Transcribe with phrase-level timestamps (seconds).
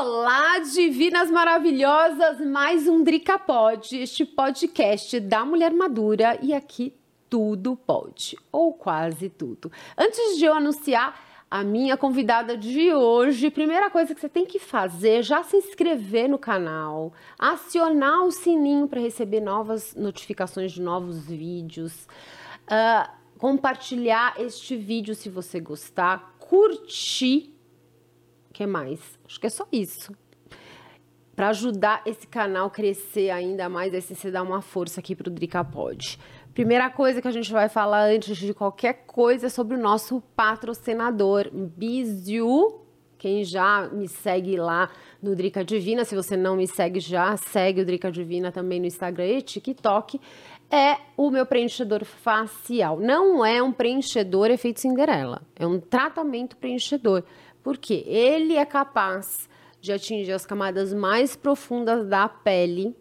[0.00, 2.40] Olá, divinas maravilhosas!
[2.40, 6.94] Mais um Drica Pod, este podcast da mulher madura e aqui
[7.28, 9.72] tudo pode, ou quase tudo.
[9.98, 14.60] Antes de eu anunciar a minha convidada de hoje, primeira coisa que você tem que
[14.60, 21.26] fazer, já se inscrever no canal, acionar o sininho para receber novas notificações de novos
[21.26, 22.06] vídeos,
[22.70, 27.57] uh, compartilhar este vídeo se você gostar, curtir
[28.58, 28.98] que mais?
[29.24, 30.12] Acho que é só isso.
[31.36, 35.28] Para ajudar esse canal a crescer ainda mais, aí você dá uma força aqui para
[35.28, 36.18] o Drica Pod.
[36.52, 40.20] Primeira coisa que a gente vai falar antes de qualquer coisa é sobre o nosso
[40.34, 42.80] patrocinador, Biziu.
[43.16, 44.90] Quem já me segue lá
[45.22, 48.86] no Drica Divina, se você não me segue já, segue o Drica Divina também no
[48.86, 50.20] Instagram e TikTok.
[50.68, 52.98] É o meu preenchedor facial.
[52.98, 57.22] Não é um preenchedor efeito Cinderela, é um tratamento preenchedor
[57.62, 59.48] porque ele é capaz
[59.80, 62.96] de atingir as camadas mais profundas da pele,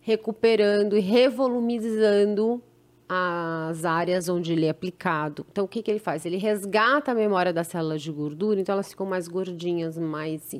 [0.00, 2.62] recuperando e revolumizando
[3.08, 5.46] as áreas onde ele é aplicado.
[5.50, 6.26] Então, o que, que ele faz?
[6.26, 10.54] Ele resgata a memória das células de gordura, então elas ficam mais gordinhas, mais,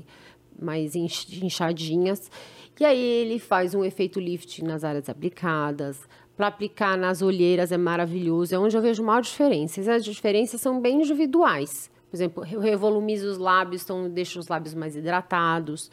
[0.61, 2.31] mais inchadinhas.
[2.79, 6.09] E aí ele faz um efeito lifting nas áreas aplicadas.
[6.37, 9.81] Para aplicar nas olheiras é maravilhoso, é onde eu vejo maior diferença.
[9.92, 11.91] As diferenças são bem individuais.
[12.11, 15.91] Por exemplo, eu revolumizo os lábios, então deixo os lábios mais hidratados,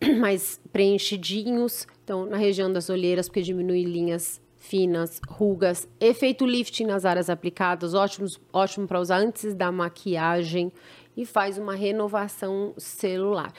[0.18, 1.86] mais preenchidinhos.
[2.04, 7.94] Então, na região das olheiras, porque diminui linhas finas, rugas, efeito lifting nas áreas aplicadas,
[7.94, 10.72] ótimo, ótimo para usar antes da maquiagem
[11.16, 13.52] e faz uma renovação celular.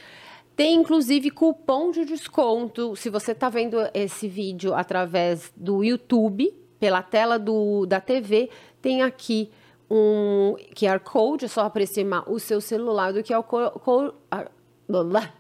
[0.56, 2.96] Tem inclusive cupom de desconto.
[2.96, 8.50] Se você está vendo esse vídeo através do YouTube, pela tela do, da TV,
[8.82, 9.50] tem aqui
[9.90, 14.14] um QR Code, é só aproximar o seu celular do QR Code,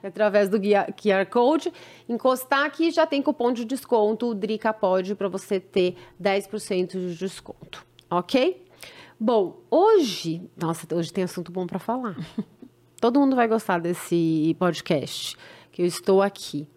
[0.04, 1.72] através do QR Code,
[2.08, 7.16] encostar aqui já tem cupom de desconto, o Drica pode para você ter 10% de
[7.16, 8.66] desconto, ok?
[9.20, 12.16] Bom, hoje, nossa, hoje tem assunto bom para falar.
[13.02, 15.36] Todo mundo vai gostar desse podcast
[15.72, 16.68] que eu estou aqui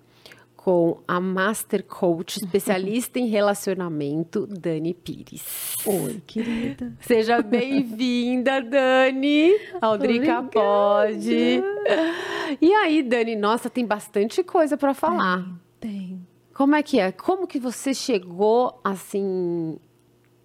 [0.62, 5.74] com a Master Coach, especialista em relacionamento, Dani Pires.
[5.86, 6.92] Oi, querida.
[7.00, 11.62] Seja bem-vinda, Dani, ao Drica Pod.
[12.60, 15.44] E aí, Dani, nossa, tem bastante coisa para falar.
[15.80, 16.26] Tem, tem.
[16.52, 17.10] Como é que é?
[17.10, 19.78] Como que você chegou, assim,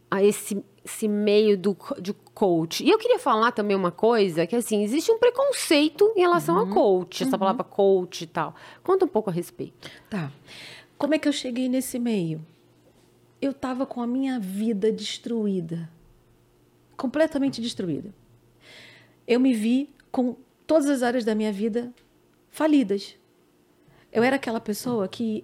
[0.10, 2.84] a esse, esse meio do, de coach.
[2.84, 6.72] E eu queria falar também uma coisa, que assim, existe um preconceito em relação uhum.
[6.72, 7.40] a coach, essa uhum.
[7.40, 8.56] palavra coach e tal.
[8.84, 9.90] Conta um pouco a respeito.
[10.10, 10.32] Tá.
[10.96, 12.46] Como é que eu cheguei nesse meio?
[13.42, 15.90] Eu estava com a minha vida destruída.
[16.96, 18.14] Completamente destruída.
[19.28, 20.38] Eu me vi com
[20.68, 21.92] todas as áreas da minha vida
[22.52, 23.16] falidas.
[24.12, 25.44] Eu era aquela pessoa que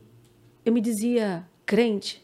[0.64, 2.24] eu me dizia crente,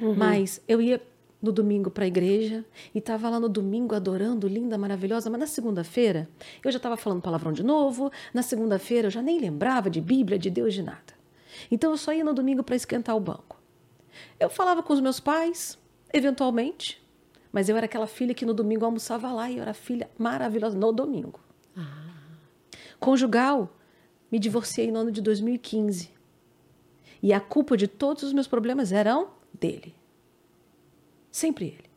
[0.00, 0.14] uhum.
[0.14, 1.00] mas eu ia
[1.46, 2.64] no domingo para a igreja
[2.94, 6.28] e estava lá no domingo adorando, linda, maravilhosa, mas na segunda-feira
[6.62, 10.38] eu já estava falando palavrão de novo, na segunda-feira eu já nem lembrava de Bíblia,
[10.38, 11.14] de Deus, de nada.
[11.70, 13.58] Então eu só ia no domingo para esquentar o banco.
[14.38, 15.78] Eu falava com os meus pais,
[16.12, 17.02] eventualmente,
[17.52, 20.76] mas eu era aquela filha que no domingo almoçava lá e eu era filha maravilhosa
[20.76, 21.40] no domingo.
[21.76, 22.06] Ah.
[22.98, 23.74] Conjugal,
[24.30, 26.10] me divorciei no ano de 2015.
[27.22, 29.94] E a culpa de todos os meus problemas eram dele.
[31.36, 31.90] Sempre ele.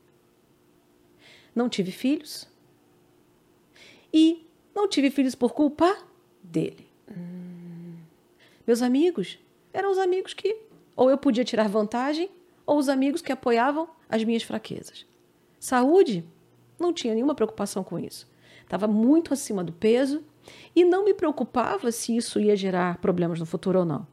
[1.56, 2.46] Não tive filhos.
[4.14, 4.46] E
[4.76, 5.98] não tive filhos por culpa
[6.44, 6.86] dele.
[7.10, 7.96] Hum.
[8.68, 9.40] Meus amigos
[9.72, 10.58] eram os amigos que
[10.94, 12.30] ou eu podia tirar vantagem
[12.66, 15.06] ou os amigos que apoiavam as minhas fraquezas.
[15.58, 16.26] Saúde,
[16.78, 18.30] não tinha nenhuma preocupação com isso.
[18.64, 20.22] Estava muito acima do peso
[20.76, 24.06] e não me preocupava se isso ia gerar problemas no futuro ou não.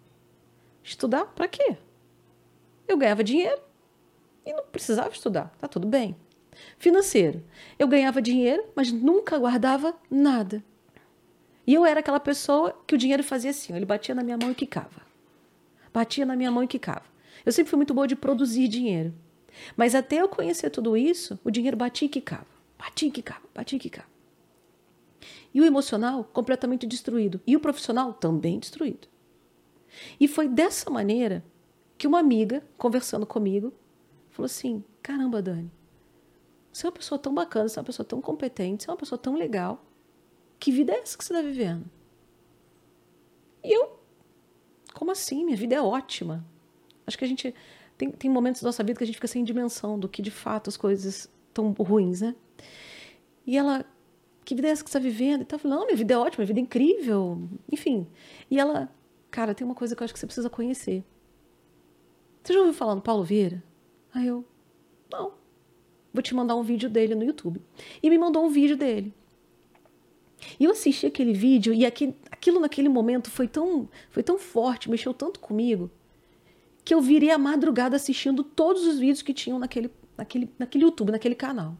[0.85, 1.77] Estudar para quê?
[2.87, 3.67] Eu ganhava dinheiro,
[4.47, 6.17] e não precisava estudar, tá tudo bem.
[6.79, 7.43] Financeiro.
[7.79, 10.65] Eu ganhava dinheiro, mas nunca guardava nada.
[11.67, 14.53] E eu era aquela pessoa que o dinheiro fazia assim, ele batia na minha mão
[14.53, 15.05] e quicava.
[15.93, 17.05] Batia na minha mão e quicava.
[17.45, 19.13] Eu sempre fui muito boa de produzir dinheiro.
[19.77, 22.47] Mas até eu conhecer tudo isso, o dinheiro batia e quicava.
[22.79, 24.09] Batia e quicava, batia e quicava.
[25.53, 27.41] E o emocional completamente destruído.
[27.47, 29.09] E o profissional também destruído.
[30.21, 31.43] E foi dessa maneira
[31.97, 33.73] que uma amiga, conversando comigo,
[34.37, 35.71] falou assim: caramba, Dani,
[36.73, 38.99] você é uma pessoa tão bacana, você é uma pessoa tão competente, você é uma
[38.99, 39.85] pessoa tão legal.
[40.59, 41.85] Que vida é essa que você está vivendo?
[43.65, 43.99] E eu,
[44.95, 45.45] como assim?
[45.45, 46.45] Minha vida é ótima.
[47.07, 47.55] Acho que a gente
[47.97, 50.31] tem, tem momentos da nossa vida que a gente fica sem dimensão do que de
[50.31, 52.35] fato as coisas estão ruins, né?
[53.47, 53.85] E ela
[54.45, 55.43] que vida é essa que você está vivendo?
[55.43, 55.47] E.
[55.51, 57.49] Eu falei, não, minha vida é ótima, minha vida é incrível.
[57.71, 58.07] Enfim.
[58.49, 58.89] E ela,
[59.29, 61.05] cara, tem uma coisa que eu acho que você precisa conhecer.
[62.43, 63.63] Você já ouviu falar no Paulo Vieira?
[64.17, 64.47] Aí eu,
[65.13, 65.35] não.
[66.11, 67.61] Vou te mandar um vídeo dele no YouTube.
[68.03, 69.13] E me mandou um vídeo dele.
[70.59, 74.91] E eu assisti aquele vídeo e aquele, aquilo naquele momento foi tão, foi tão forte,
[74.91, 75.91] mexeu tanto comigo,
[76.83, 81.13] que eu virei a madrugada assistindo todos os vídeos que tinham naquele, naquele, naquele YouTube,
[81.13, 81.77] naquele canal.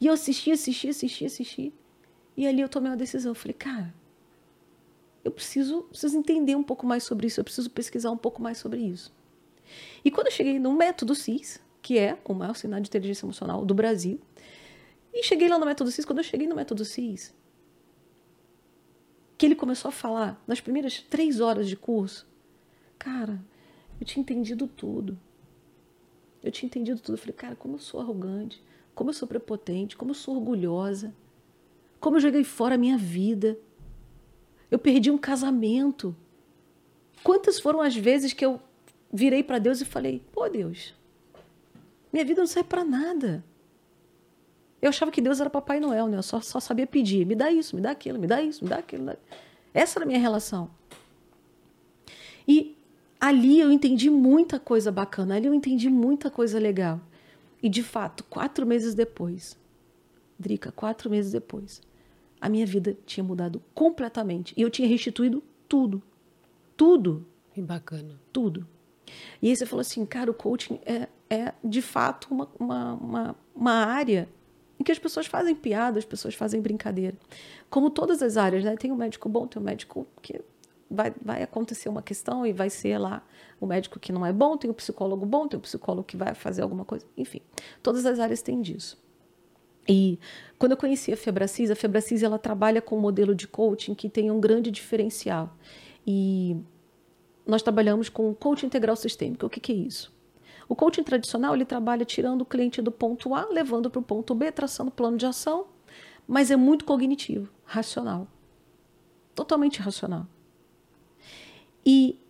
[0.00, 1.74] E eu assisti, assisti, assisti, assisti.
[2.34, 3.32] E ali eu tomei uma decisão.
[3.32, 3.94] Eu falei, cara,
[5.22, 8.56] eu preciso, preciso entender um pouco mais sobre isso, eu preciso pesquisar um pouco mais
[8.56, 9.17] sobre isso.
[10.04, 13.64] E quando eu cheguei no método CIS, que é o maior sinal de inteligência emocional
[13.64, 14.20] do Brasil,
[15.12, 17.34] e cheguei lá no método CIS, quando eu cheguei no método CIS,
[19.36, 22.26] que ele começou a falar nas primeiras três horas de curso,
[22.98, 23.40] cara,
[24.00, 25.18] eu tinha entendido tudo.
[26.42, 27.14] Eu tinha entendido tudo.
[27.14, 28.62] Eu falei, cara, como eu sou arrogante,
[28.94, 31.14] como eu sou prepotente, como eu sou orgulhosa,
[32.00, 33.58] como eu joguei fora a minha vida.
[34.70, 36.14] Eu perdi um casamento.
[37.22, 38.60] Quantas foram as vezes que eu
[39.12, 40.94] virei para Deus e falei: pô, Deus,
[42.12, 43.44] minha vida não serve para nada.
[44.80, 46.16] Eu achava que Deus era Papai Noel, né?
[46.16, 48.70] Eu só, só sabia pedir: me dá isso, me dá aquilo, me dá isso, me
[48.70, 49.04] dá aquilo.
[49.04, 49.18] Me dá...
[49.74, 50.70] Essa era a minha relação.
[52.46, 52.76] E
[53.20, 57.00] ali eu entendi muita coisa bacana, ali eu entendi muita coisa legal.
[57.62, 59.58] E de fato, quatro meses depois,
[60.38, 61.82] Drica, quatro meses depois,
[62.40, 64.54] a minha vida tinha mudado completamente.
[64.56, 66.00] E eu tinha restituído tudo.
[66.76, 67.26] Tudo.
[67.52, 68.14] Que bacana.
[68.32, 68.66] Tudo.
[69.40, 73.36] E aí você falou assim, cara, o coaching é, é de fato uma, uma, uma,
[73.54, 74.28] uma área
[74.78, 77.16] em que as pessoas fazem piada, as pessoas fazem brincadeira.
[77.68, 78.76] Como todas as áreas, né?
[78.76, 80.40] Tem um médico bom, tem um médico que
[80.90, 83.22] vai, vai acontecer uma questão e vai ser lá
[83.60, 86.34] o médico que não é bom, tem o psicólogo bom, tem o psicólogo que vai
[86.34, 87.04] fazer alguma coisa.
[87.16, 87.40] Enfim,
[87.82, 88.98] todas as áreas têm disso.
[89.88, 90.18] E
[90.58, 94.08] quando eu conheci a Febracis, a Febracis ela trabalha com um modelo de coaching que
[94.08, 95.56] tem um grande diferencial.
[96.06, 96.56] E
[97.48, 99.46] nós trabalhamos com coaching integral sistêmico.
[99.46, 100.12] O que, que é isso?
[100.68, 104.34] O coaching tradicional ele trabalha tirando o cliente do ponto A, levando para o ponto
[104.34, 105.66] B, traçando plano de ação,
[106.26, 108.28] mas é muito cognitivo, racional.
[109.34, 110.26] Totalmente racional.
[111.86, 112.20] E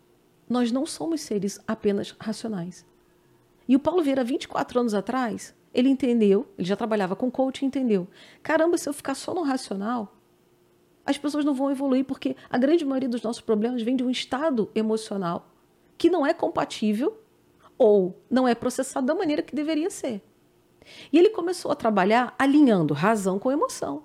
[0.49, 2.87] nós não somos seres apenas racionais.
[3.67, 8.07] E o Paulo Vieira, 24 anos atrás, ele entendeu, ele já trabalhava com coaching, entendeu.
[8.41, 10.17] Caramba, se eu ficar só no racional,
[11.09, 14.11] as pessoas não vão evoluir, porque a grande maioria dos nossos problemas vem de um
[14.11, 15.49] estado emocional
[15.97, 17.19] que não é compatível
[17.79, 20.23] ou não é processado da maneira que deveria ser.
[21.11, 24.05] E ele começou a trabalhar alinhando razão com emoção.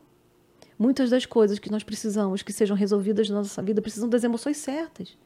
[0.79, 4.55] Muitas das coisas que nós precisamos que sejam resolvidas na nossa vida precisam das emoções
[4.55, 5.17] certas.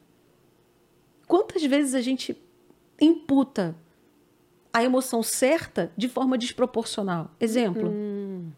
[1.27, 2.35] Quantas vezes a gente
[2.99, 3.75] imputa
[4.73, 7.29] a emoção certa de forma desproporcional?
[7.39, 7.87] Exemplo.
[7.87, 8.49] Hum.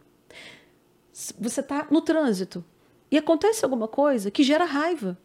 [1.12, 2.64] Você está no trânsito
[3.12, 5.18] e acontece alguma coisa que gera raiva.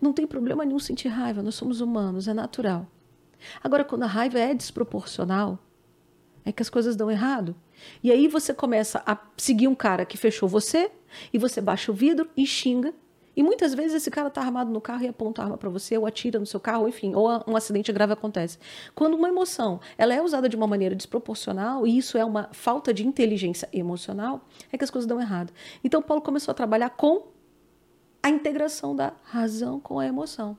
[0.00, 2.86] Não tem problema nenhum sentir raiva, nós somos humanos, é natural.
[3.62, 5.58] Agora, quando a raiva é desproporcional,
[6.44, 7.54] é que as coisas dão errado.
[8.02, 10.90] E aí você começa a seguir um cara que fechou você,
[11.32, 12.94] e você baixa o vidro e xinga.
[13.40, 15.96] E muitas vezes esse cara está armado no carro e aponta a arma para você,
[15.96, 18.58] ou atira no seu carro, enfim, ou um acidente grave acontece.
[18.94, 22.92] Quando uma emoção ela é usada de uma maneira desproporcional, e isso é uma falta
[22.92, 25.54] de inteligência emocional, é que as coisas dão errado.
[25.82, 27.28] Então Paulo começou a trabalhar com
[28.22, 30.54] a integração da razão com a emoção.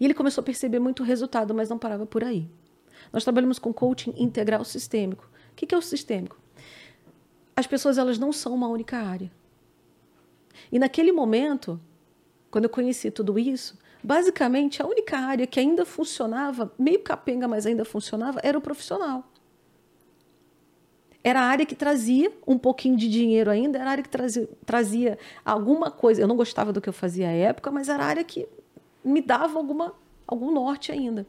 [0.00, 2.48] E ele começou a perceber muito resultado, mas não parava por aí.
[3.12, 5.28] Nós trabalhamos com coaching integral sistêmico.
[5.52, 6.40] O que é o sistêmico?
[7.54, 9.30] As pessoas elas não são uma única área.
[10.70, 11.80] E naquele momento,
[12.50, 17.66] quando eu conheci tudo isso, basicamente a única área que ainda funcionava, meio capenga, mas
[17.66, 19.24] ainda funcionava, era o profissional.
[21.22, 24.48] Era a área que trazia um pouquinho de dinheiro ainda, era a área que trazia,
[24.64, 26.22] trazia alguma coisa.
[26.22, 28.48] Eu não gostava do que eu fazia à época, mas era a área que
[29.04, 29.92] me dava alguma,
[30.26, 31.26] algum norte ainda.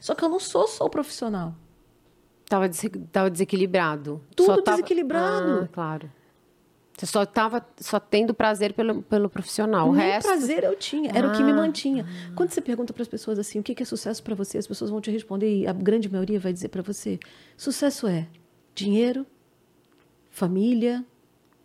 [0.00, 1.54] Só que eu não sou só o profissional.
[2.48, 4.22] Tava, des tava desequilibrado.
[4.36, 5.62] Tudo só desequilibrado.
[5.64, 6.10] Ah, claro.
[7.02, 9.88] Você só estava só tendo prazer pelo, pelo profissional.
[9.88, 10.28] O Nem resto...
[10.28, 11.32] prazer eu tinha, era ah.
[11.32, 11.54] o que me Ah.
[11.56, 12.06] mantinha.
[12.36, 14.88] Quando você pergunta para as pessoas assim, o que é sucesso para você, as pessoas
[14.88, 17.18] vão te responder e a grande maioria vai dizer para você:
[17.56, 18.28] sucesso é
[18.72, 19.26] dinheiro,
[20.30, 21.04] família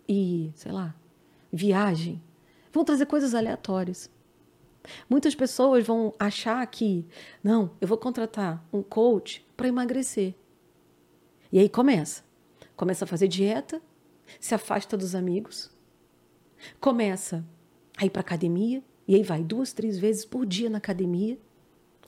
[0.10, 0.96] e, sei lá,
[1.54, 2.20] viagem.
[2.74, 4.10] Vão trazer coisas aleatórias.
[5.08, 7.06] Muitas pessoas vão achar que,
[7.44, 10.34] não, eu vou contratar um coach para emagrecer.
[11.52, 12.24] E aí começa.
[12.76, 13.80] Começa a fazer dieta,
[14.40, 15.70] se afasta dos amigos,
[16.80, 17.46] começa
[17.98, 21.38] a ir para academia, e aí vai duas, três vezes por dia na academia.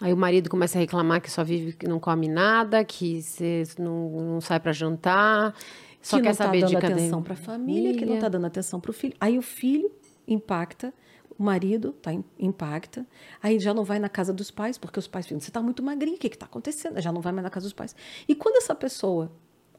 [0.02, 3.64] Aí o marido começa a reclamar que só vive, que não come nada, que você
[3.78, 5.54] não, não sai para jantar.
[6.02, 8.00] Só que quer não tá saber de dando cadê- atenção para a família, que não
[8.08, 8.22] família.
[8.22, 9.14] tá dando atenção para o filho.
[9.20, 9.92] Aí o filho
[10.26, 10.94] impacta,
[11.38, 13.06] o marido tá, im- impacta,
[13.44, 15.84] aí já não vai na casa dos pais, porque os pais ficam, você tá muito
[15.84, 17.00] magrinha, o que que tá acontecendo?
[17.02, 17.94] Já não vai mais na casa dos pais.
[18.28, 19.30] E quando essa pessoa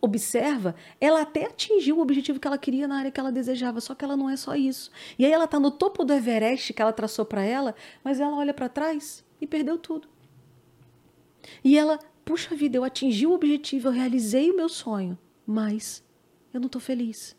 [0.01, 3.95] observa, ela até atingiu o objetivo que ela queria na área que ela desejava, só
[3.95, 4.91] que ela não é só isso.
[5.19, 8.37] E aí ela tá no topo do Everest que ela traçou para ela, mas ela
[8.37, 10.09] olha para trás e perdeu tudo.
[11.63, 16.03] E ela, puxa vida, eu atingi o objetivo, eu realizei o meu sonho, mas
[16.53, 17.37] eu não estou feliz.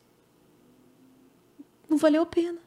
[1.89, 2.60] Não valeu a pena.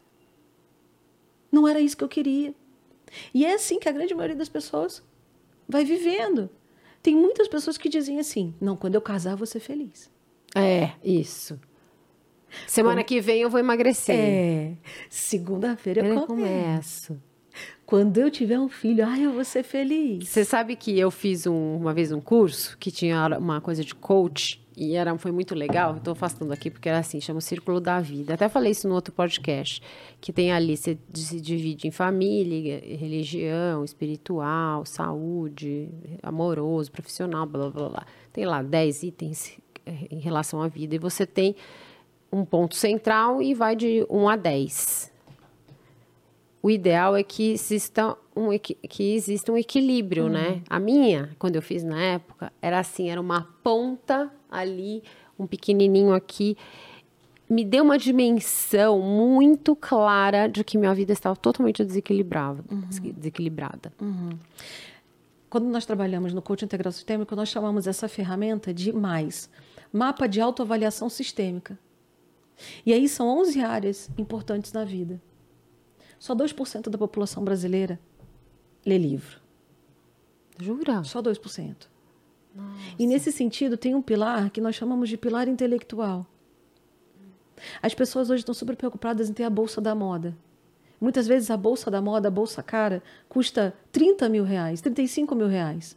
[1.50, 2.54] Não era isso que eu queria.
[3.32, 5.02] E é assim que a grande maioria das pessoas
[5.68, 6.50] vai vivendo.
[7.04, 10.10] Tem muitas pessoas que dizem assim: não, quando eu casar, eu vou ser feliz.
[10.56, 11.60] É, isso.
[12.66, 14.16] Semana que vem eu vou emagrecer.
[14.16, 14.72] É,
[15.10, 17.08] segunda-feira eu Eu começo.
[17.08, 17.22] começo.
[17.86, 20.28] Quando eu tiver um filho, ai, eu vou ser feliz.
[20.28, 23.94] Você sabe que eu fiz um- uma vez um curso que tinha uma coisa de
[23.94, 25.96] coach e era, foi muito legal.
[25.96, 28.34] Estou afastando aqui porque era assim, chama o Círculo da Vida.
[28.34, 29.80] Até falei isso no outro podcast,
[30.20, 35.88] que tem ali, você se divide em família, religião, espiritual, saúde,
[36.22, 38.06] amoroso, profissional, blá, blá, blá.
[38.32, 40.94] Tem lá 10 itens eh, em relação à vida.
[40.94, 41.54] E você tem
[42.32, 45.12] um ponto central e vai de 1 a 10
[46.64, 50.62] o ideal é que exista um, que exista um equilíbrio, né?
[50.70, 55.02] A minha, quando eu fiz na época, era assim, era uma ponta ali,
[55.38, 56.56] um pequenininho aqui.
[57.50, 62.64] Me deu uma dimensão muito clara de que minha vida estava totalmente desequilibrada.
[63.12, 63.92] desequilibrada.
[65.50, 69.50] Quando nós trabalhamos no coaching integral sistêmico, nós chamamos essa ferramenta de MAIS,
[69.92, 71.78] Mapa de Autoavaliação Sistêmica.
[72.86, 75.20] E aí são 11 áreas importantes na vida.
[76.24, 78.00] Só 2% da população brasileira
[78.86, 79.42] lê livro.
[80.58, 81.04] Jura?
[81.04, 81.86] Só 2%.
[82.98, 86.26] E nesse sentido, tem um pilar que nós chamamos de pilar intelectual.
[87.82, 90.34] As pessoas hoje estão super preocupadas em ter a bolsa da moda.
[90.98, 95.46] Muitas vezes a bolsa da moda, a bolsa cara, custa 30 mil reais, 35 mil
[95.46, 95.94] reais.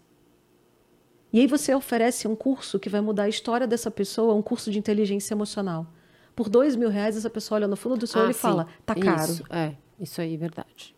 [1.32, 4.72] E aí você oferece um curso que vai mudar a história dessa pessoa, um curso
[4.72, 5.88] de inteligência emocional.
[6.36, 8.42] Por dois mil reais, essa pessoa olha no fundo do seu olho e sim.
[8.42, 9.32] fala, tá caro.
[9.32, 10.96] Isso, é, isso aí é verdade.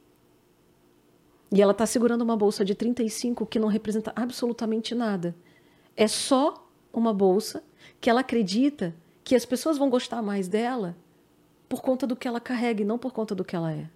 [1.51, 5.35] E ela está segurando uma bolsa de 35 que não representa absolutamente nada.
[5.95, 7.63] É só uma bolsa
[7.99, 10.95] que ela acredita que as pessoas vão gostar mais dela
[11.67, 13.89] por conta do que ela carrega e não por conta do que ela é.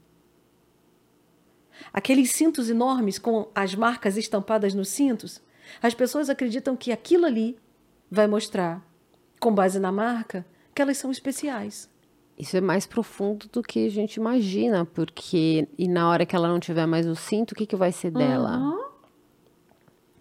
[1.92, 5.42] Aqueles cintos enormes com as marcas estampadas nos cintos,
[5.82, 7.58] as pessoas acreditam que aquilo ali
[8.10, 8.86] vai mostrar,
[9.40, 11.90] com base na marca, que elas são especiais.
[12.38, 16.48] Isso é mais profundo do que a gente imagina, porque e na hora que ela
[16.48, 18.58] não tiver mais o cinto, o que, que vai ser dela?
[18.58, 18.84] Uhum.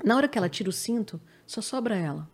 [0.04, 2.28] Na hora que ela tira o cinto, só sobra ela.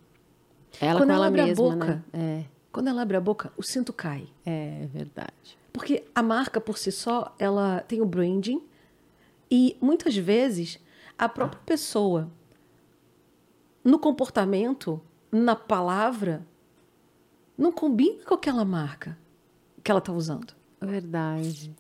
[0.80, 2.04] Ela Quando ela ela abre a mesma, boca.
[2.12, 2.47] né?
[2.73, 4.28] Quando ela abre a boca, o cinto cai.
[4.44, 5.58] É, é verdade.
[5.73, 8.61] Porque a marca por si só, ela tem o branding
[9.50, 10.78] e muitas vezes
[11.16, 12.28] a própria pessoa
[13.85, 16.44] no comportamento, na palavra,
[17.56, 19.16] não combina com aquela marca
[19.88, 20.52] que ela está usando.
[20.83, 21.75] Verdade.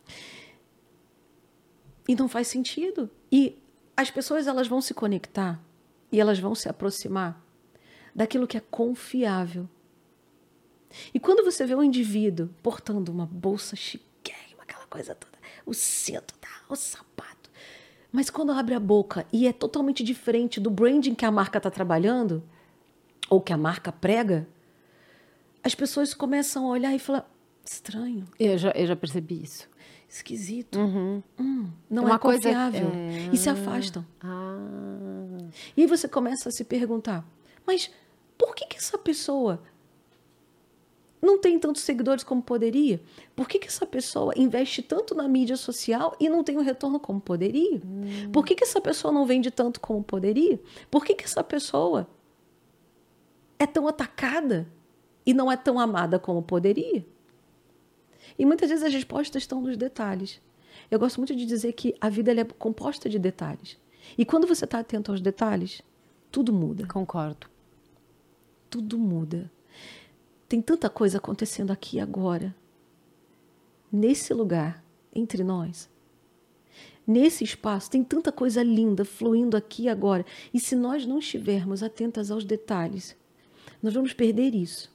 [2.08, 3.10] E não faz sentido.
[3.30, 3.58] E
[3.94, 5.60] as pessoas elas vão se conectar
[6.10, 7.38] e elas vão se aproximar
[8.14, 9.68] daquilo que é confiável.
[11.12, 15.36] E quando você vê um indivíduo portando uma bolsa chiquérrima, aquela coisa toda,
[15.66, 17.50] o cinto, tá, o sapato,
[18.10, 21.70] mas quando abre a boca e é totalmente diferente do branding que a marca está
[21.70, 22.42] trabalhando,
[23.28, 24.48] ou que a marca prega,
[25.62, 27.30] as pessoas começam a olhar e falar:
[27.72, 29.68] estranho, Eu já, eu já percebi isso.
[30.08, 31.22] esquisito, hum,
[31.90, 32.88] não Uma é coisa- confiável.
[32.94, 34.04] é, E se afastam.
[34.20, 35.38] Ah,
[35.76, 37.26] E aí você começa a se perguntar:
[37.66, 37.90] mas
[38.38, 39.62] por que, que essa pessoa
[41.20, 43.02] não tem tantos seguidores como poderia?
[43.34, 46.98] Por que, que essa pessoa investe tanto na mídia social e não tem o retorno
[47.00, 47.80] como poderia?
[48.32, 50.60] Por que, que essa pessoa não vende tanto como poderia?
[50.90, 52.08] Por que, que essa pessoa
[53.58, 54.66] é tão atacada
[55.26, 57.04] e não é tão amada como poderia?
[58.38, 60.40] E muitas vezes as respostas estão nos detalhes.
[60.90, 63.76] Eu gosto muito de dizer que a vida é composta de detalhes.
[64.16, 65.82] E quando você está atento aos detalhes,
[66.30, 66.86] tudo muda.
[66.86, 67.48] concordo.
[68.70, 69.50] Tudo muda.
[70.48, 72.54] Tem tanta coisa acontecendo aqui agora,
[73.92, 74.82] nesse lugar,
[75.14, 75.90] entre nós.
[77.06, 80.24] Nesse espaço, tem tanta coisa linda fluindo aqui agora.
[80.52, 83.16] E se nós não estivermos atentas aos detalhes,
[83.82, 84.90] nós vamos perder isso.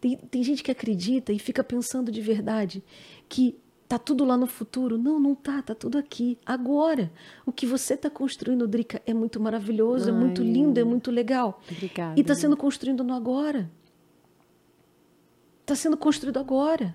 [0.00, 2.82] Tem, tem gente que acredita e fica pensando de verdade
[3.28, 4.96] que tá tudo lá no futuro.
[4.96, 7.12] Não, não tá, tá tudo aqui, agora.
[7.44, 10.48] O que você está construindo, Drica, é muito maravilhoso, é muito Ai.
[10.48, 11.60] lindo, é muito legal.
[11.70, 12.14] Obrigada.
[12.16, 13.70] E está sendo construído no agora.
[15.62, 16.94] Está sendo construído agora.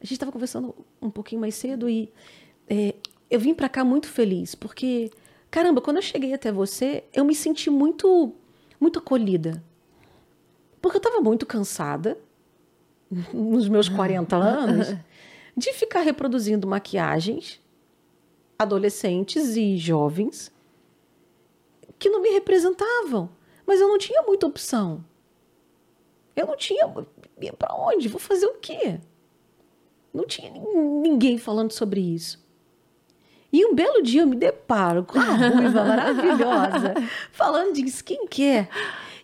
[0.00, 2.12] A gente estava conversando um pouquinho mais cedo e
[2.68, 2.94] é,
[3.30, 5.10] eu vim para cá muito feliz, porque,
[5.50, 8.34] caramba, quando eu cheguei até você, eu me senti muito,
[8.78, 9.62] muito acolhida.
[10.80, 12.18] Porque eu estava muito cansada,
[13.32, 14.94] nos meus 40 anos,
[15.56, 17.60] de ficar reproduzindo maquiagens
[18.58, 20.52] adolescentes e jovens
[21.98, 23.30] que não me representavam.
[23.66, 25.04] Mas eu não tinha muita opção.
[26.34, 26.88] Eu não tinha.
[27.58, 28.08] Para onde?
[28.08, 28.98] Vou fazer o quê?
[30.12, 32.42] Não tinha ninguém falando sobre isso.
[33.52, 36.94] E um belo dia eu me deparo com a ruiva maravilhosa
[37.32, 38.68] falando de skincare.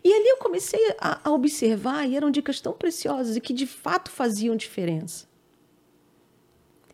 [0.05, 3.67] E ali eu comecei a, a, observar e eram dicas tão preciosas e que de
[3.67, 5.27] fato faziam diferença.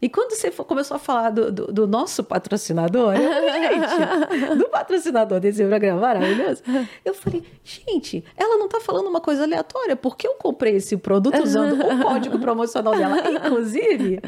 [0.03, 3.73] E quando você começou a falar do, do, do nosso patrocinador, eu falei,
[4.49, 6.63] gente, do patrocinador desse programa maravilhoso,
[7.05, 11.43] eu falei, gente, ela não está falando uma coisa aleatória, porque eu comprei esse produto
[11.43, 14.23] usando o código promocional dela, inclusive.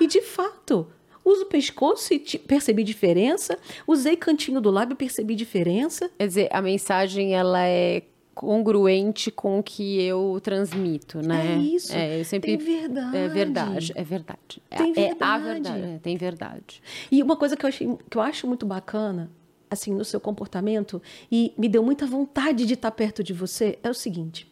[0.00, 0.88] E de fato,
[1.24, 6.10] uso pescoço e percebi diferença, usei cantinho do lábio e percebi diferença.
[6.18, 8.02] Quer dizer, a mensagem ela é
[8.34, 11.54] congruente com o que eu transmito, né?
[11.54, 11.92] É isso.
[11.92, 13.16] É, eu sempre tem verdade.
[13.16, 14.62] É verdade, é verdade.
[14.68, 15.18] Tem é, verdade.
[15.20, 16.82] É a verdade, é, tem verdade.
[17.10, 19.30] E uma coisa que eu achei, que eu acho muito bacana,
[19.70, 21.00] assim, no seu comportamento
[21.30, 24.50] e me deu muita vontade de estar perto de você é o seguinte: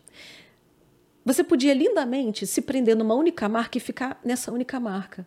[1.24, 5.26] você podia lindamente se prender numa única marca e ficar nessa única marca.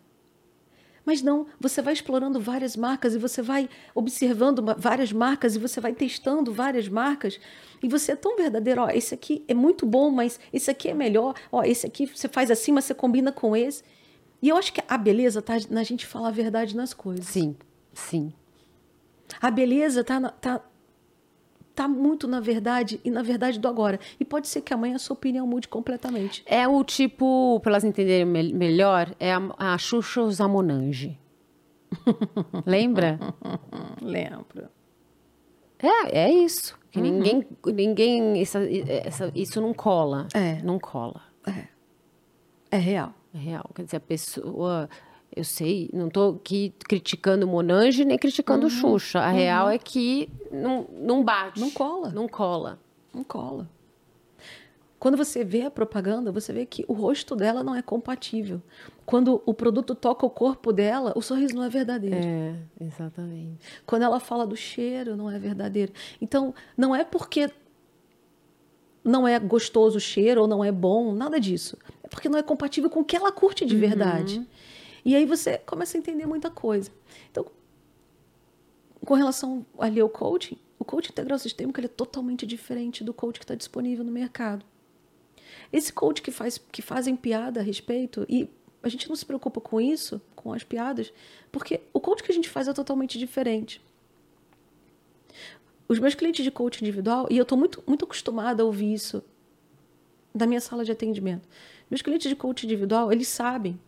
[1.05, 5.79] Mas não, você vai explorando várias marcas e você vai observando várias marcas e você
[5.79, 7.39] vai testando várias marcas
[7.83, 10.93] e você é tão verdadeiro, ó, esse aqui é muito bom, mas esse aqui é
[10.93, 13.83] melhor, ó, esse aqui você faz assim, mas você combina com esse.
[14.41, 17.25] E eu acho que a beleza tá na gente falar a verdade nas coisas.
[17.27, 17.55] Sim,
[17.93, 18.33] sim.
[19.41, 20.61] A beleza tá, tá
[21.75, 23.99] tá muito na verdade e na verdade do agora.
[24.19, 26.43] E pode ser que amanhã a sua opinião mude completamente.
[26.45, 31.19] É o tipo, para elas entenderem me melhor, é a, a Xuxa Zamonange.
[32.65, 33.19] Lembra?
[34.01, 34.69] Lembro.
[35.77, 36.77] É, é isso.
[36.91, 37.05] Que uhum.
[37.05, 38.59] ninguém, ninguém essa,
[39.05, 40.27] essa, isso não cola.
[40.33, 40.61] É.
[40.63, 41.21] Não cola.
[41.45, 41.67] É.
[42.71, 43.13] É real.
[43.33, 43.69] É real.
[43.75, 44.89] Quer dizer, a pessoa
[45.35, 49.19] eu sei, não estou aqui criticando Monange nem criticando uhum, Xuxa.
[49.19, 49.35] A uhum.
[49.35, 51.59] real é que não, não bate.
[51.59, 52.09] Não cola.
[52.09, 52.79] Não cola.
[53.13, 53.69] Não cola.
[54.97, 58.61] Quando você vê a propaganda, você vê que o rosto dela não é compatível.
[59.05, 62.15] Quando o produto toca o corpo dela, o sorriso não é verdadeiro.
[62.15, 63.59] É, exatamente.
[63.85, 65.91] Quando ela fala do cheiro, não é verdadeiro.
[66.19, 67.51] Então, não é porque
[69.03, 71.77] não é gostoso o cheiro ou não é bom, nada disso.
[72.03, 74.39] É porque não é compatível com o que ela curte de verdade.
[74.39, 74.45] Uhum.
[75.05, 76.91] E aí você começa a entender muita coisa.
[77.31, 77.45] Então,
[79.05, 83.39] com relação ali ao coaching, o coaching integral sistêmico ele é totalmente diferente do coach
[83.39, 84.65] que está disponível no mercado.
[85.71, 88.49] Esse coach que, faz, que fazem piada a respeito, e
[88.81, 91.13] a gente não se preocupa com isso, com as piadas,
[91.51, 93.79] porque o coach que a gente faz é totalmente diferente.
[95.87, 99.23] Os meus clientes de coaching individual, e eu estou muito, muito acostumada a ouvir isso
[100.33, 101.47] da minha sala de atendimento.
[101.91, 103.79] Meus clientes de coaching individual, eles sabem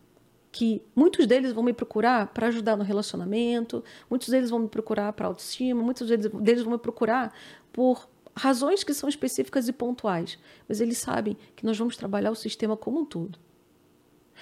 [0.57, 5.13] que muitos deles vão me procurar para ajudar no relacionamento, muitos deles vão me procurar
[5.13, 7.31] para autoestima, muitos deles, deles vão me procurar
[7.71, 12.35] por razões que são específicas e pontuais, mas eles sabem que nós vamos trabalhar o
[12.35, 13.37] sistema como um todo.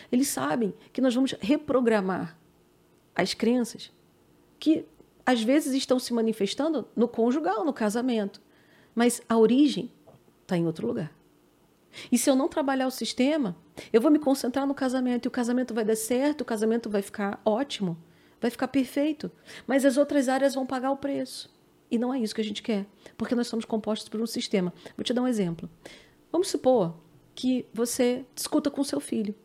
[0.10, 2.38] Eles sabem que nós vamos reprogramar
[3.14, 3.92] as crenças
[4.58, 4.86] que
[5.26, 8.42] às vezes estão se manifestando no conjugal, no casamento,
[8.96, 9.92] mas a origem
[10.44, 11.14] está em outro lugar.
[12.12, 13.56] E se eu não trabalhar o sistema,
[13.92, 17.02] eu vou me concentrar no casamento e o casamento vai dar certo, o casamento vai
[17.02, 17.98] ficar ótimo,
[18.40, 19.32] vai ficar perfeito.
[19.66, 21.54] Mas as outras áreas vão pagar o preço.
[21.90, 22.86] E não é isso que a gente quer,
[23.18, 24.74] porque nós somos compostos por um sistema.
[24.98, 25.70] Vou te dar um exemplo.
[26.32, 26.96] Vamos supor
[27.34, 29.36] que você discuta com seu filho,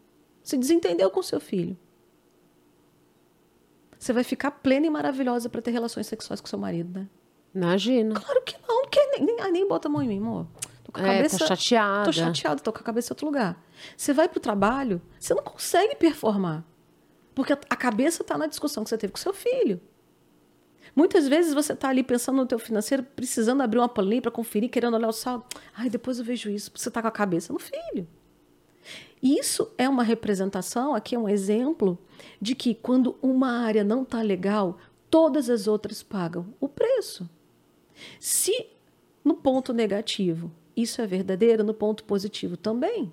[0.43, 1.77] se desentendeu com seu filho.
[3.99, 7.09] Você vai ficar plena e maravilhosa para ter relações sexuais com seu marido, né?
[7.55, 8.15] Imagina.
[8.15, 10.47] Claro que não, que nem, nem, nem bota a mão em mim, amor.
[10.91, 11.39] Tô com a é, cabeça.
[11.39, 12.05] Tá chateada.
[12.05, 13.63] Tô chateada, tô com a cabeça em outro lugar.
[13.97, 16.65] Você vai pro trabalho, você não consegue performar.
[17.35, 19.81] Porque a cabeça está na discussão que você teve com seu filho.
[20.95, 24.69] Muitas vezes você está ali pensando no teu financeiro, precisando abrir uma planilha para conferir,
[24.69, 25.45] querendo olhar o saldo.
[25.75, 26.73] Ai, depois eu vejo isso.
[26.75, 28.09] Você está com a cabeça no filho.
[29.23, 31.99] Isso é uma representação, aqui é um exemplo,
[32.41, 37.29] de que quando uma área não está legal, todas as outras pagam o preço.
[38.19, 38.67] Se
[39.23, 43.13] no ponto negativo isso é verdadeiro no ponto positivo também.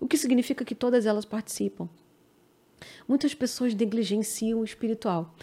[0.00, 1.88] O que significa que todas elas participam.
[3.08, 5.34] Muitas pessoas negligenciam o espiritual.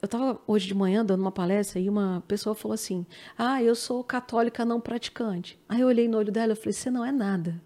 [0.00, 3.06] Eu estava hoje de manhã dando uma palestra e uma pessoa falou assim:
[3.38, 5.58] Ah, eu sou católica não praticante.
[5.68, 7.62] Aí eu olhei no olho dela e falei: Você não é nada.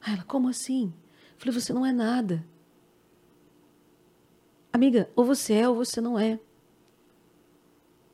[0.00, 0.92] Aí ela, como assim?
[1.32, 2.44] Eu falei, você não é nada.
[4.72, 6.38] Amiga, ou você é ou você não é.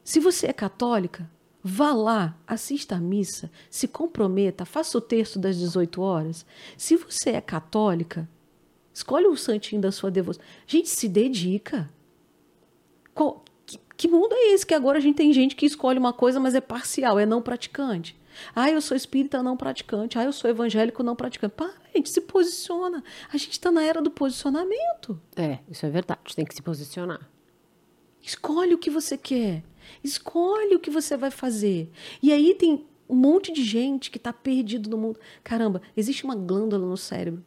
[0.02, 1.30] Se você é católica,
[1.66, 6.44] vá lá, assista a missa, se comprometa, faça o texto das 18 horas.
[6.76, 8.28] Se você é católica,
[8.92, 10.44] escolhe o santinho da sua devoção.
[10.66, 11.90] Gente, se dedica.
[13.14, 16.12] Qual, que, que mundo é esse que agora a gente tem gente que escolhe uma
[16.12, 18.14] coisa, mas é parcial, é não praticante?
[18.54, 20.18] Ah, eu sou espírita não praticante.
[20.18, 21.54] Ah, eu sou evangélico não praticante.
[21.54, 23.02] Para, gente, se posiciona.
[23.32, 25.18] A gente está na era do posicionamento.
[25.34, 26.34] É, isso é verdade.
[26.34, 27.30] Tem que se posicionar.
[28.20, 29.62] Escolhe o que você quer.
[30.02, 31.90] Escolhe o que você vai fazer.
[32.22, 35.20] E aí tem um monte de gente que está perdido no mundo.
[35.42, 37.44] Caramba, existe uma glândula no cérebro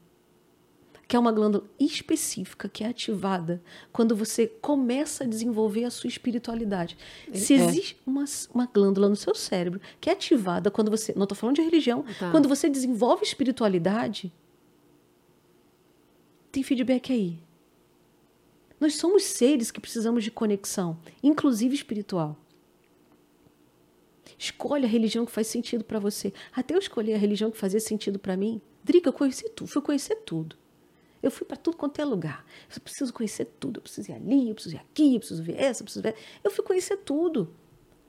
[1.07, 3.61] que é uma glândula específica que é ativada
[3.93, 6.97] quando você começa a desenvolver a sua espiritualidade.
[7.33, 7.57] Se é.
[7.57, 11.13] existe uma, uma glândula no seu cérebro que é ativada quando você.
[11.15, 12.03] Não estou falando de religião.
[12.19, 12.29] Tá.
[12.29, 14.33] Quando você desenvolve espiritualidade,
[16.51, 17.39] tem feedback aí.
[18.79, 22.37] Nós somos seres que precisamos de conexão, inclusive espiritual.
[24.37, 26.31] Escolhe a religião que faz sentido para você.
[26.53, 28.61] Até eu escolher a religião que fazia sentido para mim.
[28.83, 30.55] Drica, eu conheci tudo, fui conhecer tudo.
[31.21, 32.45] Eu fui para tudo quanto é lugar.
[32.73, 33.79] Eu preciso conhecer tudo.
[33.79, 36.15] Eu preciso ir ali, eu preciso ir aqui, eu preciso ver essa, eu preciso ver.
[36.43, 37.51] Eu fui conhecer tudo.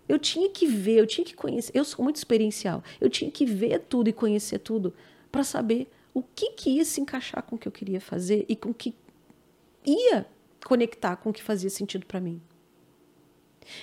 [0.07, 1.73] Eu tinha que ver, eu tinha que conhecer.
[1.75, 2.83] Eu sou muito experiencial.
[3.01, 4.93] Eu tinha que ver tudo e conhecer tudo
[5.33, 8.55] para saber o que, que ia se encaixar com o que eu queria fazer e
[8.55, 8.95] com o que
[9.85, 10.27] ia
[10.65, 12.43] conectar com o que fazia sentido para mim.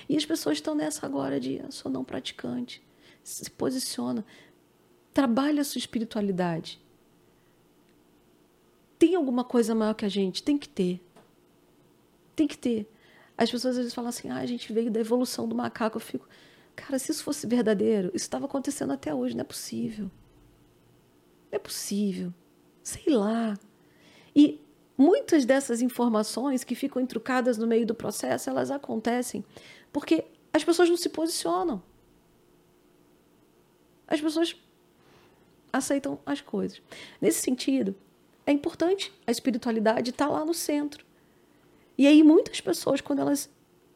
[0.08, 2.82] E as pessoas estão nessa agora de eu sou não praticante.
[3.22, 4.24] Se posiciona.
[5.12, 6.80] Trabalha a sua espiritualidade.
[8.98, 10.42] Tem alguma coisa maior que a gente?
[10.42, 11.00] Tem que ter.
[12.34, 12.90] Tem que ter.
[13.36, 15.96] As pessoas às vezes falam assim: ah, a gente veio da evolução do macaco.
[15.96, 16.28] Eu fico,
[16.74, 19.34] cara, se isso fosse verdadeiro, isso estava acontecendo até hoje.
[19.34, 20.10] Não é possível.
[21.50, 22.32] Não é possível.
[22.82, 23.58] Sei lá.
[24.34, 24.60] E
[24.96, 29.44] muitas dessas informações que ficam entrucadas no meio do processo, elas acontecem
[29.92, 31.82] porque as pessoas não se posicionam.
[34.06, 34.56] As pessoas
[35.72, 36.80] aceitam as coisas.
[37.20, 37.94] Nesse sentido,
[38.46, 41.04] é importante a espiritualidade estar tá lá no centro.
[41.98, 43.50] E aí muitas pessoas, quando elas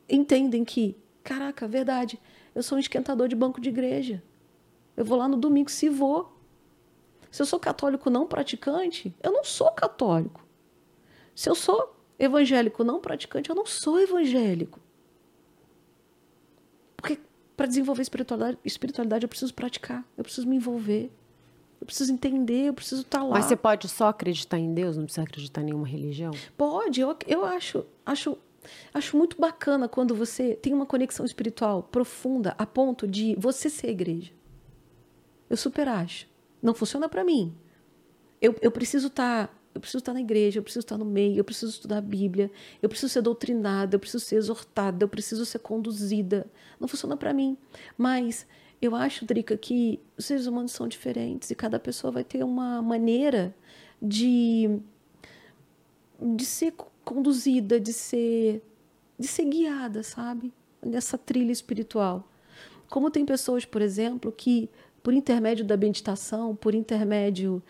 [0.08, 2.18] entendem que, caraca, verdade,
[2.54, 4.22] eu sou um esquentador de banco de igreja.
[4.96, 6.36] Eu vou lá no domingo, se vou.
[7.30, 10.44] Se eu sou católico não praticante, eu não sou católico.
[11.40, 14.78] Se eu sou evangélico não praticante, eu não sou evangélico.
[16.94, 17.18] Porque
[17.56, 21.10] para desenvolver espiritualidade, espiritualidade eu preciso praticar, eu preciso me envolver.
[21.80, 23.30] Eu preciso entender, eu preciso estar tá lá.
[23.30, 26.32] Mas você pode só acreditar em Deus, não precisa acreditar em nenhuma religião?
[26.58, 28.36] Pode, eu, eu acho, acho,
[28.92, 33.88] acho muito bacana quando você tem uma conexão espiritual profunda a ponto de você ser
[33.88, 34.30] igreja.
[35.48, 36.28] Eu super acho.
[36.62, 37.56] Não funciona para mim.
[38.42, 39.58] Eu, eu preciso estar.
[39.74, 42.50] Eu preciso estar na igreja, eu preciso estar no meio, eu preciso estudar a Bíblia,
[42.82, 46.46] eu preciso ser doutrinada, eu preciso ser exortada, eu preciso ser conduzida.
[46.78, 47.56] Não funciona para mim.
[47.96, 48.46] Mas
[48.82, 52.80] eu acho, Drica, que os seres humanos são diferentes e cada pessoa vai ter uma
[52.80, 53.54] maneira
[54.00, 54.80] de,
[56.20, 58.62] de ser conduzida, de ser,
[59.18, 60.52] de ser guiada, sabe?
[60.82, 62.28] Nessa trilha espiritual.
[62.88, 64.68] Como tem pessoas, por exemplo, que,
[65.02, 67.62] por intermédio da meditação, por intermédio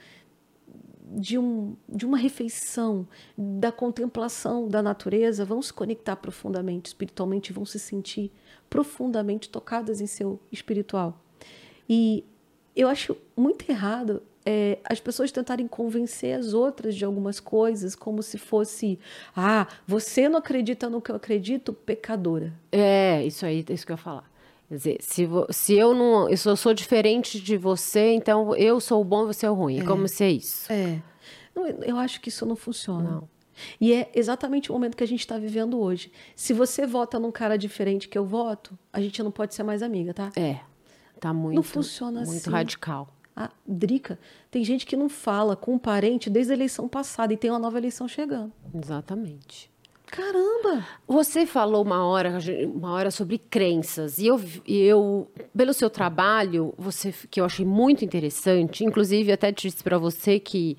[1.11, 7.65] de, um, de uma refeição, da contemplação da natureza, vão se conectar profundamente, espiritualmente, vão
[7.65, 8.31] se sentir
[8.69, 11.21] profundamente tocadas em seu espiritual.
[11.89, 12.25] E
[12.77, 18.23] eu acho muito errado é, as pessoas tentarem convencer as outras de algumas coisas, como
[18.23, 18.99] se fosse,
[19.37, 22.53] ah, você não acredita no que eu acredito, pecadora.
[22.73, 24.30] É, isso aí, é isso que eu ia falar.
[24.71, 26.29] Quer dizer, se, se eu não.
[26.29, 29.55] Eu sou, sou diferente de você, então eu sou o bom e você é o
[29.55, 29.81] ruim.
[29.81, 29.85] É.
[29.85, 30.73] Como se é isso?
[30.73, 31.03] É.
[31.53, 33.11] Não, eu acho que isso não funciona.
[33.11, 33.29] Não.
[33.81, 36.13] E é exatamente o momento que a gente está vivendo hoje.
[36.37, 39.83] Se você vota num cara diferente que eu voto, a gente não pode ser mais
[39.83, 40.31] amiga, tá?
[40.37, 40.61] É.
[41.19, 41.57] Tá muito.
[41.57, 42.51] Não funciona muito assim.
[42.51, 43.09] radical.
[43.35, 44.21] A Drica,
[44.53, 47.59] tem gente que não fala com um parente desde a eleição passada e tem uma
[47.59, 48.53] nova eleição chegando.
[48.73, 49.70] Exatamente.
[50.11, 50.87] Caramba!
[51.07, 52.39] Você falou uma hora,
[52.75, 58.05] uma hora sobre crenças e eu, eu pelo seu trabalho, você que eu achei muito
[58.05, 60.77] interessante, inclusive até disse para você que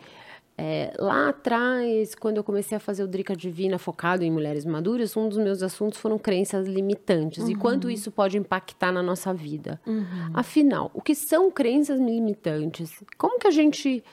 [0.57, 5.15] é, lá atrás, quando eu comecei a fazer o Drica Divina focado em mulheres maduras,
[5.17, 7.51] um dos meus assuntos foram crenças limitantes uhum.
[7.51, 9.81] e quanto isso pode impactar na nossa vida.
[9.87, 10.05] Uhum.
[10.33, 13.01] Afinal, o que são crenças limitantes?
[13.17, 14.03] Como que a gente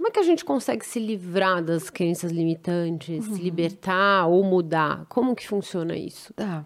[0.00, 3.34] como é que a gente consegue se livrar das crenças limitantes, uhum.
[3.34, 5.04] se libertar ou mudar?
[5.10, 6.32] Como que funciona isso?
[6.32, 6.64] Tá.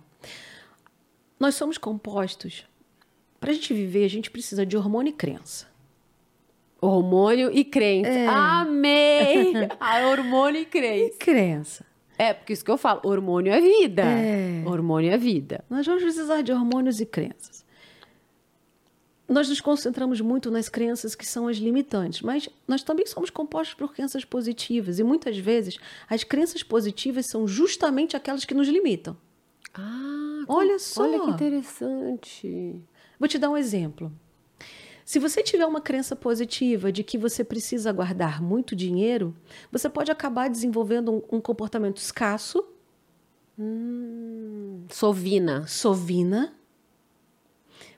[1.40, 2.64] Nós somos compostos.
[3.40, 5.66] Para a gente viver, a gente precisa de hormônio e crença.
[6.80, 8.08] Hormônio e crença.
[8.08, 8.28] É.
[8.28, 9.52] Amei!
[9.80, 11.16] Ah, hormônio e E crença.
[11.18, 11.86] crença?
[12.16, 14.04] É, porque isso que eu falo, hormônio é vida.
[14.04, 14.62] É.
[14.64, 15.64] Hormônio é vida.
[15.68, 17.63] Nós vamos precisar de hormônios e crenças.
[19.26, 23.74] Nós nos concentramos muito nas crenças que são as limitantes, mas nós também somos compostos
[23.74, 29.16] por crenças positivas e muitas vezes as crenças positivas são justamente aquelas que nos limitam.
[29.72, 31.02] Ah, Olha só.
[31.02, 32.82] Olha que interessante.
[33.18, 34.12] Vou te dar um exemplo.
[35.04, 39.34] Se você tiver uma crença positiva de que você precisa guardar muito dinheiro,
[39.70, 42.64] você pode acabar desenvolvendo um, um comportamento escasso,
[44.90, 45.66] Sovina.
[45.66, 46.54] sovina,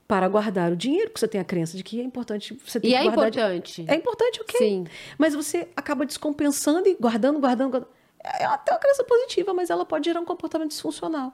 [0.07, 2.89] para guardar o dinheiro, porque você tem a crença de que é importante você ter
[2.89, 3.85] E que é guardar importante.
[3.89, 4.59] É importante, ok.
[4.59, 4.85] Sim.
[5.19, 7.91] Mas você acaba descompensando e guardando, guardando, guardando.
[8.23, 11.33] É até uma crença positiva, mas ela pode gerar um comportamento disfuncional.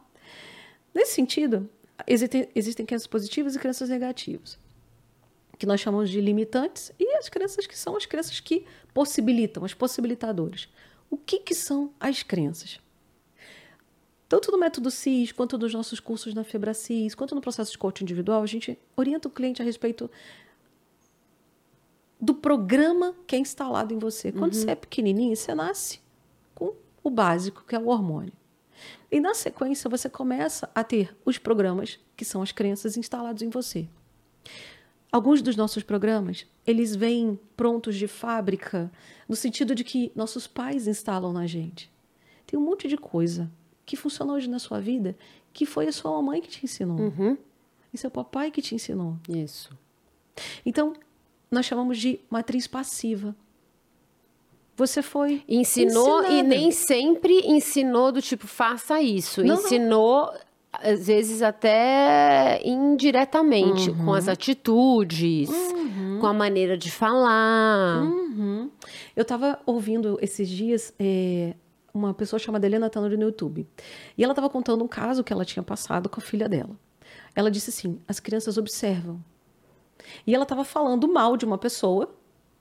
[0.95, 1.69] Nesse sentido,
[2.07, 4.59] existem, existem crenças positivas e crenças negativas,
[5.59, 9.75] que nós chamamos de limitantes, e as crenças que são as crenças que possibilitam, as
[9.75, 10.69] possibilitadoras.
[11.11, 12.81] O que, que são as crenças?
[14.33, 18.05] Tanto no método CIS, quanto nos nossos cursos na FebraCIS, quanto no processo de coaching
[18.05, 20.11] individual, a gente orienta o cliente a respeito
[22.19, 24.33] do programa que é instalado em você.
[24.33, 26.01] Quando você é pequenininho, você nasce
[26.55, 26.73] com
[27.05, 28.33] o básico, que é o hormônio.
[29.11, 33.51] E na sequência, você começa a ter os programas, que são as crenças instalados em
[33.51, 33.87] você.
[35.13, 38.91] Alguns dos nossos programas, eles vêm prontos de fábrica,
[39.29, 41.93] no sentido de que nossos pais instalam na gente.
[42.47, 43.53] Tem um monte de coisa
[43.93, 45.15] que funciona hoje na sua vida
[45.53, 46.99] que foi a sua mamãe que te ensinou.
[46.99, 47.37] Uhum.
[47.93, 49.19] E seu papai que te ensinou.
[49.29, 49.69] Isso.
[50.65, 50.95] Então,
[51.51, 53.37] nós chamamos de matriz passiva.
[54.79, 56.49] Você foi Ensinou e ensinada.
[56.49, 59.43] nem sempre ensinou do tipo, faça isso.
[59.45, 59.63] Não, não.
[59.63, 60.33] ensinou,
[60.73, 64.07] às vezes, até indiretamente, Uhum.
[64.07, 65.51] com as atitudes,
[66.19, 68.01] com a maneira de falar.
[68.05, 68.71] Uhum.
[69.15, 71.55] Eu estava ouvindo esses dias é,
[71.93, 73.67] uma pessoa chamada Helena Tanuri no YouTube.
[74.17, 76.77] E ela estava contando um caso que ela tinha passado com a filha dela.
[77.35, 79.23] Ela disse assim: as crianças observam.
[80.27, 82.15] E ela estava falando mal de uma pessoa.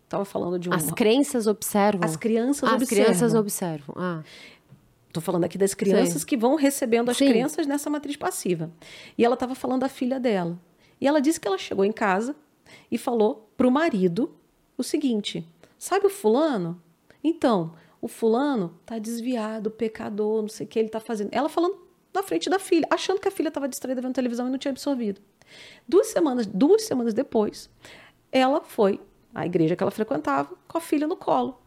[0.04, 0.76] Estava falando de uma.
[0.76, 2.02] As crenças observam.
[2.04, 3.06] As crianças As observam.
[3.06, 3.96] crianças observam.
[3.98, 4.24] Ah,
[5.08, 6.26] Estou falando aqui das crianças Sei.
[6.26, 7.28] que vão recebendo as Sim.
[7.28, 8.72] crenças nessa matriz passiva.
[9.18, 10.58] E ela estava falando da filha dela.
[11.02, 12.34] E ela disse que ela chegou em casa
[12.90, 14.34] e falou para o marido
[14.78, 15.46] o seguinte:
[15.78, 16.82] sabe o fulano?
[17.22, 21.30] Então, o fulano tá desviado, pecador, não sei o que ele tá fazendo.
[21.32, 21.80] Ela falando
[22.14, 24.72] na frente da filha, achando que a filha estava distraída vendo televisão e não tinha
[24.72, 25.22] absorvido.
[25.88, 27.70] Duas semanas, duas semanas depois,
[28.32, 29.00] ela foi
[29.34, 31.62] à igreja que ela frequentava com a filha no colo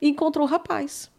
[0.00, 1.10] e encontrou o rapaz.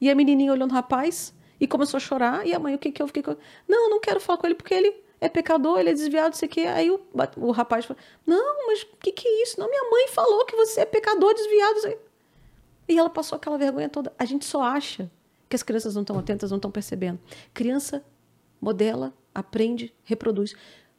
[0.00, 2.46] E a menininha olhando o rapaz e começou a chorar.
[2.46, 3.36] E a mãe, o que que eu fiquei com...
[3.68, 6.48] Não, não quero falar com ele porque ele é pecador, ele é desviado, não sei
[6.48, 6.60] o quê.
[6.62, 7.00] Aí o,
[7.36, 9.60] o rapaz falou, não, mas o que que é isso?
[9.60, 11.80] Não, minha mãe falou que você é pecador, desviado.
[11.80, 11.98] sei.
[12.90, 14.12] E ela passou aquela vergonha toda.
[14.18, 15.08] A gente só acha
[15.48, 17.20] que as crianças não estão atentas, não estão percebendo.
[17.54, 18.04] Criança
[18.60, 20.56] modela, aprende, reproduz.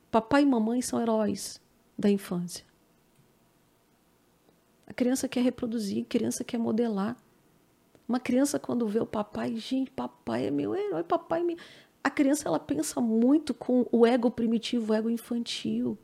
[0.10, 1.62] Papai e mamãe são heróis
[2.00, 2.66] da infância.
[4.88, 7.18] A criança quer reproduzir, a criança quer modelar.
[8.08, 11.58] Uma criança quando vê o papai, gente, papai é meu herói, papai é meu...
[12.02, 15.98] A criança ela pensa muito com o ego primitivo, o ego infantil.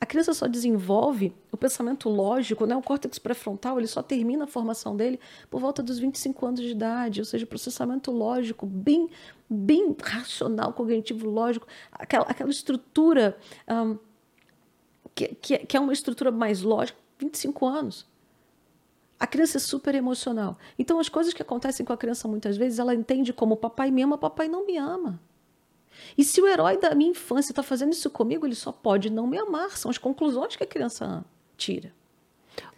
[0.00, 2.74] A criança só desenvolve o pensamento lógico, né?
[2.74, 6.70] o córtex pré-frontal, ele só termina a formação dele por volta dos 25 anos de
[6.70, 9.10] idade, ou seja, processamento lógico bem,
[9.48, 13.36] bem racional, cognitivo lógico, aquela, aquela estrutura
[13.66, 13.98] ahn,
[15.14, 18.08] que, que, que é uma estrutura mais lógica, 25 anos.
[19.18, 20.56] A criança é super emocional.
[20.78, 24.00] Então, as coisas que acontecem com a criança muitas vezes, ela entende como papai me
[24.00, 25.20] ama, papai não me ama.
[26.16, 29.26] E se o herói da minha infância está fazendo isso comigo, ele só pode não
[29.26, 29.76] me amar.
[29.76, 31.24] São as conclusões que a criança
[31.56, 31.92] tira.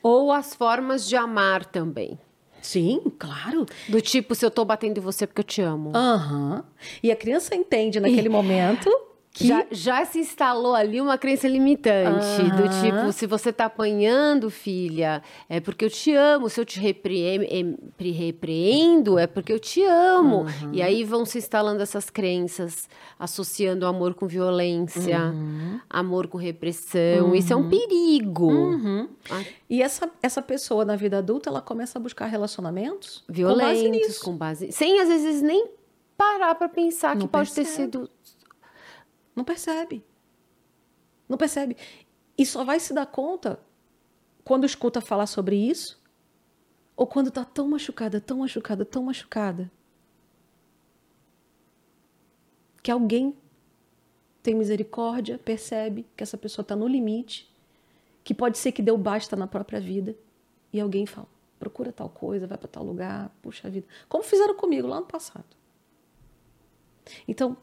[0.02, 2.18] Ou as formas de amar também.
[2.60, 3.66] Sim, claro.
[3.88, 5.92] Do tipo, se eu tô batendo em você porque eu te amo.
[5.94, 6.64] Aham.
[7.02, 8.88] E a criança entende naquele momento
[9.32, 9.46] que.
[9.48, 12.82] Já, já se instalou ali uma crença limitante, do Aham.
[12.82, 16.48] tipo, se você tá apanhando, filha, é porque eu te amo.
[16.50, 17.46] Se eu te repreendo,
[17.98, 20.46] repreendo é porque eu te amo.
[20.72, 25.18] E aí vão se instalando essas crenças, associando amor com violência,
[25.88, 27.34] amor com repressão.
[27.34, 28.50] Isso é um perigo.
[28.52, 29.08] Uhum.
[29.30, 33.36] Ah, E essa, essa pessoa na vida adulta, ela começa a buscar relacionamentos com base
[33.38, 34.24] Violentos, nisso.
[34.24, 34.72] com base.
[34.72, 35.68] Sem às vezes nem
[36.16, 37.84] parar pra pensar Não que pode ter percebe.
[37.92, 38.10] sido.
[39.34, 40.04] Não percebe.
[41.28, 41.76] Não percebe.
[42.36, 43.60] E só vai se dar conta
[44.44, 46.00] quando escuta falar sobre isso
[46.96, 49.70] ou quando tá tão machucada, tão machucada, tão machucada
[52.82, 53.36] que alguém
[54.42, 57.52] tem misericórdia, percebe que essa pessoa está no limite
[58.24, 60.16] que pode ser que deu basta na própria vida
[60.72, 63.86] e alguém fala: procura tal coisa, vai para tal lugar, puxa vida.
[64.08, 65.56] Como fizeram comigo lá no passado.
[67.26, 67.56] Então,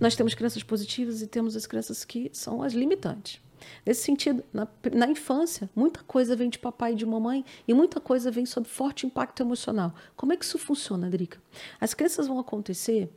[0.00, 3.40] nós temos crenças positivas e temos as crenças que são as limitantes.
[3.84, 8.00] Nesse sentido, na, na, infância, muita coisa vem de papai e de mamãe e muita
[8.00, 9.92] coisa vem sob forte impacto emocional.
[10.16, 11.40] Como é que isso funciona, Drica?
[11.80, 13.10] As crenças vão acontecer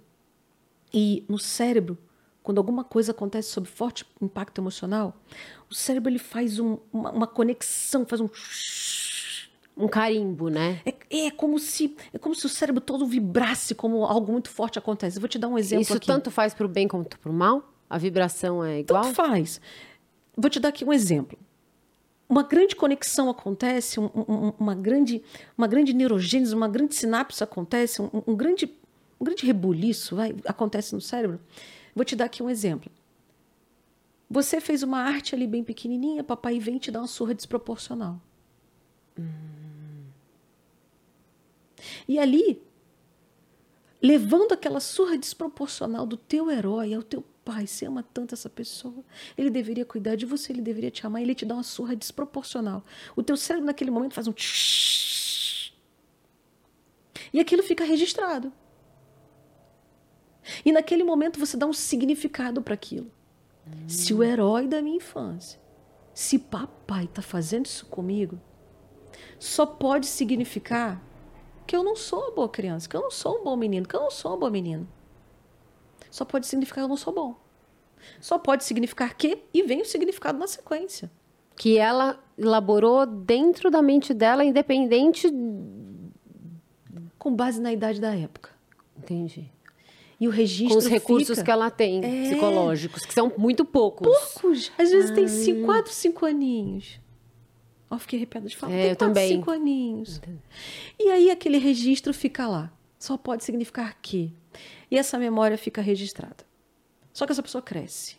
[0.94, 1.98] e no cérebro,
[2.44, 5.22] quando alguma coisa acontece sob forte impacto emocional,
[5.70, 8.30] o cérebro ele faz um, uma, uma, conexão, faz um
[9.82, 10.80] um carimbo, né?
[10.86, 14.78] É, é, como se é como se o cérebro todo vibrasse como algo muito forte
[14.78, 15.18] acontece.
[15.18, 16.08] Eu vou te dar um exemplo Isso aqui.
[16.08, 17.74] tanto faz para o bem como para o mal?
[17.90, 19.04] A vibração é igual?
[19.04, 19.60] Tanto faz.
[20.38, 21.38] Vou te dar aqui um exemplo.
[22.30, 25.22] Uma grande conexão acontece, um, um, uma grande
[25.58, 28.74] uma grande neurogênese, uma grande sinapse acontece, um, um grande
[29.20, 31.40] um grande rebuliço vai, acontece no cérebro.
[31.94, 32.92] Vou te dar aqui um exemplo.
[34.30, 38.20] Você fez uma arte ali bem pequenininha, papai vem te dar uma surra desproporcional.
[39.20, 39.61] Hum.
[42.08, 42.62] E ali,
[44.02, 49.04] levando aquela surra desproporcional do teu herói ao teu pai, você ama tanto essa pessoa,
[49.38, 52.84] ele deveria cuidar de você, ele deveria te amar, ele te dá uma surra desproporcional.
[53.16, 54.34] O teu cérebro naquele momento faz um
[57.34, 58.52] e aquilo fica registrado.
[60.66, 63.12] E naquele momento você dá um significado para aquilo.
[63.66, 63.88] Hum.
[63.88, 65.60] Se o herói da minha infância,
[66.14, 68.40] se papai está fazendo isso comigo,
[69.40, 71.02] só pode significar
[71.66, 73.96] que eu não sou uma boa criança, que eu não sou um bom menino, que
[73.96, 74.88] eu não sou uma boa menina.
[76.10, 77.36] Só pode significar que eu não sou bom.
[78.20, 81.10] Só pode significar que, e vem o significado na sequência.
[81.56, 85.30] Que ela elaborou dentro da mente dela, independente.
[87.18, 88.50] Com base na idade da época.
[88.98, 89.50] Entendi.
[90.20, 90.76] E o registro.
[90.76, 91.44] Com os recursos fica...
[91.44, 92.30] que ela tem, é...
[92.30, 94.08] psicológicos, que são muito poucos.
[94.08, 94.72] Poucos!
[94.78, 97.00] Às vezes tem cinco, quatro, cinco aninhos.
[97.92, 98.72] Ó, fiquei arrepiada de falar.
[98.72, 99.28] É, tem quatro, também.
[99.28, 100.22] cinco aninhos.
[100.98, 102.72] E aí aquele registro fica lá.
[102.98, 104.34] Só pode significar que.
[104.90, 106.46] E essa memória fica registrada.
[107.12, 108.16] Só que essa pessoa cresce.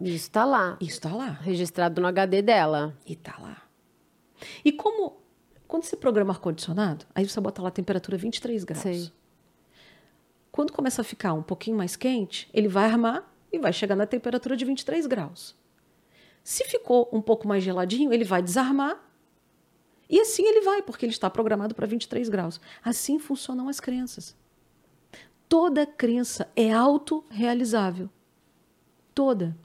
[0.00, 0.78] Isso está lá.
[0.80, 1.30] Isso está lá.
[1.30, 2.96] Registrado no HD dela.
[3.04, 3.62] E está lá.
[4.64, 5.20] E como.
[5.66, 8.82] Quando você programa ar-condicionado, aí você bota lá a temperatura 23 graus.
[8.82, 9.10] Sei.
[10.52, 14.06] Quando começa a ficar um pouquinho mais quente, ele vai armar e vai chegar na
[14.06, 15.56] temperatura de 23 graus.
[16.46, 19.04] Se ficou um pouco mais geladinho, ele vai desarmar
[20.08, 22.60] e assim ele vai, porque ele está programado para 23 graus.
[22.84, 24.36] Assim funcionam as crenças.
[25.48, 28.08] Toda crença é autorrealizável.
[29.12, 29.56] Toda.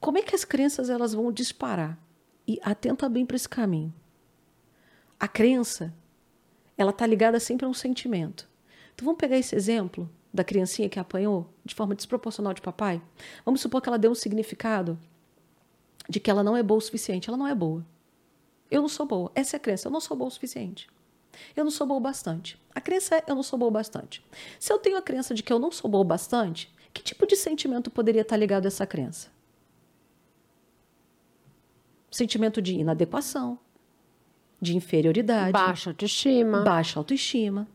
[0.00, 1.98] Como é que as crenças elas vão disparar?
[2.48, 3.92] E atenta bem para esse caminho.
[5.18, 5.92] A crença,
[6.78, 8.48] ela está ligada sempre a um sentimento.
[8.94, 13.02] Então vamos pegar esse exemplo da criancinha que apanhou de forma desproporcional de papai.
[13.44, 14.98] Vamos supor que ela deu um significado
[16.08, 17.28] de que ela não é boa o suficiente.
[17.28, 17.84] Ela não é boa.
[18.70, 19.30] Eu não sou boa.
[19.34, 19.88] Essa é a crença.
[19.88, 20.88] Eu não sou boa o suficiente.
[21.56, 22.60] Eu não sou boa o bastante.
[22.74, 24.24] A crença é eu não sou boa o bastante.
[24.58, 27.26] Se eu tenho a crença de que eu não sou boa o bastante, que tipo
[27.26, 29.28] de sentimento poderia estar ligado a essa crença?
[32.10, 33.58] Sentimento de inadequação,
[34.60, 37.68] de inferioridade, baixa autoestima, baixa autoestima.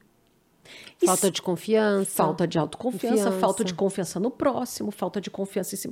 [1.05, 2.11] Falta de confiança.
[2.11, 3.39] Falta de autoconfiança, confiança.
[3.39, 5.89] falta de confiança no próximo, falta de confiança em si.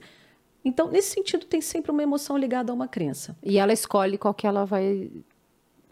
[0.66, 3.36] Então, nesse sentido, tem sempre uma emoção ligada a uma crença.
[3.44, 5.12] E ela escolhe qual que ela vai,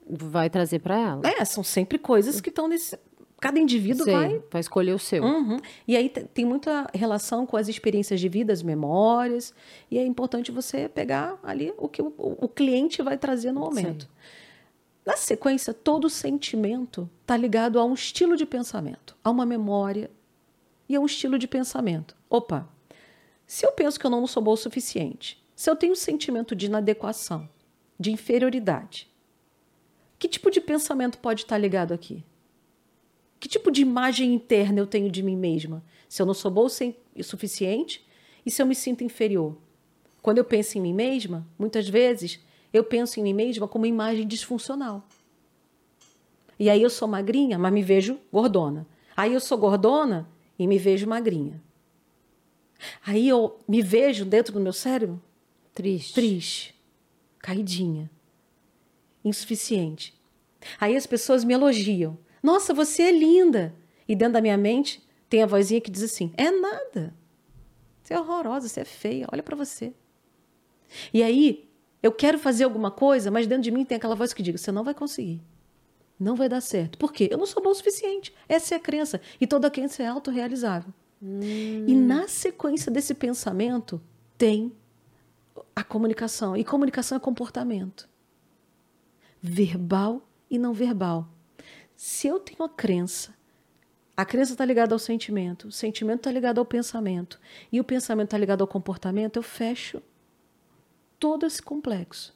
[0.07, 1.21] vai trazer para ela.
[1.25, 2.97] É, são sempre coisas que estão nesse.
[3.39, 4.43] Cada indivíduo Sei, vai.
[4.51, 5.23] Vai escolher o seu.
[5.23, 5.57] Uhum.
[5.87, 9.51] E aí tem muita relação com as experiências de vida, as memórias.
[9.89, 14.03] E é importante você pegar ali o que o, o cliente vai trazer no momento.
[14.03, 14.40] Sei.
[15.05, 20.11] Na sequência, todo sentimento está ligado a um estilo de pensamento, a uma memória
[20.87, 22.15] e a um estilo de pensamento.
[22.29, 22.69] Opa,
[23.47, 26.55] se eu penso que eu não sou boa o suficiente, se eu tenho um sentimento
[26.55, 27.49] de inadequação,
[27.99, 29.09] de inferioridade,
[30.19, 32.23] que tipo de pensamento pode estar tá ligado aqui?
[33.39, 35.83] Que tipo de imagem interna eu tenho de mim mesma?
[36.07, 38.07] Se eu não sou boa o suficiente
[38.45, 39.57] e se eu me sinto inferior?
[40.21, 42.39] Quando eu penso em mim mesma, muitas vezes
[42.73, 45.05] eu penso em mim mesma como imagem disfuncional.
[46.57, 48.85] E aí eu sou magrinha, mas me vejo gordona.
[49.17, 51.61] Aí eu sou gordona e me vejo magrinha.
[53.05, 55.21] Aí eu me vejo dentro do meu cérebro
[55.73, 56.75] triste, triste,
[57.39, 58.09] caidinha,
[59.23, 60.13] insuficiente.
[60.79, 62.17] Aí as pessoas me elogiam.
[62.41, 63.75] Nossa, você é linda.
[64.07, 67.13] E dentro da minha mente tem a vozinha que diz assim: "É nada.
[68.03, 69.27] Você é horrorosa, você é feia.
[69.31, 69.93] Olha para você."
[71.13, 71.70] E aí
[72.01, 74.71] eu quero fazer alguma coisa, mas dentro de mim tem aquela voz que diz: você
[74.71, 75.41] não vai conseguir.
[76.19, 76.97] Não vai dar certo.
[76.97, 77.27] Por quê?
[77.31, 78.33] Eu não sou bom o suficiente.
[78.47, 79.19] Essa é a crença.
[79.39, 80.93] E toda crença é autorrealizável.
[81.21, 81.39] Hum.
[81.87, 83.99] E na sequência desse pensamento
[84.37, 84.71] tem
[85.75, 86.55] a comunicação.
[86.55, 88.07] E comunicação é comportamento.
[89.41, 91.27] Verbal e não verbal.
[91.95, 93.33] Se eu tenho a crença,
[94.15, 97.39] a crença está ligada ao sentimento, o sentimento está ligado ao pensamento,
[97.71, 100.01] e o pensamento está ligado ao comportamento, eu fecho
[101.21, 102.35] todo esse complexo.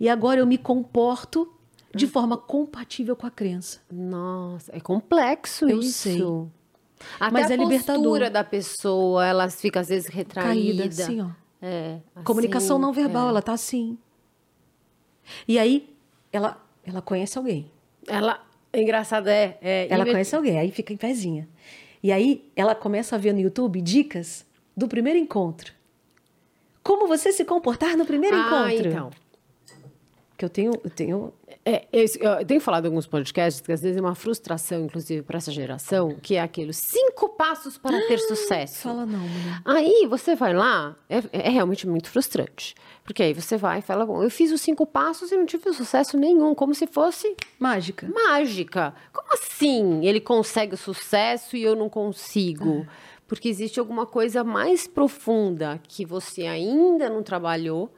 [0.00, 1.54] E agora eu me comporto
[1.94, 3.80] de forma compatível com a crença.
[3.90, 5.92] Nossa, é complexo Eu isso.
[5.92, 6.20] sei.
[7.20, 10.82] Até Mas a é postura da pessoa, ela fica às vezes retraída.
[10.82, 11.28] Caída, assim, ó.
[11.62, 13.30] É, assim, Comunicação não verbal, é.
[13.30, 13.96] ela tá assim.
[15.46, 15.88] E aí,
[16.32, 17.70] ela, ela conhece alguém.
[18.08, 19.56] Ela, é engraçado, é.
[19.62, 21.48] é Ela conhece alguém, aí fica em pezinha.
[22.02, 24.44] E aí, ela começa a ver no YouTube dicas
[24.76, 25.72] do primeiro encontro.
[26.84, 28.88] Como você se comportar no primeiro Ah, encontro.
[28.88, 29.10] então.
[30.36, 31.32] Que eu tenho, eu tenho
[31.66, 35.22] É, esse- eu tenho falado em alguns podcasts que às vezes é uma frustração, inclusive,
[35.22, 38.82] para essa geração, que é aqueles cinco passos para ter sucesso.
[38.82, 39.62] Fala não, mulher.
[39.64, 42.74] Aí você vai lá, é, é realmente muito frustrante.
[43.02, 45.72] Porque aí você vai e fala, bom, eu fiz os cinco passos e não tive
[45.72, 48.10] sucesso nenhum, como se fosse Mágica.
[48.12, 48.94] mágica.
[49.10, 52.86] Como assim ele consegue o sucesso e eu não consigo?
[53.26, 57.92] Porque existe alguma coisa mais profunda que você ainda não trabalhou,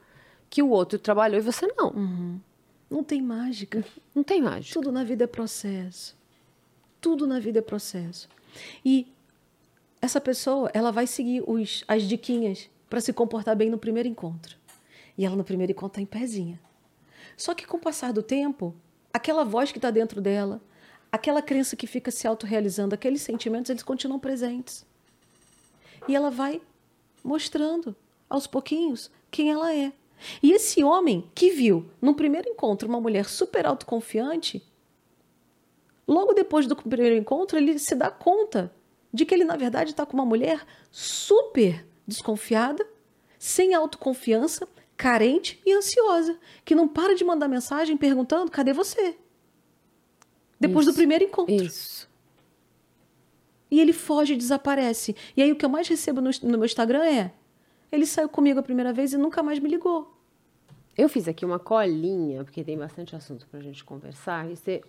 [0.49, 1.93] que o outro trabalhou e você não.
[2.89, 3.85] Não tem mágica.
[4.15, 4.75] Não tem mágica.
[4.75, 6.17] Tudo na vida é processo.
[7.01, 8.29] Tudo na vida é processo.
[8.85, 9.07] E
[10.01, 14.57] essa pessoa, ela vai seguir os, as diquinhas para se comportar bem no primeiro encontro.
[15.19, 16.61] E ela no primeiro encontro está em pezinha.
[17.37, 18.75] Só que com o passar do tempo,
[19.13, 20.61] aquela voz que está dentro dela,
[21.11, 24.87] aquela crença que fica se autorrealizando, aqueles sentimentos, eles continuam presentes.
[26.09, 26.61] E ela vai
[27.23, 27.95] mostrando,
[28.29, 29.93] aos pouquinhos, quem ela é.
[30.43, 34.65] E esse homem que viu, no primeiro encontro, uma mulher super autoconfiante,
[36.07, 38.73] logo depois do primeiro encontro, ele se dá conta
[39.13, 42.87] de que ele, na verdade, está com uma mulher super desconfiada,
[43.39, 49.17] sem autoconfiança, carente e ansiosa, que não para de mandar mensagem perguntando: cadê você?
[50.59, 51.55] Depois do Isso, primeiro encontro.
[51.55, 52.09] Isso.
[53.71, 55.17] E ele foge e desaparece.
[55.37, 57.33] E aí o que eu mais recebo no, no meu Instagram é:
[57.91, 60.15] ele saiu comigo a primeira vez e nunca mais me ligou.
[60.97, 64.51] Eu fiz aqui uma colinha, porque tem bastante assunto para a gente conversar.
[64.51, 64.83] E você,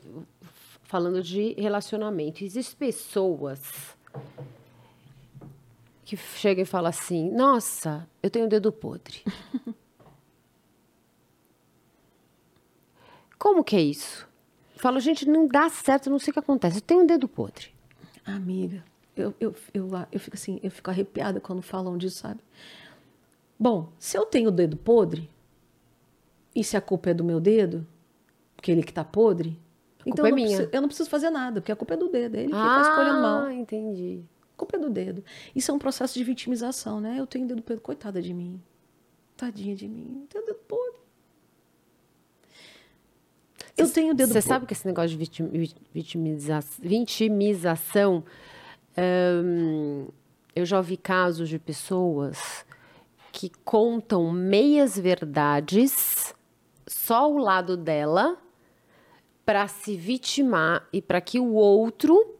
[0.83, 3.59] falando de relacionamento, existem pessoas
[6.05, 9.21] que chegam e falam assim: Nossa, eu tenho o dedo podre.
[13.37, 14.27] Como que é isso?
[14.77, 16.77] Falo, gente, não dá certo, não sei o que acontece.
[16.77, 17.76] Eu tenho um dedo podre.
[18.27, 18.83] Amiga,
[19.15, 22.41] eu, eu, eu, eu fico assim, eu fico arrepiada quando falam disso, sabe?
[23.57, 25.29] Bom, se eu tenho o dedo podre,
[26.55, 27.87] e se a culpa é do meu dedo,
[28.55, 29.59] porque ele que tá podre,
[30.05, 30.47] então culpa eu, é não minha.
[30.47, 32.57] preciso, eu não preciso fazer nada, porque a culpa é do dedo, é ele que
[32.57, 33.43] tá escolhendo mal.
[33.43, 34.23] Ah, entendi.
[34.53, 35.23] A culpa é do dedo.
[35.55, 37.19] Isso é um processo de vitimização, né?
[37.19, 38.61] Eu tenho dedo podre, coitada de mim.
[39.35, 40.96] Tadinha de mim, tenho dedo podre.
[43.77, 48.23] Eu tenho dedo Você sabe que esse negócio de vitim- vi- vitimiza- vitimização,
[48.97, 50.07] hum,
[50.55, 52.65] eu já ouvi casos de pessoas
[53.31, 56.33] que contam meias verdades,
[56.87, 58.37] só o lado dela,
[59.45, 62.33] para se vitimar e para que o outro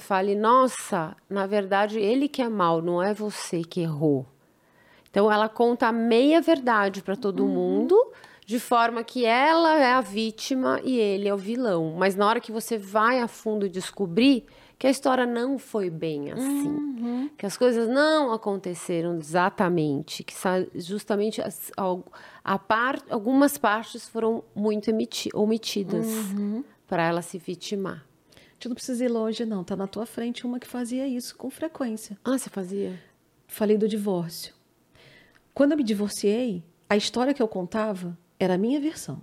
[0.00, 4.26] fale: nossa, na verdade ele que é mal, não é você que errou.
[5.10, 8.12] Então ela conta a meia verdade para todo mundo,
[8.48, 11.94] de forma que ela é a vítima e ele é o vilão.
[11.98, 14.46] Mas na hora que você vai a fundo descobrir
[14.78, 20.32] que a história não foi bem assim, que as coisas não aconteceram exatamente, que
[20.76, 21.70] justamente as-
[22.42, 24.90] a par- algumas partes foram muito
[25.34, 26.06] omitidas
[26.86, 28.02] para ela se vitimar.
[28.54, 29.62] Gente não precisa ir longe, não.
[29.62, 32.16] Tá na tua frente uma que fazia isso com frequência.
[32.24, 32.98] Ah, você fazia?
[33.46, 34.54] Falei do divórcio.
[35.52, 39.20] Quando eu me divorciei, a história que eu contava era a minha versão.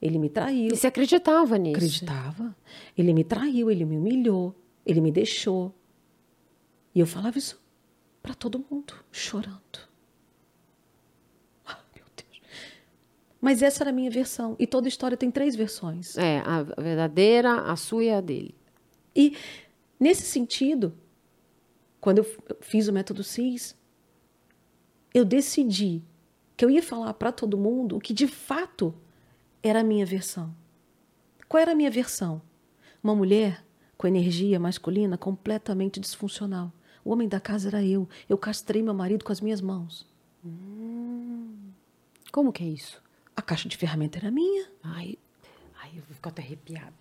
[0.00, 0.72] Ele me traiu.
[0.72, 1.76] E você acreditava nisso?
[1.76, 2.56] Acreditava.
[2.98, 5.72] Ele me traiu, ele me humilhou, ele me deixou.
[6.94, 7.62] E eu falava isso
[8.20, 9.78] para todo mundo, chorando.
[11.64, 12.42] Ah, meu Deus.
[13.40, 14.56] Mas essa era a minha versão.
[14.58, 16.18] E toda história tem três versões.
[16.18, 18.56] É, a verdadeira, a sua e a dele.
[19.14, 19.36] E
[20.00, 20.92] nesse sentido,
[22.00, 22.24] quando eu
[22.60, 23.76] fiz o método CIS,
[25.14, 26.02] eu decidi
[26.62, 28.94] que eu ia falar para todo mundo o que de fato
[29.64, 30.54] era a minha versão.
[31.48, 32.40] Qual era a minha versão?
[33.02, 33.66] Uma mulher
[33.98, 36.72] com energia masculina completamente disfuncional.
[37.04, 38.08] O homem da casa era eu.
[38.28, 40.06] Eu castrei meu marido com as minhas mãos.
[42.30, 43.02] Como que é isso?
[43.34, 44.70] A caixa de ferramenta era minha.
[44.84, 45.18] Ai,
[45.82, 46.94] ai eu fico até arrepiada.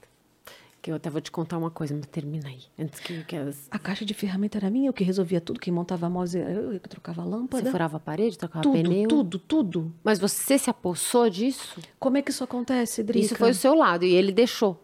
[0.82, 2.64] Que eu até vou te contar uma coisa, mas termina aí.
[2.78, 3.36] Antes que, que.
[3.70, 6.52] A caixa de ferramenta era minha, eu que resolvia tudo, quem montava a mouse era
[6.52, 7.64] eu, eu que trocava a lâmpada.
[7.64, 9.08] Você furava a parede, trocava tudo, pneu.
[9.08, 9.94] tudo, tudo.
[10.04, 11.80] Mas você se apossou disso?
[12.00, 13.26] Como é que isso acontece, Drica?
[13.26, 14.82] Isso foi o seu lado e ele deixou.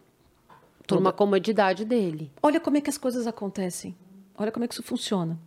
[0.86, 2.32] Por uma comodidade dele.
[2.42, 3.94] Olha como é que as coisas acontecem.
[4.36, 5.38] Olha como é que isso funciona.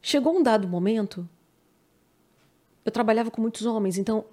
[0.00, 1.28] Chegou um dado momento,
[2.84, 4.24] eu trabalhava com muitos homens, então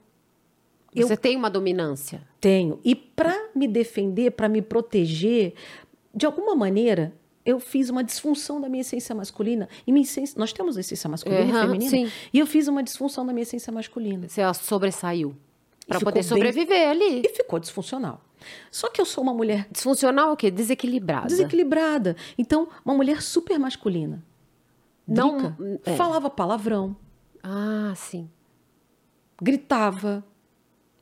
[0.96, 2.22] Eu- Você tem uma dominância.
[2.40, 2.80] tenho.
[2.84, 5.54] E para me defender, para me proteger,
[6.14, 7.14] de alguma maneira,
[7.46, 9.68] eu fiz uma disfunção da minha essência masculina.
[9.86, 11.90] E minha essência, nós temos essência masculina e Aham, feminina.
[11.92, 12.12] sim.
[12.34, 14.28] E eu fiz uma disfunção da minha essência masculina.
[14.28, 15.36] Você sobressaiu.
[15.82, 17.22] Ficou poder bem- sobreviver ali.
[17.24, 18.20] E ficou disfuncional.
[18.72, 20.50] Só que eu sou uma mulher Disfuncional o quê?
[20.50, 21.28] Desequilibrada.
[21.28, 22.16] desequilibrada.
[22.38, 24.24] Então, uma mulher super masculina.
[25.08, 25.96] Não- é.
[25.96, 26.96] falava palavrão,
[27.44, 28.28] Ah, sim.
[29.42, 30.24] gritava,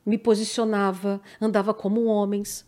[0.04, 2.66] me posicionava, andava como homens.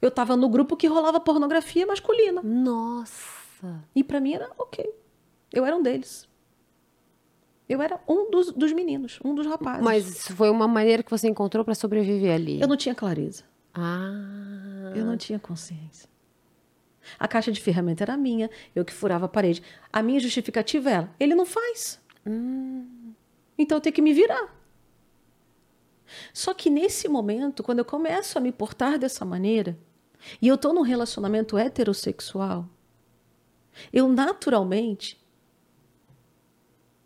[0.00, 2.42] Eu estava no grupo que rolava pornografia masculina.
[2.42, 3.82] Nossa.
[3.94, 4.88] E para mim era ok.
[5.52, 6.28] Eu era um deles.
[7.68, 9.82] Eu era um dos, dos meninos, um dos rapazes.
[9.82, 12.60] Mas isso foi uma maneira que você encontrou pra sobreviver ali.
[12.60, 13.42] eu não tinha clareza.
[13.74, 14.92] Ah.
[14.94, 16.08] Eu não tinha consciência.
[17.18, 19.62] A caixa de ferramenta era minha, eu que furava a parede.
[19.92, 22.00] A minha justificativa era: ele não faz.
[23.58, 24.55] Então eu tenho que me virar.
[26.32, 29.78] Só que nesse momento, quando eu começo a me portar dessa maneira,
[30.40, 32.68] e eu estou num relacionamento heterossexual,
[33.92, 35.18] eu naturalmente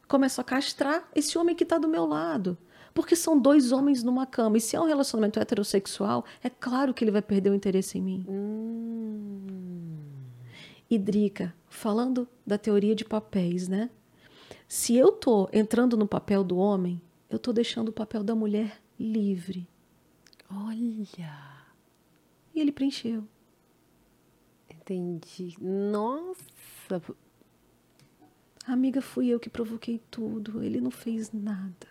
[0.08, 2.56] começo a castrar esse homem que está do meu lado.
[2.92, 4.58] Porque são dois homens numa cama.
[4.58, 8.02] E se é um relacionamento heterossexual, é claro que ele vai perder o interesse em
[8.02, 8.26] mim.
[10.90, 13.90] E Drica, falando da teoria de papéis, né?
[14.66, 18.82] Se eu tô entrando no papel do homem, eu tô deixando o papel da mulher
[19.00, 19.66] livre.
[20.52, 21.30] Olha.
[22.54, 23.24] E ele preencheu.
[24.70, 25.56] Entendi.
[25.60, 27.02] Nossa.
[28.66, 30.62] Amiga, fui eu que provoquei tudo.
[30.62, 31.88] Ele não fez nada.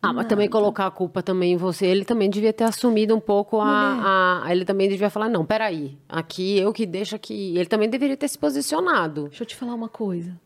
[0.00, 1.86] Ah, mas também colocar a culpa também em você.
[1.86, 5.98] Ele também devia ter assumido um pouco a, a- Ele também devia falar: não, peraí.
[6.08, 7.56] Aqui eu que deixo aqui.
[7.56, 9.24] Ele também deveria ter se posicionado.
[9.28, 10.38] Deixa eu te falar uma coisa.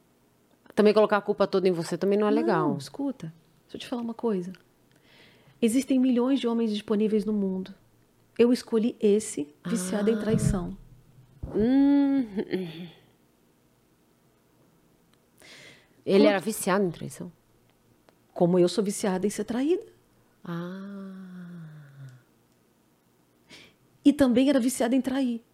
[0.75, 2.71] Também colocar a culpa toda em você também não é legal.
[2.71, 3.33] Não, escuta.
[3.65, 4.53] Deixa eu te falar uma coisa.
[5.63, 7.73] Existem milhões de homens disponíveis no mundo.
[8.37, 10.77] Eu escolhi esse viciado em traição.
[11.55, 12.27] Hum.
[16.05, 17.31] Ele era viciado em traição.
[18.35, 19.87] Como eu sou viciada em ser traída.
[20.45, 21.15] Ah.
[24.05, 25.45] E também era viciada em trair.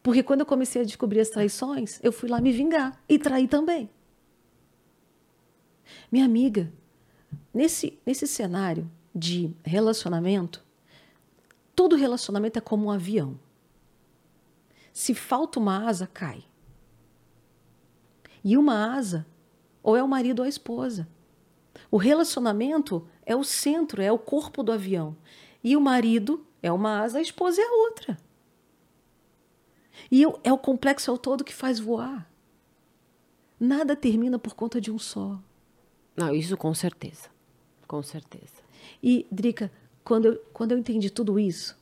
[0.00, 3.48] Porque quando eu comecei a descobrir as traições, eu fui lá me vingar e trair
[3.48, 3.90] também.
[6.12, 6.72] Minha amiga,
[7.52, 10.64] nesse, nesse cenário de relacionamento,
[11.74, 13.38] todo relacionamento é como um avião.
[14.92, 16.44] Se falta uma asa, cai.
[18.42, 19.26] E uma asa,
[19.82, 21.08] ou é o marido ou a esposa.
[21.90, 25.16] O relacionamento é o centro, é o corpo do avião.
[25.62, 28.18] E o marido é uma asa, a esposa é a outra.
[30.10, 32.30] E é o complexo, é o todo que faz voar.
[33.58, 35.40] Nada termina por conta de um só.
[36.16, 37.28] Não, isso com certeza.
[37.86, 38.57] Com certeza.
[39.02, 39.70] E, Drica,
[40.04, 41.76] quando eu, quando eu entendi tudo isso,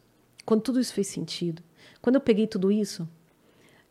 [0.44, 1.62] quando tudo isso fez sentido,
[2.00, 3.08] quando eu peguei tudo isso,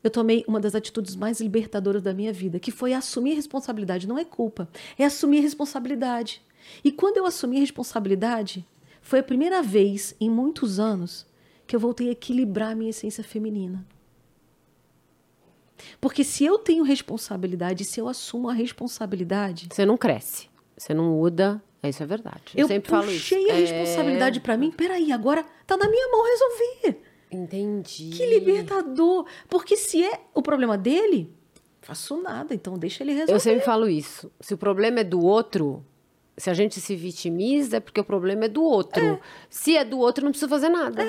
[0.04, 4.08] eu tomei uma das atitudes mais libertadoras da minha vida, que foi assumir responsabilidade.
[4.08, 6.42] Não é culpa, é assumir responsabilidade.
[6.84, 8.66] E quando eu assumi a responsabilidade,
[9.02, 11.26] foi a primeira vez em muitos anos
[11.66, 13.86] que eu voltei a equilibrar a minha essência feminina.
[16.00, 20.50] Porque se eu tenho responsabilidade, se eu assumo a responsabilidade, Você não cresce.
[20.78, 21.62] Você não muda.
[21.90, 22.42] Isso é verdade.
[22.56, 23.20] Eu, eu sempre falo isso.
[23.36, 24.72] puxei a É, responsabilidade pra mim.
[24.72, 27.02] Peraí, agora tá na minha mão resolver.
[27.32, 28.10] Entendi.
[28.12, 29.26] Que libertador.
[29.50, 31.34] Porque se é o problema dele,
[31.82, 32.54] faço nada.
[32.54, 33.34] Então deixa ele resolver.
[33.34, 34.32] Eu sempre falo isso.
[34.40, 35.84] Se o problema é do outro,
[36.38, 39.20] se a gente se vitimiza, é porque o problema é do outro.
[39.50, 41.06] Se é do outro, não precisa fazer nada.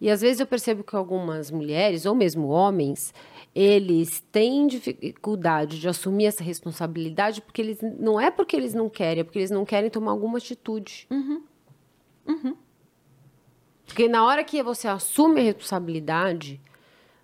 [0.00, 3.12] E às vezes eu percebo que algumas mulheres, ou mesmo homens,
[3.54, 9.20] eles têm dificuldade de assumir essa responsabilidade porque eles não é porque eles não querem,
[9.20, 11.06] é porque eles não querem tomar alguma atitude.
[13.86, 16.60] Porque na hora que você assume a responsabilidade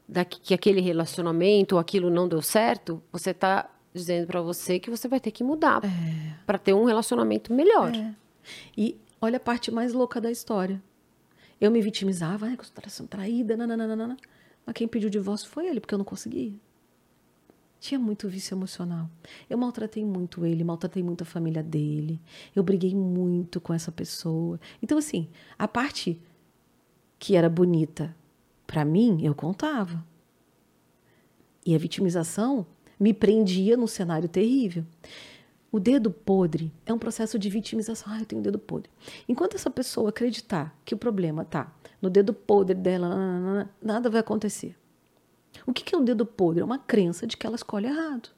[0.09, 4.81] da que, que aquele relacionamento ou aquilo não deu certo, você está dizendo para você
[4.81, 5.81] que você vai ter que mudar
[6.45, 7.95] para ter um relacionamento melhor.
[7.95, 8.15] É.
[8.77, 10.83] E olha a parte mais louca da história.
[11.61, 12.59] Eu me vitimizava, ai,
[12.89, 14.17] sendo traída, nananana.
[14.67, 16.53] Mas quem pediu o divórcio foi ele, porque eu não conseguia.
[17.79, 19.11] Tinha muito vício emocional.
[19.49, 22.19] Eu maltratei muito ele, maltratei muito a família dele.
[22.57, 24.59] Eu briguei muito com essa pessoa.
[24.83, 26.19] Então, assim, a parte
[27.19, 28.15] que era bonita
[28.67, 30.05] Para mim, eu contava.
[31.67, 32.67] E a vitimização
[32.99, 34.85] me prendia num cenário terrível.
[35.75, 38.13] O dedo podre é um processo de vitimização.
[38.13, 38.89] Ah, eu tenho um dedo podre.
[39.29, 44.77] Enquanto essa pessoa acreditar que o problema está no dedo podre dela, nada vai acontecer.
[45.67, 46.61] O que é um dedo podre?
[46.61, 48.29] É uma crença de que ela escolhe errado.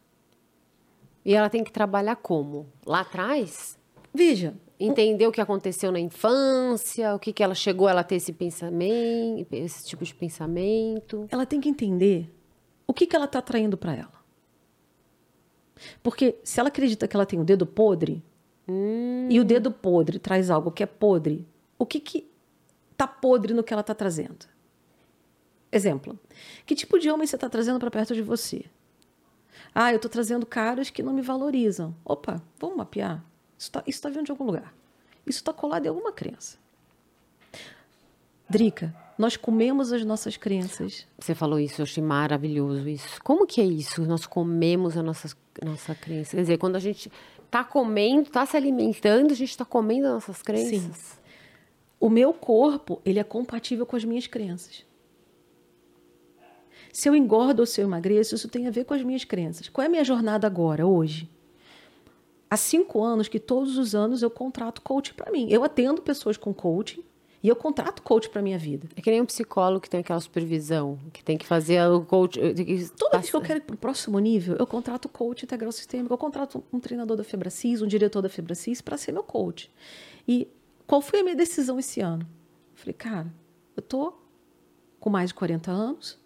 [1.23, 2.69] E ela tem que trabalhar como?
[2.87, 3.79] Lá atrás?
[4.15, 4.55] Veja.
[4.81, 9.53] Entender o que aconteceu na infância, o que, que ela chegou ela ter esse pensamento,
[9.53, 11.27] esse tipo de pensamento.
[11.31, 12.35] Ela tem que entender
[12.87, 14.17] o que, que ela está traindo para ela.
[16.03, 18.23] Porque se ela acredita que ela tem o dedo podre,
[18.69, 19.29] hum.
[19.31, 21.47] e o dedo podre traz algo que é podre,
[21.79, 22.31] o que que
[22.97, 24.47] tá podre no que ela está trazendo?
[25.71, 26.19] Exemplo.
[26.65, 28.65] Que tipo de homem você está trazendo para perto de você?
[29.75, 31.95] Ah, eu estou trazendo caras que não me valorizam.
[32.05, 33.23] Opa, vamos mapear.
[33.59, 34.73] Isso está tá vindo de algum lugar.
[35.27, 36.57] Isso está colado em alguma crença.
[38.49, 41.07] Drica, nós comemos as nossas crenças.
[41.19, 43.23] Você falou isso, eu achei maravilhoso isso.
[43.23, 44.03] Como que é isso?
[44.03, 46.37] Nós comemos a nossa, nossa crença.
[46.37, 47.11] Quer dizer, quando a gente
[47.45, 50.97] está comendo, está se alimentando, a gente está comendo as nossas crenças.
[50.97, 51.19] Sim.
[51.99, 54.85] O meu corpo, ele é compatível com as minhas crenças.
[56.93, 59.69] Se eu engordo ou se eu emagreço, isso tem a ver com as minhas crenças.
[59.69, 61.29] Qual é a minha jornada agora, hoje?
[62.51, 65.49] Há cinco anos que todos os anos eu contrato coaching para mim.
[65.51, 67.03] Eu atendo pessoas com coaching
[67.47, 68.89] e eu contrato coach para minha vida.
[68.97, 72.41] É que nem um psicólogo que tem aquela supervisão, que tem que fazer o coach.
[72.99, 76.13] Toda vez que eu quero ir para o próximo nível, eu contrato coach integral sistêmico,
[76.13, 79.71] eu contrato um treinador da Febracis, um diretor da Febracis para ser meu coach.
[80.27, 80.49] E
[80.89, 82.25] qual foi a minha decisão esse ano?
[82.75, 83.33] Eu falei, cara,
[83.77, 84.15] eu tô
[84.99, 86.19] com mais de 40 anos,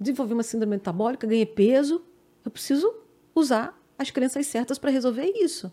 [0.00, 2.00] desenvolvi uma síndrome metabólica, ganhei peso,
[2.46, 2.94] eu preciso
[3.34, 5.70] usar as crenças certas para resolver isso.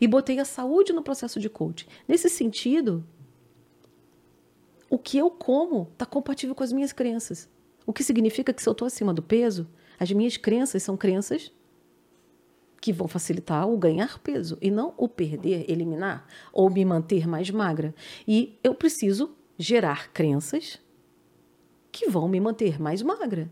[0.00, 1.86] E botei a saúde no processo de coaching.
[2.08, 3.04] Nesse sentido,
[4.94, 7.48] o que eu como está compatível com as minhas crenças.
[7.84, 9.68] O que significa que se eu estou acima do peso,
[9.98, 11.52] as minhas crenças são crenças
[12.80, 17.50] que vão facilitar o ganhar peso e não o perder, eliminar ou me manter mais
[17.50, 17.92] magra.
[18.26, 20.80] E eu preciso gerar crenças
[21.90, 23.50] que vão me manter mais magra.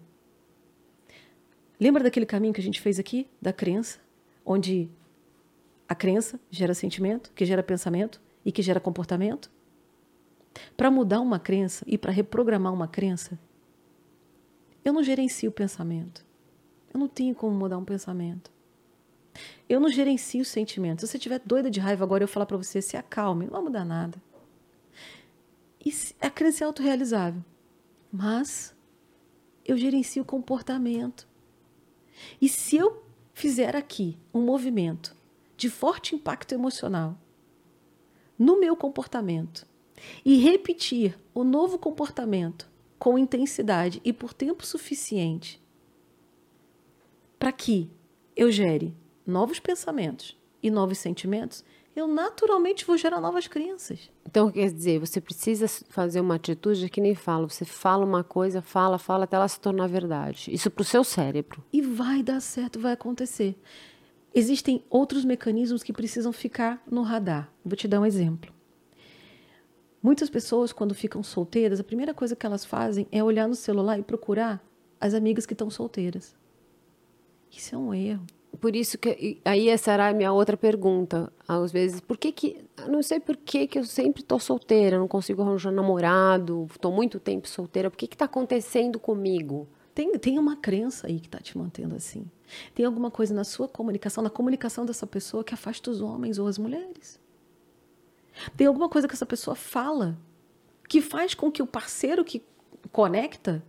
[1.81, 3.99] Lembra daquele caminho que a gente fez aqui, da crença,
[4.47, 4.89] onde
[5.89, 9.51] a crença gera sentimento, que gera pensamento e que gera comportamento?
[10.77, 13.39] Para mudar uma crença e para reprogramar uma crença,
[14.85, 16.25] eu não gerencio o pensamento.
[16.93, 18.51] Eu não tenho como mudar um pensamento.
[19.69, 21.03] Eu não gerencio os sentimentos.
[21.03, 23.63] Se você estiver doida de raiva agora, eu falar para você, se acalme, não vai
[23.63, 24.21] mudar nada.
[25.85, 27.43] E a crença é autorrealizável.
[28.13, 28.75] Mas
[29.65, 31.27] eu gerencio o comportamento.
[32.41, 35.17] E se eu fizer aqui um movimento
[35.57, 37.17] de forte impacto emocional
[38.39, 39.67] no meu comportamento
[40.25, 45.63] e repetir o novo comportamento com intensidade e por tempo suficiente
[47.43, 47.91] para que
[48.37, 48.95] eu gere
[49.27, 51.65] novos pensamentos e novos sentimentos,
[51.97, 54.09] eu naturalmente vou gerar novas crenças.
[54.25, 57.49] Então, quer dizer, você precisa fazer uma atitude que nem fala.
[57.49, 60.55] Você fala uma coisa, fala, fala, até ela se tornar verdade.
[60.55, 61.65] Isso para o seu cérebro.
[61.73, 63.61] E vai dar certo, vai acontecer.
[64.33, 67.53] Existem outros mecanismos que precisam ficar no radar.
[67.65, 68.53] Vou te dar um exemplo.
[70.03, 74.01] Muitas pessoas, quando ficam solteiras, a primeira coisa que elas fazem é olhar no celular
[74.01, 74.61] e procurar
[75.01, 76.35] as amigas que estão solteiras.
[77.51, 78.27] Isso é um erro.
[78.61, 81.33] Por isso que aí essa era a minha outra pergunta.
[81.47, 85.09] Às vezes por que que não sei por que que eu sempre tô solteira não
[85.09, 89.67] consigo arranjar namorado estou muito tempo solteira por que que está acontecendo comigo?
[89.95, 92.25] Tem, tem uma crença aí que está te mantendo assim.
[92.75, 96.47] Tem alguma coisa na sua comunicação na comunicação dessa pessoa que afasta os homens ou
[96.47, 97.21] as mulheres
[98.57, 100.19] tem alguma coisa que essa pessoa fala
[100.89, 102.43] que faz com que o parceiro que
[102.91, 103.63] conecta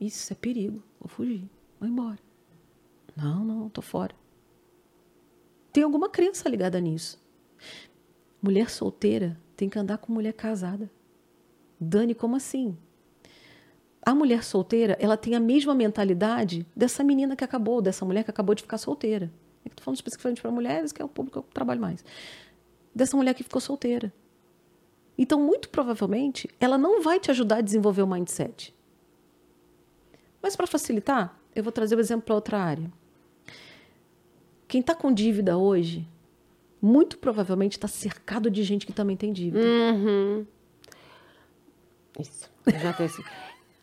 [0.00, 1.48] isso é perigo vou fugir
[1.80, 2.18] vou embora
[3.16, 4.14] não, não, tô fora.
[5.72, 7.20] Tem alguma crença ligada nisso.
[8.40, 10.90] Mulher solteira tem que andar com mulher casada.
[11.78, 12.76] Dani, como assim?
[14.04, 18.30] A mulher solteira, ela tem a mesma mentalidade dessa menina que acabou, dessa mulher que
[18.30, 19.30] acabou de ficar solteira.
[19.64, 22.04] É que tô falando especificamente para mulheres, que é o público que eu trabalho mais.
[22.94, 24.12] Dessa mulher que ficou solteira.
[25.16, 28.74] Então, muito provavelmente, ela não vai te ajudar a desenvolver o mindset.
[30.42, 32.90] Mas para facilitar, eu vou trazer o um exemplo para outra área.
[34.66, 36.08] Quem está com dívida hoje,
[36.80, 39.64] muito provavelmente está cercado de gente que também tem dívida.
[39.64, 40.46] Uhum.
[42.18, 42.50] Isso.
[42.66, 43.10] Eu já tenho.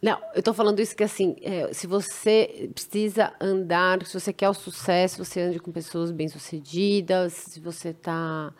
[0.01, 4.49] Não, eu estou falando isso que assim, é, se você precisa andar, se você quer
[4.49, 8.53] o sucesso, você ande com pessoas bem-sucedidas, se você está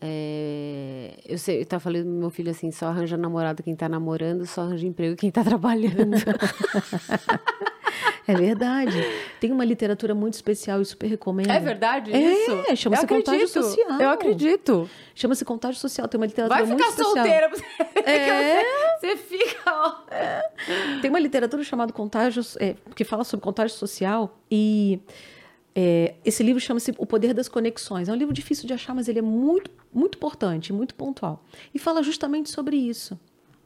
[0.00, 3.88] É, eu sei, eu tava falando pro meu filho assim, só arranja namorado quem tá
[3.88, 6.16] namorando, só arranja emprego quem tá trabalhando.
[8.26, 8.92] É verdade.
[9.40, 11.50] Tem uma literatura muito especial e super recomendo.
[11.50, 12.76] é verdade É, isso?
[12.76, 14.00] chama-se Eu acredito, contágio social.
[14.00, 14.90] Eu acredito.
[15.14, 16.06] Chama-se Contágio Social.
[16.06, 17.14] Tem uma literatura Vai muito ficar especial.
[17.16, 17.48] solteira.
[17.48, 18.62] pra você- É.
[19.00, 19.58] Você fica...
[19.66, 19.94] ó.
[21.00, 25.00] Tem uma literatura chamada Contágio, é, que fala sobre contágio social e
[25.80, 28.08] é, esse livro chama-se O Poder das Conexões.
[28.08, 31.44] É um livro difícil de achar, mas ele é muito, muito importante, muito pontual.
[31.72, 33.16] E fala justamente sobre isso.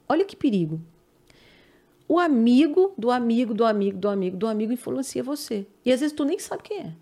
[0.06, 0.78] Olha que perigo.
[2.06, 5.66] O amigo do amigo do amigo do amigo do amigo influencia você.
[5.86, 6.92] E às vezes tu nem sabe quem é.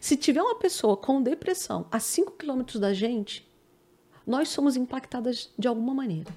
[0.00, 3.48] Se tiver uma pessoa com depressão a 5 quilômetros da gente,
[4.26, 6.34] nós somos impactadas de alguma maneira.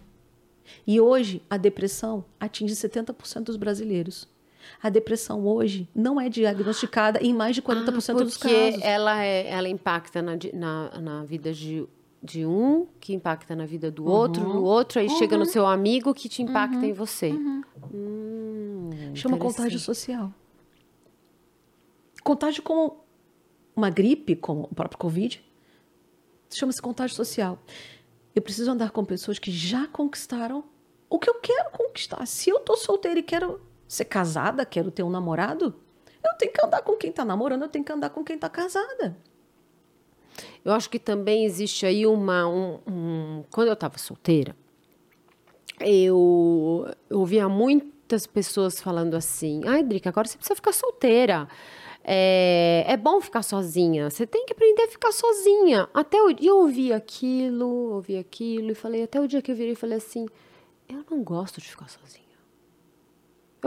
[0.85, 4.27] E hoje a depressão atinge 70% dos brasileiros.
[4.81, 8.81] A depressão hoje não é diagnosticada em mais de 40% Ah, dos porque casos.
[8.83, 11.85] ela, é, ela impacta na, na, na vida de,
[12.21, 14.53] de um, que impacta na vida do outro, Uhum.
[14.53, 17.31] do outro, aí chega no seu amigo que te impacta em você.
[17.93, 20.31] Hum, Chama contágio social.
[22.23, 23.03] Contágio como
[23.75, 25.43] uma gripe, como o próprio Covid,
[26.49, 27.59] chama-se contágio social.
[28.35, 30.63] Eu preciso andar com pessoas que já conquistaram
[31.09, 32.25] o que eu quero conquistar.
[32.25, 35.73] Se eu tô solteira e quero ser casada, quero ter um namorado,
[36.23, 38.49] eu tenho que andar com quem tá namorando, eu tenho que andar com quem tá
[38.49, 39.17] casada.
[40.63, 42.47] Eu acho que também existe aí uma.
[42.47, 44.55] Um, um- quando eu estava solteira,
[45.79, 51.47] eu, eu ouvia muitas pessoas falando assim: ai, Drica, agora você precisa ficar solteira.
[52.03, 54.09] É, é bom ficar sozinha.
[54.09, 55.89] Você tem que aprender a ficar sozinha.
[55.93, 59.73] Até o eu ouvi aquilo, ouvi aquilo, e falei, até o dia que eu virei
[59.73, 60.25] e falei assim:
[60.87, 62.26] eu não gosto de ficar sozinha.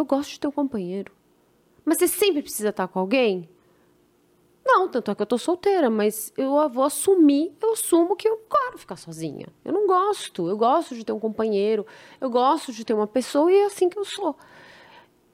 [0.00, 1.12] Eu gosto de ter um companheiro.
[1.84, 3.46] Mas você sempre precisa estar com alguém?
[4.64, 8.38] Não, tanto é que eu tô solteira, mas eu vou assumir, eu assumo que eu
[8.50, 9.46] quero ficar sozinha.
[9.62, 11.84] Eu não gosto, eu gosto de ter um companheiro,
[12.20, 14.34] eu gosto de ter uma pessoa e é assim que eu sou.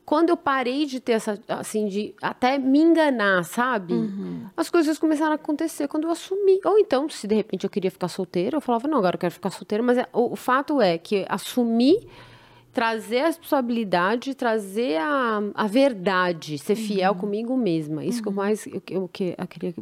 [0.05, 3.95] Quando eu parei de ter essa, assim, de até me enganar, sabe?
[4.57, 6.61] As coisas começaram a acontecer quando eu assumi.
[6.65, 9.35] Ou então, se de repente eu queria ficar solteira, eu falava, não, agora eu quero
[9.35, 12.07] ficar solteira, mas é- o, o fato é que assumir
[12.77, 18.05] trazer a responsabilidade, trazer a, a verdade, ser fiel comigo mesma.
[18.05, 19.75] Isso que eu mais eu, eu, que eu queria,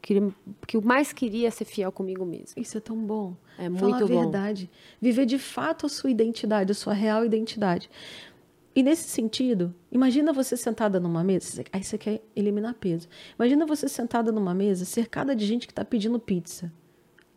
[0.00, 0.28] queria
[0.64, 2.62] que eu mais queria ser fiel comigo mesma.
[2.62, 3.34] Isso é tão bom.
[3.58, 4.20] É Falar muito a bom.
[4.22, 4.70] verdade.
[5.00, 7.90] Viver de fato a sua identidade, a sua real identidade.
[8.76, 13.08] E nesse sentido, imagina você sentada numa mesa, aí você quer eliminar peso.
[13.36, 16.72] Imagina você sentada numa mesa, cercada de gente que está pedindo pizza.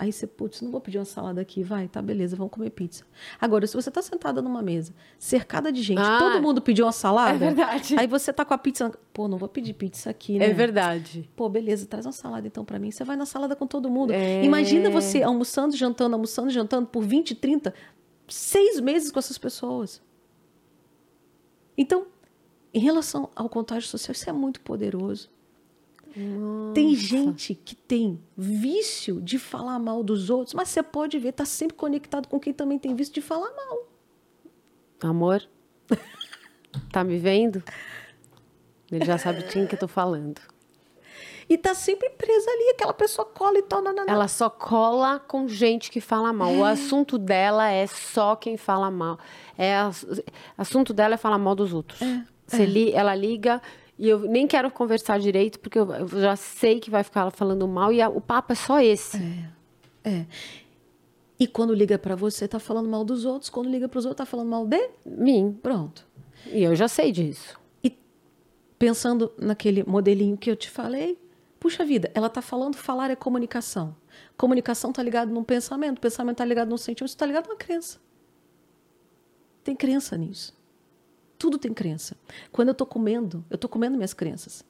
[0.01, 3.03] Aí você, putz, não vou pedir uma salada aqui, vai, tá, beleza, vamos comer pizza.
[3.39, 6.93] Agora, se você está sentada numa mesa, cercada de gente, Ah, todo mundo pediu uma
[6.93, 7.35] salada.
[7.35, 7.95] é verdade.
[7.99, 10.45] Aí você tá com a pizza, pô, não vou pedir pizza aqui, né?
[10.45, 11.29] É verdade.
[11.35, 12.91] Pô, beleza, traz uma salada então pra mim.
[12.91, 14.13] Você vai na salada com todo mundo.
[14.13, 14.41] É.
[14.41, 17.73] Imagina você almoçando, jantando, almoçando, jantando por 20, 30,
[18.29, 20.01] seis meses com essas pessoas.
[21.77, 22.05] Então,
[22.73, 25.29] em relação ao contágio social, isso é muito poderoso.
[26.81, 31.45] Tem gente que tem vício de falar mal dos outros, mas você pode ver, tá
[31.45, 33.87] sempre conectado com quem também tem vício de falar mal.
[35.01, 35.41] Amor,
[36.91, 37.63] tá me vendo?
[38.91, 40.41] Ele já sabe de quem que eu tô falando.
[41.47, 43.81] E tá sempre presa ali, aquela pessoa cola e tal.
[43.81, 44.11] nananã.
[44.11, 46.53] Ela só cola com gente que fala mal.
[46.53, 49.17] O assunto dela é só quem fala mal.
[49.57, 50.05] É ass-
[50.55, 51.99] assunto dela é falar mal dos outros.
[52.45, 53.59] Você li- ela liga
[53.99, 57.31] e eu nem quero conversar direito porque eu, eu já sei que vai ficar ela
[57.31, 59.17] falando mal e a- o papo é só esse.
[60.03, 60.25] É.
[61.39, 63.49] E quando liga pra você, tá falando mal dos outros.
[63.49, 64.89] Quando liga pros outros, tá falando mal de...
[65.05, 65.57] Mim.
[65.61, 66.05] Pronto.
[66.47, 67.59] E eu já sei disso.
[67.83, 67.95] E
[68.77, 71.17] pensando naquele modelinho que eu te falei,
[71.59, 73.95] puxa vida, ela tá falando, falar é comunicação.
[74.37, 77.99] Comunicação tá ligado num pensamento, pensamento tá ligado num sentimento, isso tá ligado numa crença.
[79.63, 80.57] Tem crença nisso.
[81.39, 82.17] Tudo tem crença.
[82.51, 84.63] Quando eu tô comendo, eu tô comendo minhas crenças.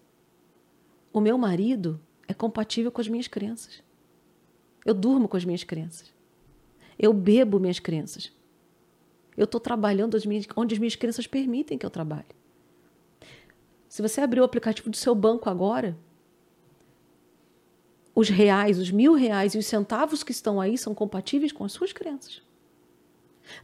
[1.11, 3.84] O meu marido é compatível com as minhas crenças.
[4.86, 6.13] Eu durmo com as minhas crenças.
[6.97, 8.32] Eu bebo minhas crenças.
[9.36, 10.15] Eu estou trabalhando
[10.55, 12.28] onde as minhas crenças permitem que eu trabalhe.
[13.88, 15.97] Se você abrir o aplicativo do seu banco agora,
[18.13, 21.72] os reais, os mil reais e os centavos que estão aí são compatíveis com as
[21.72, 22.43] suas crenças.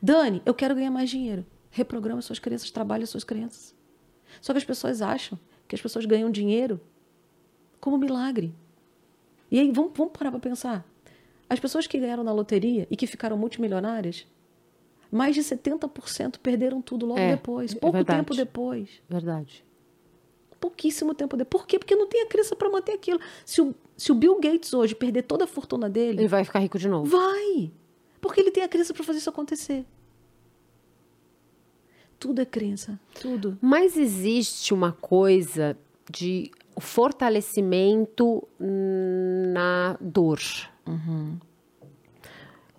[0.02, 1.46] Dani, eu quero ganhar mais dinheiro.
[1.76, 3.76] Reprograma suas crenças, trabalhe as suas crenças.
[4.42, 6.80] Só que as pessoas acham que as pessoas ganham dinheiro
[7.82, 8.56] como milagre.
[9.52, 10.86] E aí, vamos, vamos parar para pensar.
[11.50, 14.26] As pessoas que ganharam na loteria e que ficaram multimilionárias,
[15.12, 17.74] mais de 70% perderam tudo logo É, depois.
[17.76, 18.90] é Pouco tempo depois.
[19.10, 19.64] Verdade.
[20.60, 21.62] Pouquíssimo tempo depois.
[21.64, 21.78] Por quê?
[21.78, 23.20] Porque não tem a crença para manter aquilo.
[23.46, 26.60] Se o, Se o Bill Gates hoje perder toda a fortuna dele, Ele vai ficar
[26.60, 27.06] rico de novo.
[27.06, 27.70] vai.
[28.22, 29.86] Porque ele tem a crença para fazer isso acontecer.
[32.26, 33.58] Tudo é crença, tudo.
[33.62, 35.78] Mas existe uma coisa
[36.12, 36.50] de
[36.80, 40.40] fortalecimento na dor.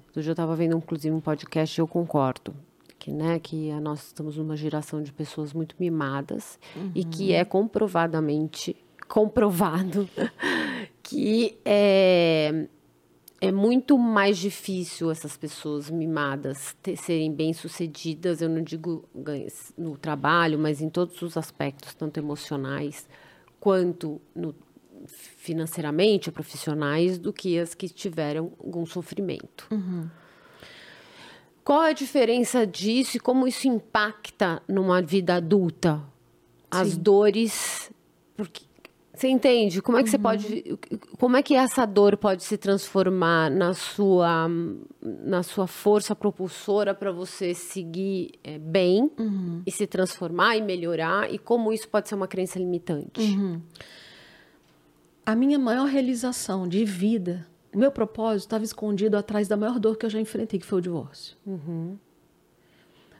[0.07, 2.55] Outro dia eu estava vendo, inclusive, um podcast e eu concordo.
[2.99, 6.59] Que, né, que a- nós estamos numa geração de pessoas muito mimadas
[6.94, 8.74] e que é comprovadamente
[9.07, 10.09] comprovado
[11.05, 12.66] que é,
[13.47, 19.09] é muito mais difícil essas pessoas mimadas ter- serem bem-sucedidas, eu não digo
[19.76, 23.09] no trabalho, mas em todos os aspectos, tanto emocionais
[23.61, 24.55] quanto no,
[25.07, 29.68] financeiramente, profissionais, do que as que tiveram algum sofrimento.
[31.64, 36.03] Qual é a diferença disso e como isso impacta numa vida adulta?
[36.70, 37.01] As Sim.
[37.01, 37.90] dores.
[38.36, 38.65] Porque,
[39.16, 39.80] você entende?
[39.80, 40.78] Como é que você pode.
[41.18, 44.46] Como é que essa dor pode se transformar na sua,
[45.00, 49.10] na sua força propulsora para você seguir eh, bem
[49.66, 51.32] e se transformar e melhorar?
[51.32, 53.22] E como isso pode ser uma crença limitante?
[55.24, 60.04] A minha maior realização de vida, meu propósito estava escondido atrás da maior dor que
[60.04, 61.36] eu já enfrentei, que foi o divórcio.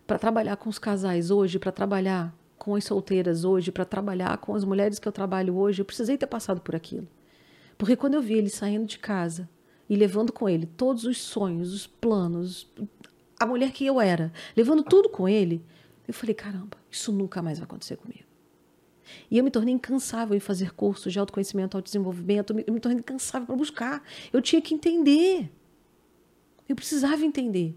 [0.07, 2.35] Para trabalhar com os casais hoje, para trabalhar
[2.67, 6.19] com as solteiras hoje, para trabalhar com as mulheres que eu trabalho hoje, eu precisei
[6.19, 7.07] ter passado por aquilo.
[7.79, 9.49] Porque quando eu vi ele saindo de casa
[9.89, 12.69] e levando com ele todos os sonhos, os planos,
[13.39, 15.63] a mulher que eu era, levando tudo com ele,
[16.09, 18.25] eu falei: caramba, isso nunca mais vai acontecer comigo.
[19.31, 22.53] E eu me tornei incansável em fazer cursos de autoconhecimento, autodesenvolvimento.
[22.67, 24.03] Eu me- tornei incansável para buscar.
[24.33, 25.53] Eu tinha que entender.
[26.69, 27.77] Eu precisava entender.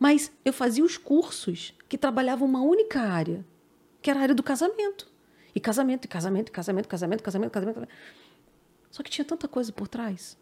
[0.00, 3.44] Mas eu fazia os cursos que trabalhavam uma única área,
[4.00, 5.10] que era a área do casamento.
[5.54, 7.74] E casamento, e casamento, e casamento, casamento, casamento, casamento.
[7.74, 7.92] casamento.
[8.90, 10.38] Só que tinha tanta coisa por trás.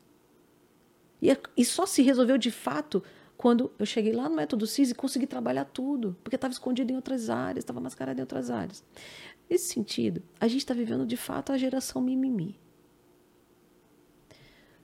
[1.20, 3.02] E, é- e só se resolveu de fato
[3.36, 6.96] quando eu cheguei lá no método CIS e consegui trabalhar tudo, porque estava escondido em
[6.96, 8.84] outras áreas, estava mascarado em outras áreas.
[9.48, 12.58] Nesse sentido, a gente está vivendo de fato a geração mimimi.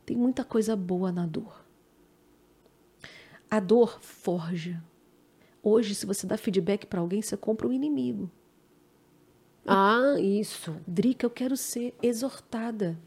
[0.07, 1.65] Tem muita coisa boa na dor.
[3.51, 4.83] A dor forja.
[5.63, 8.31] Hoje, se você dá feedback para alguém, você compra um inimigo.
[9.67, 10.77] Ah, isso.
[10.87, 12.99] Drica, eu quero ser exortada.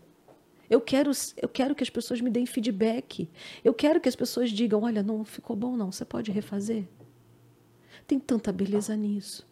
[0.70, 3.30] Eu quero, eu quero que as pessoas me deem feedback.
[3.64, 5.91] Eu quero que as pessoas digam: olha, não ficou bom, não.
[5.91, 6.86] Você pode refazer?
[8.05, 9.45] Tem tanta beleza nisso.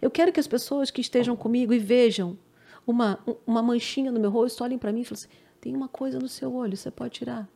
[0.00, 2.38] Eu quero que as pessoas que estejam comigo e vejam
[2.86, 5.28] uma, uma manchinha no meu rosto, olhem para mim e falem assim:
[5.60, 7.48] tem uma coisa no seu olho, você pode tirar.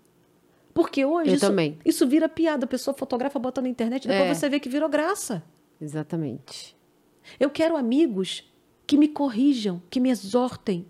[0.72, 1.46] Porque hoje isso,
[1.84, 2.66] isso vira piada.
[2.66, 4.34] A pessoa fotografa, bota na internet, depois É.
[4.34, 5.42] você vê que virou graça.
[5.80, 6.76] Exatamente.
[7.40, 8.44] Eu quero amigos
[8.86, 10.86] que me corrijam, que me exortem.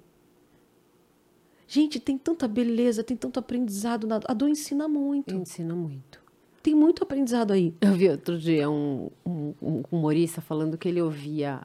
[1.68, 4.06] Gente, tem tanta beleza, tem tanto aprendizado.
[4.06, 4.20] Na...
[4.26, 5.34] A dor ensina muito.
[5.34, 6.20] Ensina muito.
[6.62, 7.74] Tem muito aprendizado aí.
[7.80, 11.60] Eu vi outro dia um, um- um humorista falando que ele ouvia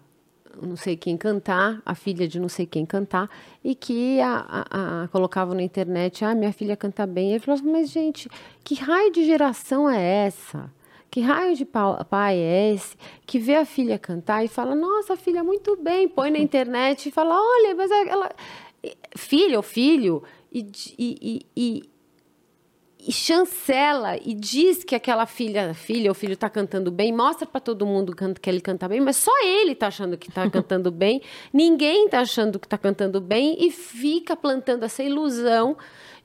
[0.62, 3.30] não sei quem cantar, a filha de não sei quem cantar,
[3.64, 7.30] e que a, a- a- colocava na internet, ah, minha filha canta bem.
[7.32, 8.28] Ele falou assim, mas gente,
[8.64, 10.70] que raio de geração é essa?
[11.12, 12.96] Que raio de pai é esse
[13.26, 17.12] que vê a filha cantar e fala, nossa, filha, muito bem, põe na internet e
[17.12, 18.32] fala, olha, mas ela.
[19.16, 20.66] Filha ou filho, e,
[20.98, 21.84] e, e,
[23.08, 27.60] e, chancela e diz que aquela filha, filha ou filho está cantando bem, mostra para
[27.60, 31.22] todo mundo que ele canta bem, mas só ele está achando que está cantando bem,
[31.54, 35.78] ninguém está achando que está cantando bem e fica plantando essa ilusão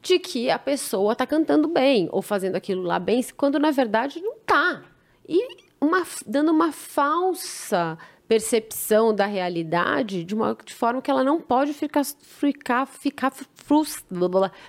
[0.07, 4.20] de que a pessoa está cantando bem ou fazendo aquilo lá bem, quando na verdade
[4.20, 4.82] não está.
[5.28, 7.98] E uma, dando uma falsa
[8.28, 13.32] percepção da realidade de uma de forma que ela não pode ficar ficar, ficar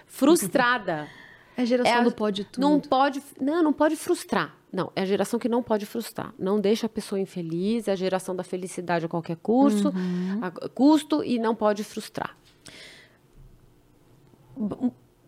[0.06, 1.08] frustrada.
[1.56, 2.62] É a geração É a- do pode tudo.
[2.62, 4.56] Não pode, não, não pode frustrar.
[4.74, 6.34] Não, é a geração que não pode frustrar.
[6.38, 10.40] Não deixa a pessoa infeliz, é a geração da felicidade a qualquer curso, Uhum.
[10.42, 12.36] a custo e não pode frustrar.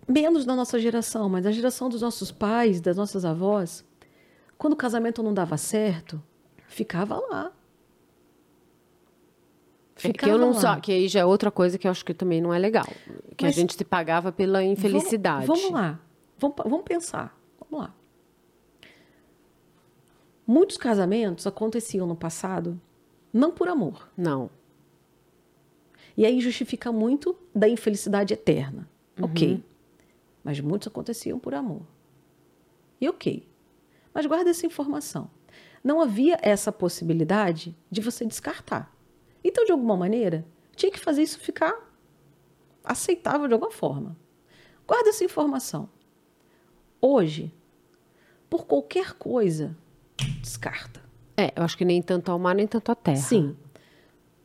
[0.10, 3.86] Menos da nossa geração, mas da geração dos nossos pais, das nossas avós,
[4.57, 6.22] quando o casamento não dava certo,
[6.68, 7.51] ficava lá.
[10.03, 10.60] É que eu não lá.
[10.60, 12.88] só, que aí já é outra coisa que eu acho que também não é legal,
[13.38, 15.45] que Mas- a gente se pagava pela infelicidade.
[15.45, 15.99] Vamos, vamos lá.
[16.38, 17.38] Vamos, vamos pensar.
[17.60, 17.93] Vamos lá.
[20.47, 22.80] Muitos casamentos aconteciam no passado
[23.32, 24.10] não por amor.
[24.18, 24.49] Não.
[26.18, 28.89] E aí justifica muito da infelicidade eterna.
[29.22, 29.64] Ok.
[30.50, 31.84] Mas muitos aconteciam por amor.
[33.00, 33.47] E ok.
[34.12, 35.30] Mas guarda essa informação.
[35.84, 38.91] Não havia essa possibilidade de você descartar.
[39.43, 40.43] Então, de alguma maneira,
[40.76, 41.93] tinha que fazer isso ficar
[42.84, 44.18] aceitável de alguma forma.
[44.88, 45.88] Guarda essa informação.
[47.00, 47.54] Hoje,
[48.50, 49.78] por qualquer coisa,
[50.41, 51.00] descarta.
[51.38, 53.18] É, eu acho que nem tanto ao mar, nem tanto à terra.
[53.18, 53.56] Sim.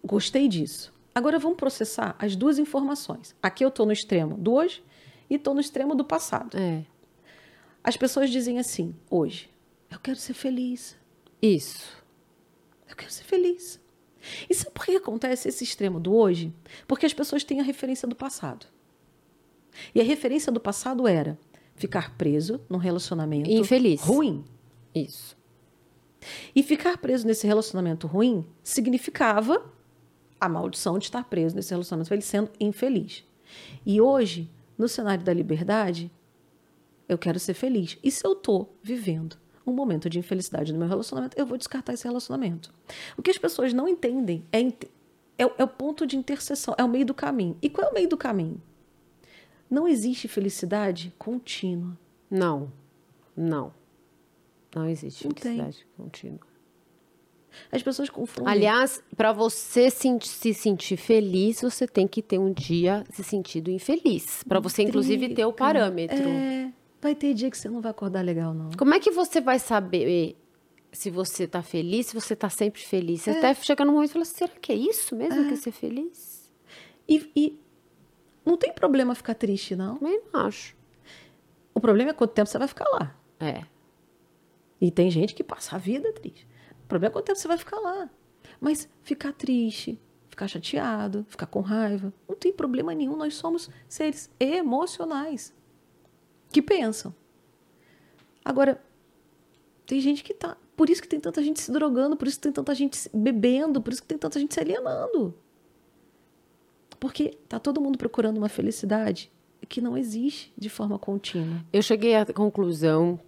[0.05, 0.92] Gostei disso.
[1.14, 3.34] Agora vamos processar as duas informações.
[3.42, 4.84] Aqui eu estou no extremo do hoje
[5.29, 6.57] e estou no extremo do passado.
[6.57, 6.85] É.
[7.83, 9.51] As pessoas dizem assim, hoje,
[9.91, 10.97] eu quero ser feliz.
[11.41, 12.03] Isso.
[12.89, 13.81] Eu quero ser feliz.
[14.49, 16.53] E sabe por que acontece esse extremo do hoje?
[16.87, 18.66] Porque as pessoas têm a referência do passado.
[19.95, 21.39] E a referência do passado era
[21.75, 24.01] ficar preso num relacionamento Infeliz.
[24.01, 24.45] ruim.
[24.95, 25.37] Isso.
[26.55, 29.70] E ficar preso nesse relacionamento ruim significava
[30.41, 33.25] a maldição de estar preso nesse relacionamento, ele sendo infeliz.
[33.85, 36.11] E hoje, no cenário da liberdade,
[37.09, 37.99] eu quero ser feliz.
[38.03, 41.95] E se eu estou vivendo um momento de infelicidade no meu relacionamento, eu vou descartar
[41.95, 42.72] esse relacionamento.
[43.16, 44.72] O que as pessoas não entendem é, é,
[45.39, 47.57] é o ponto de interseção, é o meio do caminho.
[47.62, 48.61] E qual é o meio do caminho?
[49.70, 51.99] Não existe felicidade contínua.
[52.31, 52.72] Não.
[53.37, 53.72] Não.
[54.75, 55.57] Não existe Não tem.
[55.57, 56.53] felicidade contínua.
[57.70, 58.52] As pessoas confundem.
[58.52, 63.70] Aliás, para você se, se sentir feliz, você tem que ter um dia se sentido
[63.70, 64.42] infeliz.
[64.44, 66.16] Para você, inclusive, ter o parâmetro.
[66.16, 68.70] É, vai ter dia que você não vai acordar legal, não.
[68.76, 70.36] Como é que você vai saber
[70.92, 73.22] se você tá feliz, se você tá sempre feliz?
[73.22, 75.72] Você até chega num momento e fala, será que é isso mesmo que é ser
[75.72, 76.52] feliz?
[77.09, 77.61] E, e
[78.44, 79.96] não tem problema ficar triste, não.
[79.96, 80.76] Também não acho.
[81.74, 83.16] O problema é quanto tempo você vai ficar lá.
[83.40, 83.64] É.
[84.80, 86.46] E tem gente que passa a vida triste.
[86.85, 88.09] O problema é quanto tempo você vai ficar lá.
[88.61, 93.16] Mas ficar triste, ficar chateado, ficar com raiva, não tem problema nenhum.
[93.16, 95.53] Nós somos seres emocionais
[96.53, 97.14] que pensam.
[98.45, 98.82] Agora,
[99.87, 100.57] tem gente que tá.
[100.76, 103.80] Por isso que tem tanta gente se drogando, por isso que tem tanta gente bebendo,
[103.80, 105.35] por isso que tem tanta gente se alienando.
[106.99, 109.30] Porque tá todo mundo procurando uma felicidade
[109.68, 111.64] que não existe de forma contínua.
[111.72, 113.18] Eu cheguei à conclusão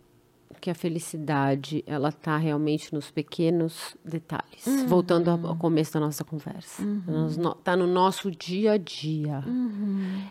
[0.60, 4.64] que a felicidade, ela tá realmente nos pequenos detalhes.
[4.88, 6.82] Voltando ao começo da nossa conversa.
[6.82, 9.44] Nos no- tá no nosso dia a dia.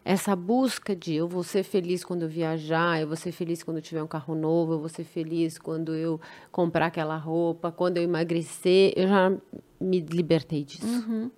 [0.03, 3.77] Essa busca de eu vou ser feliz quando eu viajar, eu vou ser feliz quando
[3.77, 6.19] eu tiver um carro novo, eu vou ser feliz quando eu
[6.51, 9.31] comprar aquela roupa, quando eu emagrecer, eu já
[9.79, 11.31] me libertei disso.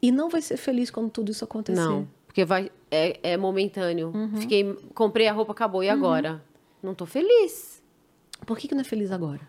[0.00, 1.80] E não vai ser feliz quando tudo isso acontecer.
[1.80, 4.12] Não, porque vai é, é momentâneo.
[4.36, 6.42] Fiquei, comprei a roupa, acabou e agora?
[6.82, 7.82] Não tô feliz.
[8.46, 9.46] Por que, que não é feliz agora?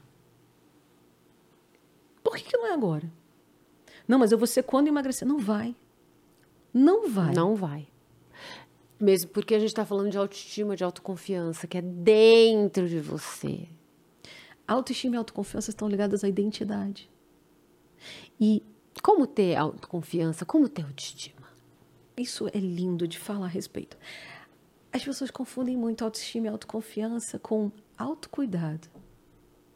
[2.24, 3.12] Por que, que não é agora?
[4.08, 5.28] Não, mas eu vou ser quando emagrecer.
[5.28, 5.76] Não vai.
[6.74, 7.34] Não vai.
[7.34, 7.88] Não vai.
[9.00, 13.68] Mesmo porque a gente está falando de autoestima, de autoconfiança, que é dentro de você.
[14.68, 17.10] Autoestima e autoconfiança estão ligadas à identidade.
[18.40, 18.64] E
[19.02, 20.46] Como ter autoconfiança?
[20.46, 21.40] Como ter autoestima?
[22.18, 23.98] isso é lindo de falar a respeito.
[24.92, 28.88] As pessoas confundem muito autoestima e autoconfiança com autocuidado.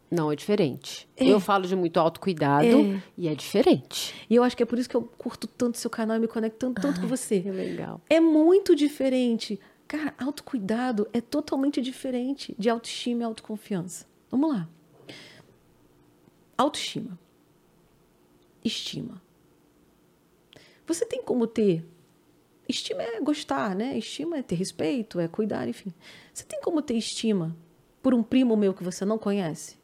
[0.09, 1.09] Não, é diferente.
[1.18, 1.26] É.
[1.26, 3.03] Eu falo de muito autocuidado É.
[3.18, 4.14] e é diferente.
[4.30, 6.28] E eu acho que é por isso que eu curto tanto seu canal e me
[6.28, 7.41] conecto tanto, tanto com você.
[7.41, 7.99] Que legal.
[8.09, 9.59] É muito diferente.
[9.88, 14.05] Cara, autocuidado é totalmente diferente de autoestima e autoconfiança.
[14.30, 14.70] Vamos lá.
[16.57, 17.18] Autoestima.
[18.64, 19.22] Estima.
[20.86, 21.86] Você tem como ter.
[22.68, 23.97] Estima é gostar, né?
[23.97, 25.93] Estima é ter respeito, é cuidar, enfim.
[26.34, 27.55] Você tem como ter estima
[28.01, 29.78] por um primo meu que você não conhece?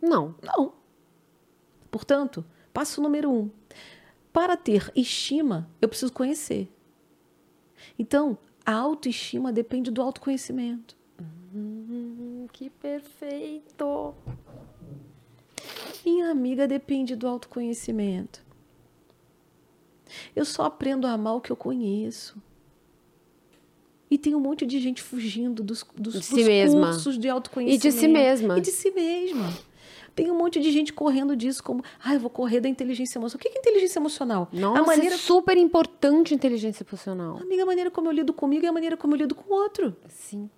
[0.00, 0.34] Não.
[0.42, 0.74] Não.
[1.90, 3.50] Portanto, passo número um.
[4.32, 6.68] Para ter estima, eu preciso conhecer.
[7.98, 8.36] Então,
[8.66, 10.96] a autoestima depende do autoconhecimento.
[11.54, 14.14] Hum, que perfeito.
[16.04, 18.43] Minha amiga depende do autoconhecimento.
[20.34, 22.36] Eu só aprendo a amar o que eu conheço.
[24.10, 26.88] E tem um monte de gente fugindo dos, dos, De dos si mesma.
[26.88, 27.86] cursos de autoconhecimento.
[27.86, 28.58] E de si mesma.
[28.58, 29.52] E de si mesma.
[30.14, 33.36] Tem um monte de gente correndo disso como, ah, eu vou correr da inteligência emocional.
[33.36, 34.48] O que é inteligência emocional?
[34.52, 37.38] Nossa, a maneira, é super importante inteligência emocional.
[37.38, 39.56] amiga, a maneira como eu lido comigo é a maneira como eu lido com o
[39.56, 39.96] outro.
[40.08, 40.48] Sim.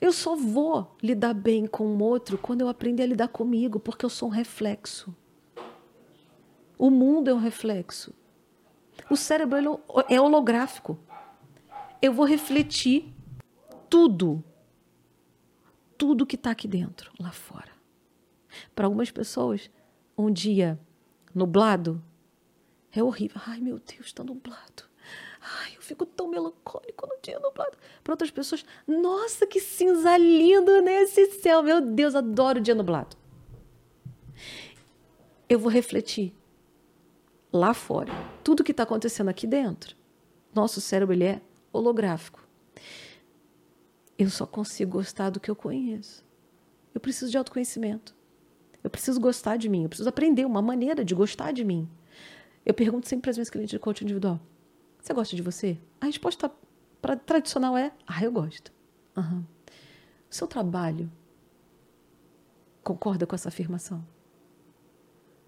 [0.00, 4.04] Eu só vou lidar bem com o outro quando eu aprender a lidar comigo, porque
[4.04, 5.12] eu sou um reflexo.
[6.78, 8.14] O mundo é um reflexo.
[9.10, 9.68] O cérebro ele
[10.08, 10.98] é holográfico.
[12.00, 13.12] Eu vou refletir
[13.88, 14.42] tudo.
[15.96, 17.72] Tudo que está aqui dentro, lá fora.
[18.74, 19.70] Para algumas pessoas,
[20.16, 20.78] um dia
[21.34, 22.02] nublado
[22.92, 23.40] é horrível.
[23.46, 24.84] Ai, meu Deus, está nublado.
[25.40, 27.76] Ai, eu fico tão melancólico no dia nublado.
[28.02, 31.62] Para outras pessoas, nossa, que cinza lindo nesse céu.
[31.62, 33.16] Meu Deus, adoro o dia nublado.
[35.48, 36.34] Eu vou refletir
[37.54, 38.12] lá fora.
[38.42, 39.96] Tudo que está acontecendo aqui dentro,
[40.52, 41.40] nosso cérebro ele é
[41.72, 42.46] holográfico.
[44.18, 46.24] Eu só consigo gostar do que eu conheço.
[46.92, 48.14] Eu preciso de autoconhecimento.
[48.82, 49.84] Eu preciso gostar de mim.
[49.84, 51.88] Eu preciso aprender uma maneira de gostar de mim.
[52.66, 54.40] Eu pergunto sempre para as minhas clientes de coaching individual:
[55.00, 55.78] Você gosta de você?
[56.00, 56.50] A resposta
[57.00, 58.72] pra, tradicional é: Ah, eu gosto.
[59.16, 59.44] Uhum.
[60.30, 61.10] O seu trabalho
[62.82, 64.04] concorda com essa afirmação?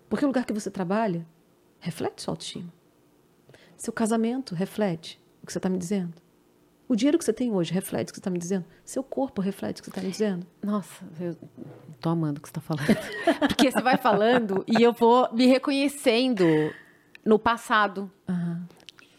[0.09, 1.27] Porque o lugar que você trabalha
[1.87, 2.73] reflete sua autoestima.
[3.77, 6.15] Seu casamento reflete o que você está me dizendo.
[6.89, 8.65] O dinheiro que você tem hoje reflete o que você está me dizendo.
[8.85, 10.47] Seu corpo reflete o que você está me dizendo.
[10.63, 11.37] Nossa, eu
[12.01, 12.87] tô amando o que você está falando.
[13.49, 16.45] Porque você vai falando e eu vou me reconhecendo
[17.25, 18.11] no passado.
[18.29, 18.63] Uhum.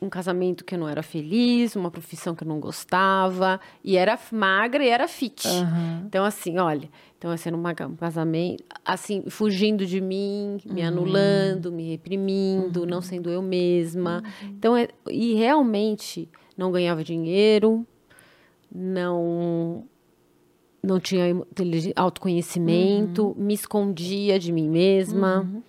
[0.02, 4.18] Um casamento que eu não era feliz, uma profissão que eu não gostava, e era
[4.32, 5.48] magra e era fit.
[5.48, 6.04] Uhum.
[6.06, 10.88] Então, assim, olha, então, assim, um casamento, assim, fugindo de mim, me uhum.
[10.88, 14.24] anulando, me reprimindo, não sendo eu mesma.
[14.44, 17.86] Então, é, e realmente não ganhava dinheiro,
[18.74, 19.84] não
[20.84, 21.26] não tinha
[21.96, 23.36] autoconhecimento, uhum.
[23.36, 25.62] me escondia de mim mesma, uhum.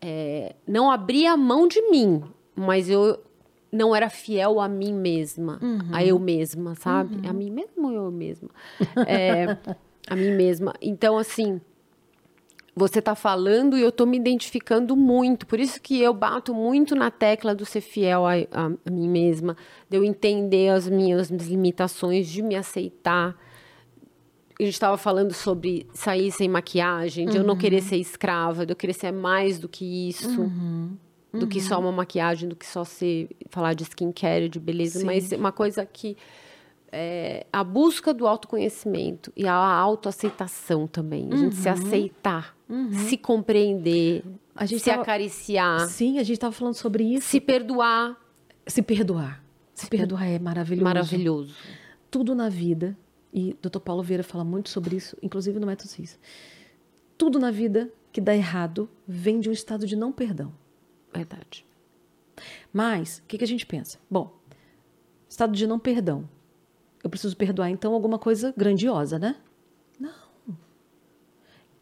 [0.00, 2.22] é, não abria mão de mim,
[2.54, 3.18] mas eu
[3.74, 5.80] não era fiel a mim mesma, uhum.
[5.92, 7.16] a eu mesma, sabe?
[7.16, 7.30] Uhum.
[7.30, 8.48] A mim mesma ou eu mesma?
[9.06, 9.56] É,
[10.08, 10.74] a mim mesma.
[10.80, 11.60] Então, assim,
[12.76, 15.46] você está falando e eu estou me identificando muito.
[15.46, 19.08] Por isso que eu bato muito na tecla do ser fiel a, a, a mim
[19.08, 19.56] mesma,
[19.90, 23.36] de eu entender as minhas, minhas limitações, de me aceitar.
[24.58, 27.42] A gente estava falando sobre sair sem maquiagem, de uhum.
[27.42, 27.88] eu não querer uhum.
[27.88, 30.42] ser escrava, de eu querer ser mais do que isso.
[30.42, 30.96] Uhum.
[31.38, 31.86] Do que só uhum.
[31.86, 35.06] uma maquiagem, do que só ser falar de skincare, de beleza, Sim.
[35.06, 36.16] mas uma coisa que
[36.96, 41.28] é, a busca do autoconhecimento e a autoaceitação também.
[41.32, 41.74] A gente se uhum.
[41.74, 42.92] aceitar, uhum.
[42.92, 44.24] se compreender,
[44.54, 45.02] a gente se tava...
[45.02, 45.88] acariciar.
[45.88, 47.26] Sim, a gente estava falando sobre isso.
[47.26, 48.16] Se perdoar.
[48.64, 49.42] Se perdoar.
[49.74, 50.84] Se perdoar é maravilhoso.
[50.84, 51.54] Maravilhoso.
[52.10, 52.96] Tudo na vida,
[53.32, 53.80] e Dr.
[53.80, 56.16] Paulo Vieira fala muito sobre isso, inclusive no Método CIS.
[57.18, 60.52] Tudo na vida que dá errado vem de um estado de não perdão.
[61.14, 61.64] Verdade.
[62.72, 63.98] Mas, o que, que a gente pensa?
[64.10, 64.36] Bom,
[65.28, 66.28] estado de não perdão
[67.04, 69.36] eu preciso perdoar então alguma coisa grandiosa, né?
[70.00, 70.10] Não.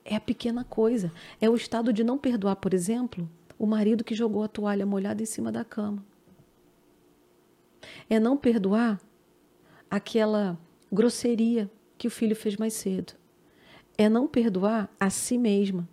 [0.05, 1.13] É a pequena coisa.
[1.41, 5.23] É o estado de não perdoar, por exemplo, o marido que jogou a toalha molhada
[5.23, 6.05] em cima da cama.
[8.11, 9.01] É não perdoar
[9.89, 10.59] aquela
[10.91, 13.13] grosseria que o filho fez mais cedo.
[13.97, 15.89] É não perdoar a si mesma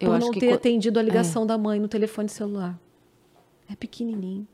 [0.00, 1.46] eu por não ter atendido a ligação é.
[1.46, 2.78] da mãe no telefone celular.
[3.70, 4.46] É pequenininho.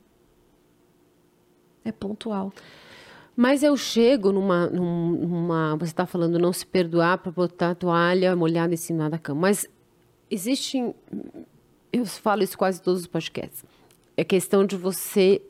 [1.85, 2.53] É pontual.
[3.37, 4.67] Mas eu chego numa.
[4.69, 9.19] numa você está falando não se perdoar para botar a toalha molhada em cima da
[9.19, 9.43] cama.
[9.43, 9.67] Mas
[10.31, 10.95] existe.
[11.93, 13.65] Eu falo isso quase todos os podcasts.
[14.17, 15.41] É questão de você.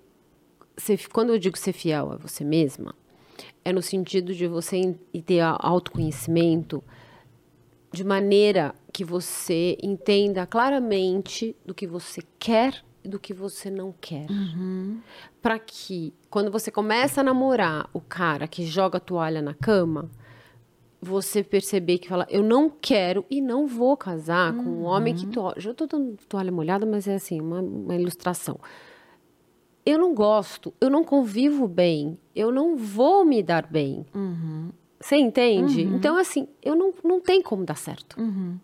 [0.77, 2.95] Ser, quando eu digo ser fiel a você mesma,
[3.65, 6.83] é no sentido de você ter autoconhecimento
[7.93, 14.31] de maneira que você entenda claramente do que você quer do que você não quer.
[14.31, 15.01] Uhum.
[15.41, 20.11] Para que, quando você começa a namorar o cara que joga a toalha na cama,
[21.01, 24.65] você perceber que fala, eu não quero e não vou casar uhum.
[24.65, 25.55] com um homem que to...
[25.57, 28.61] já estou dando toalha molhada, mas é assim uma, uma, ilustração.
[29.87, 34.05] Eu não gosto, eu não convivo bem, eu não vou me dar bem.
[34.15, 34.69] Uhum.
[35.01, 35.87] Você entende?
[35.87, 35.97] Uhum.
[35.97, 38.21] Então assim, eu não, não tem como dar certo.
[38.21, 38.59] Uhum.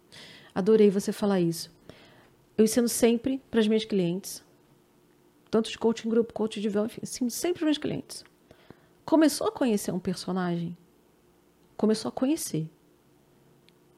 [0.57, 1.71] Adorei você falar isso
[2.57, 4.43] eu ensino sempre para as minhas clientes,
[5.51, 8.25] tanto de coaching grupo, coaching de véu, enfim, ensino sempre para os meus clientes.
[9.05, 10.77] Começou a conhecer um personagem,
[11.77, 12.69] começou a conhecer.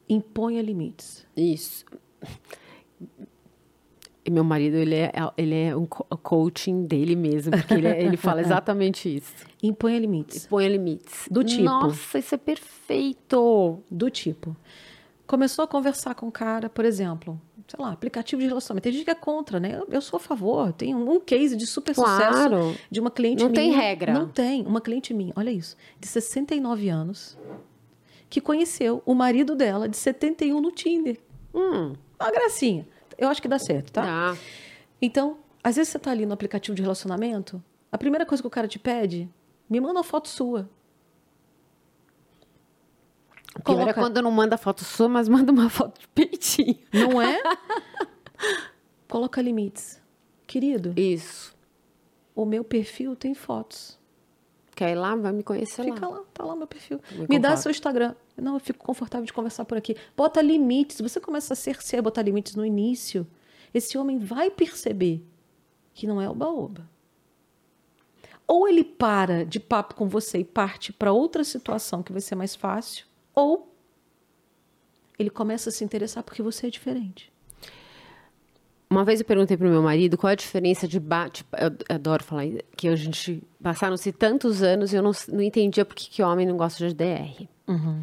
[0.07, 1.25] Imponha limites.
[1.37, 1.85] Isso.
[4.25, 8.17] E meu marido, ele é, ele é um coaching dele mesmo, porque ele, é, ele
[8.17, 9.33] fala exatamente isso.
[9.63, 10.45] Imponha limites.
[10.45, 11.27] Imponha limites.
[11.31, 11.63] Do tipo.
[11.63, 13.79] Nossa, isso é perfeito.
[13.89, 14.55] Do tipo.
[15.29, 18.85] Começou a conversar com o cara, por exemplo, sei lá, aplicativo de relacionamento.
[18.85, 19.77] Tem gente que é contra, né?
[19.77, 20.73] Eu, eu sou a favor.
[20.73, 22.33] Tem um case de super claro.
[22.33, 23.63] sucesso de uma cliente Não minha.
[23.63, 24.11] Não tem regra.
[24.11, 24.65] Não tem.
[24.65, 27.37] Uma cliente minha, olha isso, de 69 anos,
[28.27, 31.19] que conheceu o marido dela de 71 no Tinder.
[31.53, 31.93] Hum.
[32.19, 32.87] Uma gracinha.
[33.15, 34.01] Eu acho que dá certo, tá?
[34.01, 34.37] Dá.
[34.99, 38.49] Então, às vezes você tá ali no aplicativo de relacionamento, a primeira coisa que o
[38.49, 39.29] cara te pede,
[39.69, 40.67] me manda uma foto sua.
[43.63, 43.89] Coloca...
[43.89, 46.77] é quando não manda foto sua, mas manda uma foto de peitinho.
[46.93, 47.41] Não é?
[49.07, 50.01] Coloca limites.
[50.45, 50.93] Querido.
[50.99, 51.55] Isso.
[52.35, 53.97] O meu perfil tem fotos.
[54.75, 55.15] Quer ir lá?
[55.15, 56.19] Vai me conhecer Fica lá.
[56.19, 57.01] lá, tá lá meu perfil.
[57.11, 58.15] Me, me dá seu Instagram.
[58.37, 59.95] Não, eu fico confortável de conversar por aqui.
[60.15, 61.01] Bota limites.
[61.01, 63.27] Você começa a cercear, botar limites no início.
[63.73, 65.21] Esse homem vai perceber
[65.93, 66.89] que não é o baoba.
[68.47, 72.35] ou ele para de papo com você e parte para outra situação que vai ser
[72.35, 73.73] mais fácil, ou
[75.17, 77.31] ele começa a se interessar porque você é diferente.
[78.89, 81.45] Uma vez eu perguntei pro meu marido qual a diferença de bate.
[81.59, 82.45] Eu adoro falar
[82.75, 86.45] que a gente passaram-se tantos anos e eu não, não entendia por que, que homem
[86.45, 87.47] não gosta de DR.
[87.67, 88.01] Uhum.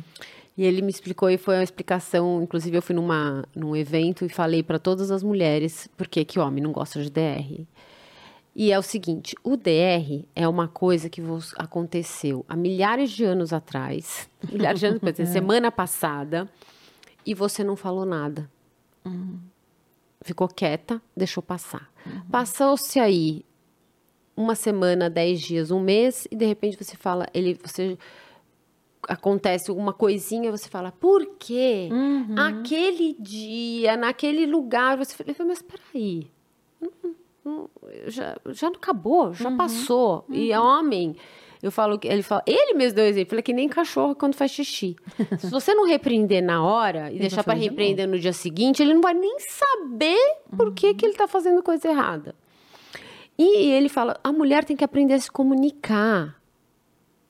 [0.56, 2.40] E ele me explicou e foi uma explicação.
[2.40, 6.38] Inclusive, eu fui numa, num evento e falei para todas as mulheres por que, que
[6.38, 7.66] homem não gosta de DR.
[8.56, 11.22] E é o seguinte: o DR é uma coisa que
[11.56, 16.50] aconteceu há milhares de anos atrás, milhares de anos, por exemplo, semana passada,
[17.24, 18.50] e você não falou nada.
[19.04, 19.38] Uhum
[20.26, 21.88] ficou quieta, deixou passar.
[22.04, 22.22] Uhum.
[22.30, 23.44] Passou-se aí
[24.36, 27.96] uma semana, dez dias, um mês, e de repente você fala, ele, você
[29.08, 31.88] acontece alguma coisinha, você fala, por quê?
[31.90, 32.34] Uhum.
[32.36, 36.28] Aquele dia, naquele lugar, você fala, mas peraí,
[38.06, 39.56] já, já não acabou, já uhum.
[39.56, 40.24] passou.
[40.30, 41.16] E é homem
[41.62, 44.34] eu falo que ele fala, ele mesmo deu exemplo, ele é que nem cachorro quando
[44.34, 44.96] faz xixi.
[45.38, 49.00] Se você não repreender na hora e deixar para repreender no dia seguinte, ele não
[49.00, 50.18] vai nem saber
[50.56, 52.34] por que, que ele está fazendo coisa errada.
[53.38, 56.40] E ele fala, a mulher tem que aprender a se comunicar.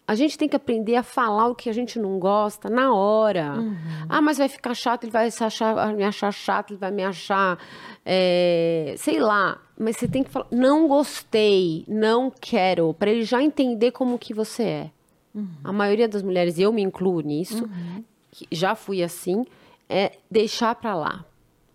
[0.09, 3.55] A gente tem que aprender a falar o que a gente não gosta na hora.
[3.59, 3.77] Uhum.
[4.09, 7.59] Ah, mas vai ficar chato, ele vai achar, me achar chato, ele vai me achar,
[8.05, 9.61] é, sei lá.
[9.77, 14.33] Mas você tem que falar, não gostei, não quero, para ele já entender como que
[14.33, 14.91] você é.
[15.35, 15.49] Uhum.
[15.65, 18.05] A maioria das mulheres, eu me incluo nisso, uhum.
[18.51, 19.45] já fui assim,
[19.89, 21.25] é deixar para lá.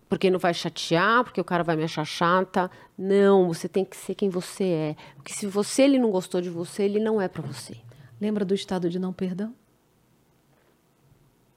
[0.08, 2.70] Porque não vai chatear, porque o cara vai me achar chata.
[2.98, 4.96] Não, você tem que ser quem você é.
[5.16, 7.78] Porque se você ele não gostou de você, ele não é para você.
[8.22, 9.52] Lembra do estado de não perdão?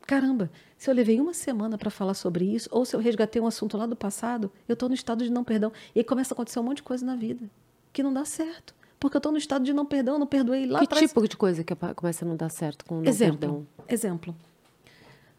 [0.07, 3.45] Caramba, se eu levei uma semana para falar sobre isso, ou se eu resgatei um
[3.45, 5.71] assunto lá do passado, eu estou no estado de não perdão.
[5.93, 7.47] E aí começa a acontecer um monte de coisa na vida
[7.93, 8.73] que não dá certo.
[8.99, 11.01] Porque eu estou no estado de não perdão, não perdoei lá que atrás.
[11.01, 13.67] Que tipo de coisa que começa a não dar certo com o não exemplo, perdão?
[13.87, 14.35] Exemplo.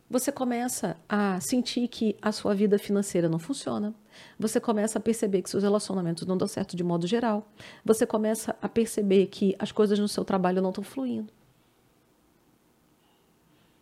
[0.09, 3.93] Você começa a sentir que a sua vida financeira não funciona.
[4.39, 7.49] Você começa a perceber que seus relacionamentos não dão certo de modo geral.
[7.85, 11.33] Você começa a perceber que as coisas no seu trabalho não estão fluindo.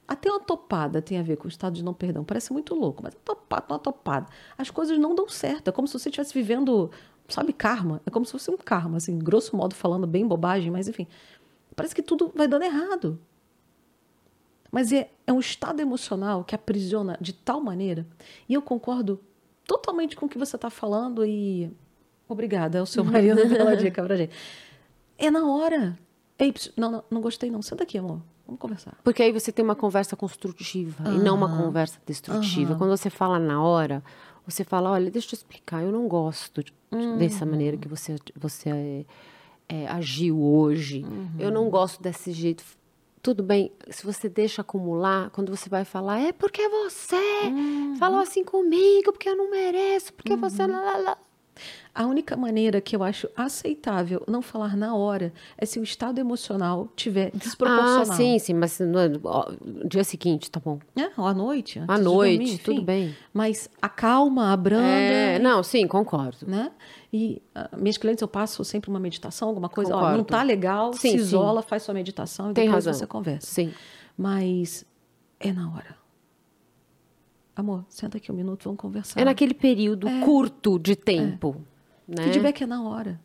[0.07, 2.25] Até uma topada tem a ver com o estado de não perdão.
[2.25, 4.27] Parece muito louco, mas uma topada, uma topada.
[4.57, 5.69] As coisas não dão certo.
[5.69, 6.91] É como se você estivesse vivendo,
[7.29, 8.03] sabe, karma.
[8.05, 11.07] É como se fosse um karma, assim, grosso modo falando, bem bobagem, mas enfim.
[11.75, 13.19] Parece que tudo vai dando errado.
[14.71, 18.07] Mas é, é um estado emocional que aprisiona de tal maneira.
[18.49, 19.21] E eu concordo
[19.67, 21.71] totalmente com o que você está falando e.
[22.29, 24.35] Obrigada, é o seu marido pela dica pra gente.
[25.19, 25.99] É na hora.
[26.39, 27.63] Ei, não, não, não gostei, não.
[27.63, 28.21] Senta aqui, amor.
[28.47, 28.95] Vamos conversar.
[29.03, 31.17] Porque aí você tem uma conversa construtiva uhum.
[31.17, 32.73] e não uma conversa destrutiva.
[32.73, 32.79] Uhum.
[32.79, 34.03] Quando você fala na hora,
[34.47, 37.17] você fala: olha, deixa eu explicar, eu não gosto de, uhum.
[37.17, 39.05] dessa maneira que você, você é,
[39.69, 41.07] é, agiu hoje.
[41.39, 42.63] Eu não gosto desse jeito
[43.25, 47.97] tudo bem, se você deixa acumular, quando você vai falar, é porque você uhum.
[47.99, 50.41] falou assim comigo, porque eu não mereço, porque uhum.
[50.41, 50.67] você.
[50.67, 51.19] Lá, lá, lá.
[51.95, 56.19] A única maneira que eu acho aceitável não falar na hora é se o estado
[56.19, 58.01] emocional tiver desproporcional.
[58.01, 60.81] Ah, sim, sim, mas no, dia seguinte, tá bom.
[60.97, 61.81] É, ou à noite.
[61.87, 63.15] À noite, dormir, tudo bem.
[63.33, 64.87] Mas a calma, a branda.
[64.87, 66.47] É, não, sim, concordo.
[66.49, 66.73] Né?
[67.13, 69.95] E uh, minhas clientes eu passo sempre uma meditação, alguma coisa.
[69.95, 71.69] Ó, não tá legal, sim, se isola, sim.
[71.69, 72.99] faz sua meditação e Tem depois razão.
[72.99, 73.47] você conversa.
[73.47, 73.73] Sim.
[74.19, 74.85] Mas
[75.39, 76.04] é na hora.
[77.57, 79.21] Amor, senta aqui um minuto, vamos conversar.
[79.21, 80.21] É naquele período é.
[80.21, 81.57] curto de tempo.
[82.09, 82.17] É.
[82.17, 82.25] Né?
[82.25, 83.21] Feedback é na hora.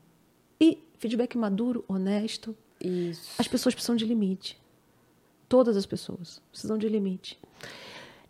[0.60, 2.56] E feedback maduro, honesto.
[2.80, 3.34] Isso.
[3.38, 4.60] As pessoas precisam de limite.
[5.48, 7.40] Todas as pessoas precisam de limite.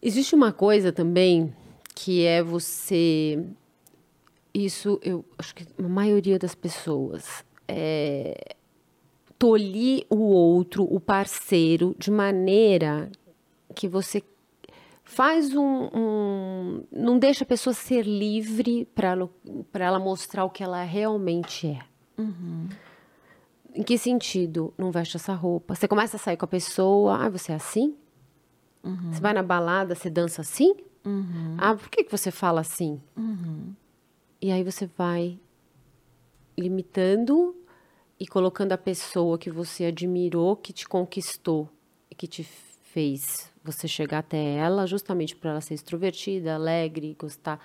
[0.01, 1.53] Existe uma coisa também
[1.93, 3.45] que é você.
[4.53, 8.55] Isso eu acho que a maioria das pessoas é
[9.37, 13.11] tolir o outro, o parceiro, de maneira
[13.75, 14.23] que você
[15.09, 19.17] faz um, um, não deixa a pessoa ser livre para
[19.73, 21.79] ela, mostrar o que ela realmente é.
[22.15, 22.69] Uhum.
[23.73, 24.71] Em que sentido?
[24.77, 25.73] Não veste essa roupa.
[25.73, 27.95] Você começa a sair com a pessoa, ah, você é assim?
[28.83, 29.11] Uhum.
[29.11, 30.75] Você vai na balada, você dança assim?
[31.03, 31.57] Uhum.
[31.57, 33.01] Ah, por que, que você fala assim?
[33.17, 33.73] Uhum.
[34.39, 35.39] E aí você vai
[36.55, 37.55] limitando
[38.19, 41.67] e colocando a pessoa que você admirou, que te conquistou,
[42.15, 47.59] que te fez você chegar até ela, justamente para ela ser extrovertida, alegre, gostar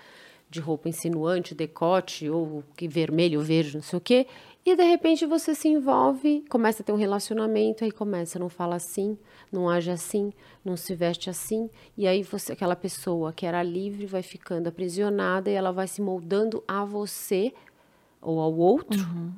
[0.49, 4.27] de roupa insinuante, decote, ou que vermelho, verde, não sei o quê.
[4.65, 8.75] E de repente você se envolve, começa a ter um relacionamento, aí começa, não fala
[8.75, 9.17] assim,
[9.51, 14.05] não age assim, não se veste assim, e aí você, aquela pessoa que era livre
[14.05, 17.53] vai ficando aprisionada e ela vai se moldando a você
[18.21, 18.99] ou ao outro.
[18.99, 19.33] Uhum.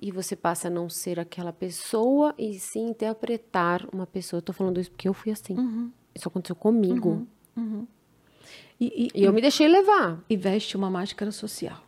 [0.00, 4.38] E você passa a não ser aquela pessoa e sim interpretar uma pessoa.
[4.38, 5.56] Eu tô falando isso porque eu fui assim.
[5.56, 5.90] Uhum.
[6.14, 7.26] Isso aconteceu comigo.
[8.80, 10.22] E, e, E eu me deixei levar.
[10.28, 11.80] e veste uma máscara social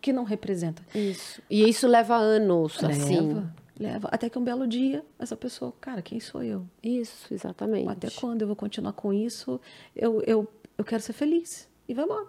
[0.00, 0.82] que não representa.
[0.94, 1.42] Isso.
[1.50, 3.28] E isso leva anos, assim.
[3.28, 4.08] Leva, leva.
[4.10, 6.66] Até que um belo dia, essa pessoa, cara, quem sou eu?
[6.82, 7.86] Isso, exatamente.
[7.88, 9.60] Até quando eu vou continuar com isso?
[9.94, 11.68] Eu, eu, eu quero ser feliz.
[11.86, 12.26] E vai embora.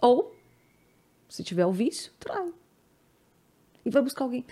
[0.00, 0.34] Ou,
[1.28, 2.50] se tiver o vício, trai.
[3.88, 4.44] E vai buscar alguém.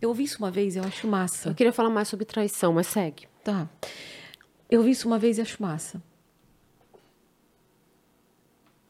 [0.00, 1.50] Eu ouvi isso uma vez e eu acho massa.
[1.50, 3.28] Eu queria falar mais sobre traição, mas segue.
[3.44, 3.68] Tá.
[4.70, 6.02] Eu vi isso uma vez e acho massa.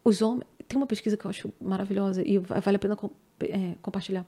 [0.05, 0.47] Os homens.
[0.68, 3.10] Tem uma pesquisa que eu acho maravilhosa e va- vale a pena com-
[3.40, 4.24] é, compartilhar.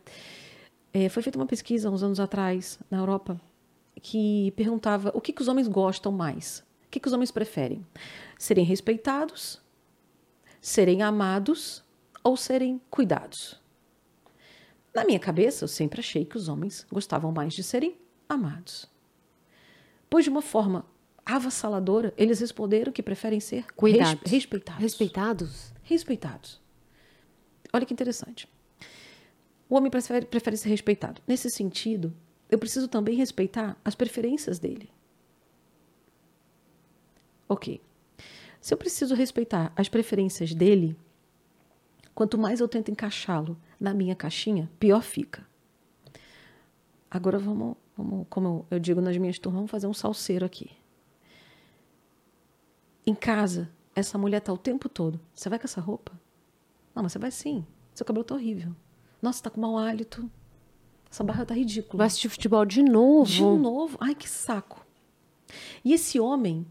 [0.93, 3.41] É, foi feita uma pesquisa uns anos atrás, na Europa,
[4.03, 6.65] que perguntava o que, que os homens gostam mais.
[6.87, 7.87] O que, que os homens preferem?
[8.37, 9.63] Serem respeitados,
[10.61, 11.85] serem amados
[12.25, 13.62] ou serem cuidados?
[14.95, 17.97] Na minha cabeça, eu sempre achei que os homens gostavam mais de serem
[18.29, 18.91] amados.
[20.11, 20.85] Pois, de uma forma
[21.25, 24.21] avassaladora, eles responderam que preferem ser Cuidados.
[24.23, 24.83] res- respeitados.
[24.83, 25.73] Respeitados?
[25.83, 26.61] Respeitados.
[27.73, 28.47] Olha que interessante.
[29.69, 31.23] O homem prefere, prefere ser respeitado.
[31.27, 32.13] Nesse sentido,
[32.51, 34.91] eu preciso também respeitar as preferências dele.
[37.49, 37.81] Ok.
[38.61, 40.97] Se eu preciso respeitar as preferências dele,
[42.15, 45.47] quanto mais eu tento encaixá-lo na minha caixinha, pior fica.
[47.11, 50.71] Agora vamos, vamos como eu, digo nas minhas turmas, vamos fazer um salseiro aqui.
[53.07, 55.21] Em casa, essa mulher tá o tempo todo.
[55.35, 56.13] Você vai com essa roupa?
[56.95, 57.67] Não, mas você vai sim.
[57.95, 58.75] Seu cabelo tá horrível.
[59.21, 60.31] Nossa, tá com mau hálito.
[61.11, 61.99] Essa barra tá ridícula.
[61.99, 63.31] Vai assistir futebol de novo?
[63.31, 63.99] De novo.
[64.01, 64.87] Ai, que saco.
[65.85, 66.67] E esse homem,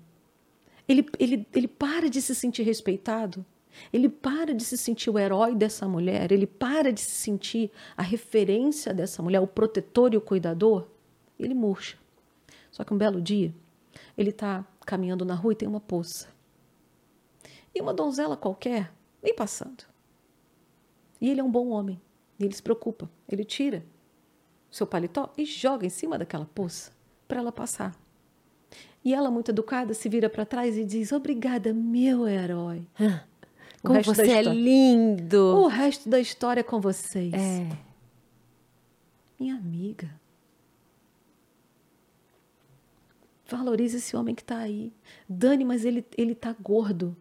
[0.88, 3.46] ele, ele, ele para de se sentir respeitado.
[3.92, 6.32] Ele para de se sentir o herói dessa mulher.
[6.32, 10.88] Ele para de se sentir a referência dessa mulher, o protetor e o cuidador.
[11.40, 11.98] Ele murcha.
[12.72, 13.54] Só que um belo dia,
[14.18, 16.28] ele está caminhando na rua e tem uma poça.
[17.74, 18.92] E uma donzela qualquer
[19.22, 19.84] vem passando.
[21.20, 22.02] E ele é um bom homem.
[22.40, 23.10] E ele se preocupa.
[23.30, 23.86] Ele tira
[24.70, 26.92] seu paletó e joga em cima daquela poça
[27.28, 27.96] para ela passar.
[29.04, 32.88] E ela, muito educada, se vira para trás e diz: Obrigada, meu herói.
[33.84, 35.58] O Como você é lindo.
[35.58, 37.34] O resto da história é com vocês.
[37.34, 37.68] É.
[39.40, 40.10] Minha amiga.
[43.48, 44.94] Valorize esse homem que está aí.
[45.28, 47.16] Dani, mas ele, ele tá gordo.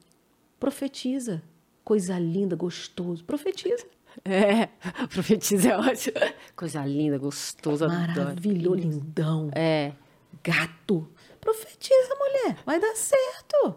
[0.58, 1.42] Profetiza.
[1.82, 3.24] Coisa linda, gostoso.
[3.24, 3.84] Profetiza.
[4.24, 4.66] É.
[5.08, 6.16] Profetiza é ótimo.
[6.54, 7.88] Coisa linda, gostosa.
[7.88, 9.50] Maravilhoso, lindão.
[9.54, 9.92] É.
[10.44, 11.08] Gato.
[11.40, 12.58] Profetiza, mulher.
[12.66, 13.76] Vai dar certo.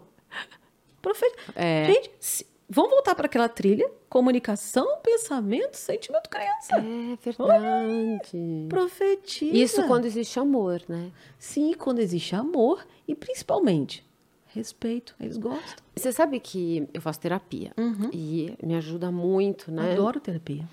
[1.02, 1.52] Profetiza.
[1.56, 1.86] É.
[1.92, 3.90] Gente, se- vamos voltar para aquela trilha.
[4.08, 6.76] Comunicação, pensamento, sentimento, crença.
[6.76, 8.66] É verdade.
[8.68, 9.56] Profetiza.
[9.56, 11.10] Isso quando existe amor, né?
[11.38, 14.04] Sim, quando existe amor e principalmente
[14.46, 15.14] respeito.
[15.18, 15.84] Eles gostam.
[15.96, 17.72] Você sabe que eu faço terapia
[18.12, 19.92] e me ajuda muito, né?
[19.92, 20.64] Adoro terapia.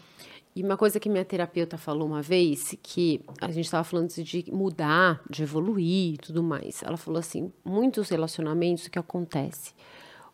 [0.56, 4.46] E uma coisa que minha terapeuta falou uma vez, que a gente estava falando de
[4.52, 6.84] mudar, de evoluir e tudo mais.
[6.84, 9.74] Ela falou assim: muitos relacionamentos, o que acontece?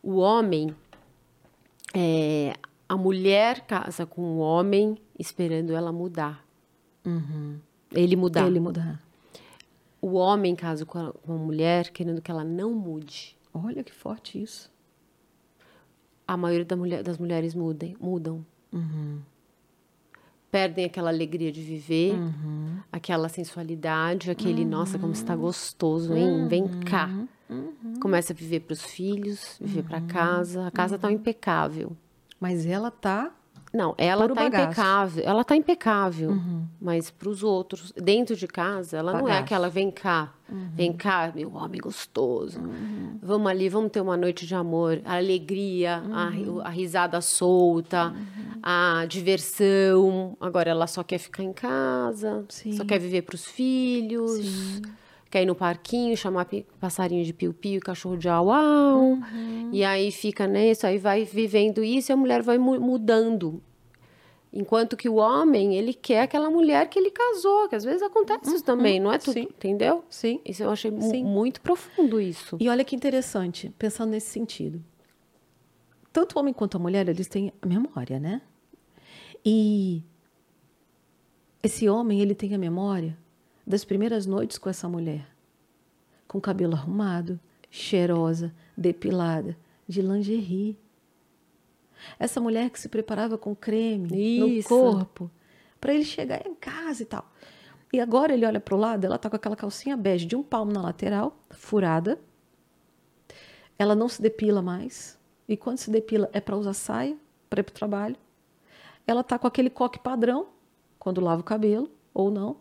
[0.01, 0.75] O homem,
[1.93, 2.53] é,
[2.87, 6.45] a mulher casa com o homem esperando ela mudar.
[7.91, 8.45] Ele mudar.
[8.47, 9.01] Ele mudar.
[10.01, 13.35] O homem casa com a, com a mulher querendo que ela não mude.
[13.53, 14.69] Olha que forte isso.
[16.27, 18.45] A maioria da mulher- das mulheres mudem, mudam.
[18.71, 19.19] Uhum.
[20.51, 22.79] Perdem aquela alegria de viver, Uhum.
[22.91, 26.47] aquela sensualidade, aquele, nossa, como está gostoso, hein?
[26.47, 27.09] Vem cá.
[27.49, 27.99] Uhum.
[28.01, 30.67] Começa a viver para os filhos, viver para casa.
[30.67, 31.01] A casa Uhum.
[31.01, 31.95] tá impecável.
[32.39, 33.31] Mas ela tá.
[33.73, 34.55] Não, ela tá bagaço.
[34.63, 34.65] Uhum.
[34.71, 35.23] impecável.
[35.25, 36.41] Ela tá impecável.
[36.79, 39.41] Mas para os outros, dentro de casa, ela não é Bagaço.
[39.43, 40.69] aquela, vem cá, Uhum.
[40.73, 42.59] vem cá, meu homem gostoso.
[43.21, 45.01] Vamos ali, vamos ter uma noite de amor.
[45.03, 46.61] A alegria, a Uhum.
[46.61, 48.15] a, risada solta,
[48.63, 50.37] a diversão.
[50.39, 52.71] Agora ela só quer ficar em casa, Sim.
[52.71, 54.81] só quer viver para os filhos.
[55.29, 56.47] Quer ir no parquinho, chamar
[56.79, 59.01] passarinho de piu-piu, cachorro de au-au.
[59.13, 59.69] Uhum.
[59.73, 63.61] E aí fica nisso, aí vai vivendo isso e a mulher vai mu- mudando.
[64.53, 68.55] Enquanto que o homem, ele quer aquela mulher que ele casou, que às vezes acontece
[68.55, 69.43] isso também, não é tudo, Uhum.
[69.43, 69.49] Sim.
[69.55, 70.03] entendeu?
[70.09, 70.39] Sim.
[70.45, 71.23] Isso eu achei Sim.
[71.25, 72.55] muito profundo isso.
[72.59, 74.81] E olha que interessante, pensando nesse sentido.
[76.13, 78.41] Tanto o homem quanto a mulher, eles têm a memória, né?
[79.45, 80.01] E
[81.61, 83.17] esse homem, ele tem a memória
[83.67, 85.27] das primeiras noites com essa mulher.
[86.25, 87.37] Com cabelo arrumado,
[87.69, 90.79] cheirosa, depilada, de lingerie.
[92.17, 94.69] Essa mulher que se preparava com creme no Isso.
[94.69, 95.29] corpo
[95.81, 97.29] para ele chegar em casa e tal.
[97.91, 100.71] E agora ele olha pro lado, ela tá com aquela calcinha bege de um palmo
[100.71, 102.19] na lateral, furada.
[103.77, 105.19] Ela não se depila mais.
[105.47, 107.17] E quando se depila é para usar saia,
[107.49, 108.15] para ir pro trabalho.
[109.05, 110.47] Ela tá com aquele coque padrão,
[110.99, 112.57] quando lava o cabelo ou não.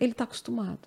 [0.00, 0.80] Ele tá acostumado.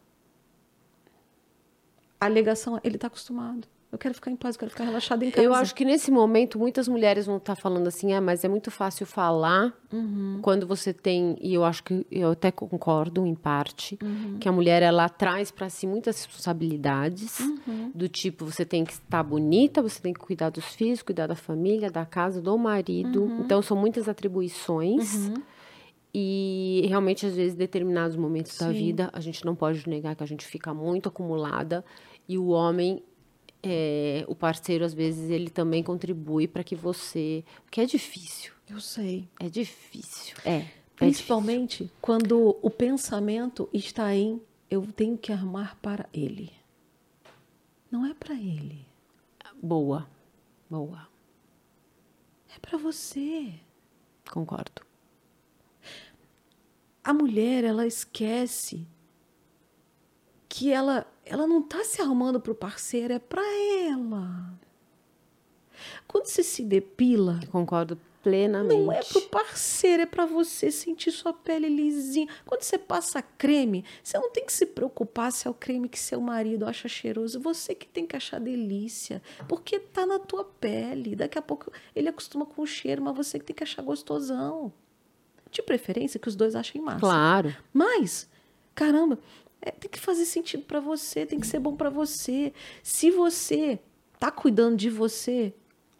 [2.20, 3.68] A alegação, ele tá acostumado.
[3.90, 5.42] Eu quero ficar em paz, eu quero ficar relaxada em casa.
[5.48, 8.70] Eu acho que nesse momento muitas mulheres vão estar falando assim, ah, mas é muito
[8.70, 10.40] fácil falar Uhum.
[10.42, 14.40] quando você tem, e eu acho que eu até concordo em parte, Uhum.
[14.40, 17.90] que a mulher ela traz para si muitas responsabilidades, Uhum.
[17.96, 21.36] do tipo, você tem que estar bonita, você tem que cuidar dos filhos, cuidar da
[21.36, 23.24] família, da casa, do marido.
[23.24, 23.40] Uhum.
[23.46, 25.32] Então são muitas atribuições.
[26.14, 28.74] E realmente, às vezes, em determinados momentos da Sim.
[28.74, 31.84] vida, a gente não pode negar que a gente fica muito acumulada
[32.28, 33.04] e o homem,
[33.62, 37.44] é, o parceiro, às vezes, ele também contribui para que você.
[37.64, 38.54] Porque é difícil.
[38.70, 39.28] Eu sei.
[39.40, 40.36] É difícil.
[40.44, 40.58] É.
[40.58, 46.52] é Principalmente quando o pensamento está em eu tenho que armar para ele.
[47.90, 48.86] Não é para ele,
[49.40, 49.60] difícil.
[49.62, 50.08] Boa.
[50.70, 51.08] Boa.
[52.54, 53.54] é para você.
[54.30, 54.87] Concordo.
[57.08, 58.86] A mulher, ela esquece
[60.50, 63.42] que ela ela não está se arrumando para o parceiro, é para
[63.90, 64.60] ela.
[66.06, 68.82] Quando você se depila, Eu concordo plenamente.
[68.82, 72.28] Não é pro parceiro, é para você sentir sua pele lisinha.
[72.46, 75.98] Quando você passa creme, você não tem que se preocupar se é o creme que
[75.98, 77.40] seu marido acha cheiroso.
[77.40, 81.16] Você que tem que achar delícia, porque tá na tua pele.
[81.16, 84.74] Daqui a pouco ele acostuma com o cheiro, mas você que tem que achar gostosão.
[85.52, 87.00] De preferência que os dois achem massa.
[87.00, 87.56] Claro.
[87.74, 88.30] Mas,
[88.76, 89.20] caramba,
[89.62, 92.54] é, tem que fazer sentido para você, tem que ser bom para você.
[92.84, 93.80] Se você
[94.20, 95.54] tá cuidando de você,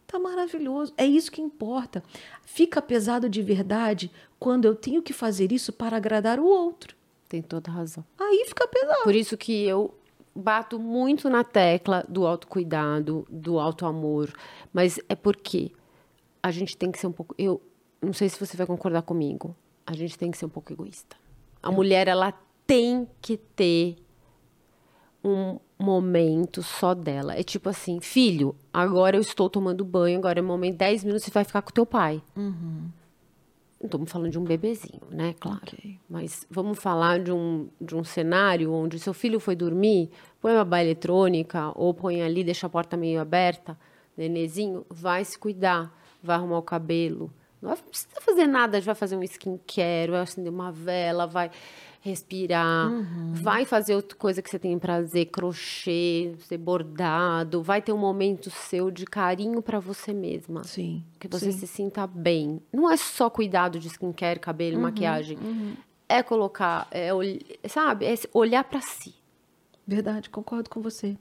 [0.06, 0.92] tá maravilhoso.
[0.96, 2.02] É isso que importa.
[2.44, 6.96] Fica pesado de verdade quando eu tenho que fazer isso para agradar o outro.
[7.28, 8.04] Tem toda razão.
[8.18, 9.04] Aí fica pesado.
[9.04, 9.94] Por isso que eu
[10.34, 14.32] bato muito na tecla do autocuidado, do autoamor.
[14.72, 15.72] Mas é porque
[16.42, 17.34] a gente tem que ser um pouco.
[17.36, 17.60] Eu
[18.00, 19.54] não sei se você vai concordar comigo.
[19.86, 21.16] A gente tem que ser um pouco egoísta.
[21.62, 22.32] A mulher, ela
[22.66, 23.96] tem que ter
[25.24, 27.34] um momento só dela.
[27.34, 31.24] É tipo assim, filho, agora eu estou tomando banho, agora é o momento, 10 minutos
[31.24, 32.22] você vai ficar com teu pai.
[33.80, 35.34] Não estamos falando de um bebezinho, né?
[35.38, 35.60] Claro.
[35.62, 35.98] Ok.
[36.10, 40.10] Mas vamos falar de um, de um cenário onde seu filho foi dormir,
[40.40, 43.78] põe uma baia eletrônica ou põe ali, deixa a porta meio aberta,
[44.16, 47.32] nenezinho, vai se cuidar, vai arrumar o cabelo.
[47.60, 51.50] Não precisa fazer nada, vai fazer um skincare, vai acender uma vela, vai
[52.00, 52.90] respirar,
[53.32, 58.50] vai fazer outra coisa que você tem prazer, crochê, ser bordado, vai ter um momento
[58.50, 60.62] seu de carinho para você mesma.
[60.62, 61.04] Sim.
[61.18, 61.58] Que você sim.
[61.58, 62.62] se sinta bem.
[62.72, 65.38] Não é só cuidado de skincare, cabelo, maquiagem.
[66.08, 67.10] É colocar, é,
[67.68, 68.06] sabe?
[68.06, 69.17] É olhar pra si.
[69.88, 71.16] Verdade, concordo com você.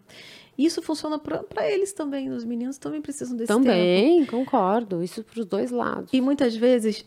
[0.58, 2.30] Isso funciona para eles também.
[2.30, 3.64] Os meninos também precisam desse tempo.
[3.64, 5.02] Também, concordo.
[5.02, 6.12] Isso pros dois lados.
[6.12, 7.06] E muitas vezes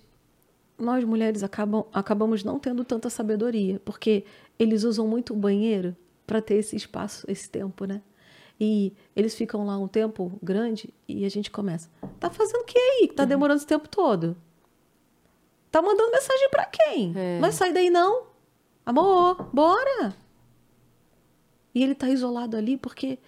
[0.78, 4.24] nós mulheres acabam, acabamos não tendo tanta sabedoria, porque
[4.59, 5.95] eles usam muito o banheiro
[6.27, 8.01] para ter esse espaço, esse tempo, né?
[8.59, 11.91] E eles ficam lá um tempo grande e a gente começa.
[12.19, 13.09] Tá fazendo o que aí?
[13.09, 14.35] Que tá demorando esse tempo todo?
[15.70, 17.12] Tá mandando mensagem para quem?
[17.15, 17.39] É.
[17.39, 18.28] Vai sair daí não?
[18.87, 20.15] Amor, bora!
[21.75, 23.19] E ele tá isolado ali porque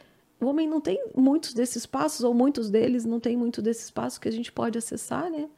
[0.40, 4.18] o homem não tem muitos desses passos, ou muitos deles não tem muito desses passos
[4.18, 5.48] que a gente pode acessar, né?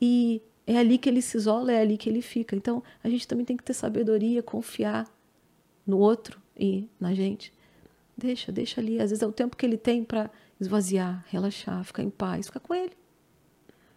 [0.00, 2.54] E é ali que ele se isola, é ali que ele fica.
[2.54, 5.10] Então, a gente também tem que ter sabedoria, confiar
[5.84, 7.52] no outro e na gente.
[8.16, 9.00] Deixa, deixa ali.
[9.00, 10.30] Às vezes é o tempo que ele tem para
[10.60, 12.96] esvaziar, relaxar, ficar em paz, ficar com ele.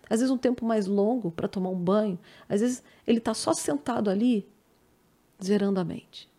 [0.10, 2.18] Às vezes um tempo mais longo para tomar um banho.
[2.50, 4.48] Às vezes ele tá só sentado ali,
[5.44, 6.30] zerando a mente.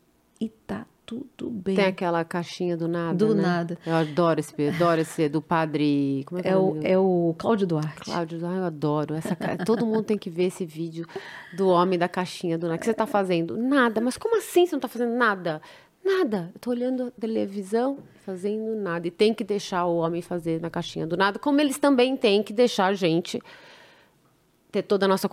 [0.40, 1.76] E tá tudo bem.
[1.76, 3.14] Tem aquela caixinha do nada.
[3.14, 3.42] Do né?
[3.42, 3.78] nada.
[3.86, 6.24] Eu adoro esse, adoro esse do padre.
[6.26, 8.00] Como é que É o o, é o Cláudio Duarte.
[8.00, 9.14] Cláudio, ai, eu adoro.
[9.14, 11.06] Essa, todo mundo tem que ver esse vídeo
[11.56, 12.76] do homem da caixinha do nada.
[12.76, 13.56] O que você tá fazendo?
[13.56, 14.00] Nada.
[14.00, 15.60] Mas como assim você não tá fazendo nada?
[16.04, 16.50] Nada.
[16.54, 19.06] Eu tô olhando a televisão, fazendo nada.
[19.06, 22.42] E tem que deixar o homem fazer na caixinha do nada, como eles também têm
[22.42, 23.40] que deixar a gente
[24.70, 25.28] ter toda a nossa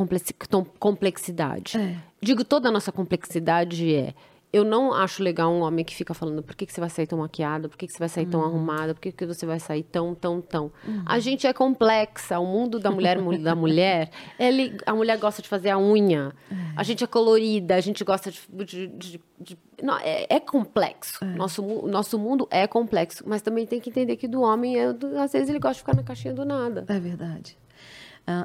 [0.79, 1.77] complexidade.
[1.77, 1.97] É.
[2.21, 4.13] Digo toda a nossa complexidade é.
[4.53, 7.07] Eu não acho legal um homem que fica falando por que, que você vai sair
[7.07, 9.59] tão maquiada, por que, que você vai sair tão arrumada, por que, que você vai
[9.61, 10.71] sair tão, tão, tão.
[11.05, 12.37] A gente é complexa.
[12.37, 16.33] O mundo da mulher, mu- da mulher, ele, a mulher gosta de fazer a unha.
[16.75, 18.39] A gente é colorida, a gente gosta de.
[18.65, 21.23] de- de- de- não, é, é complexo.
[21.23, 23.23] Nosso, mu- nosso mundo é complexo.
[23.25, 24.85] Mas também tem que entender que do homem, é,
[25.19, 26.85] às vezes, ele gosta de ficar na caixinha do nada.
[26.89, 27.57] É verdade.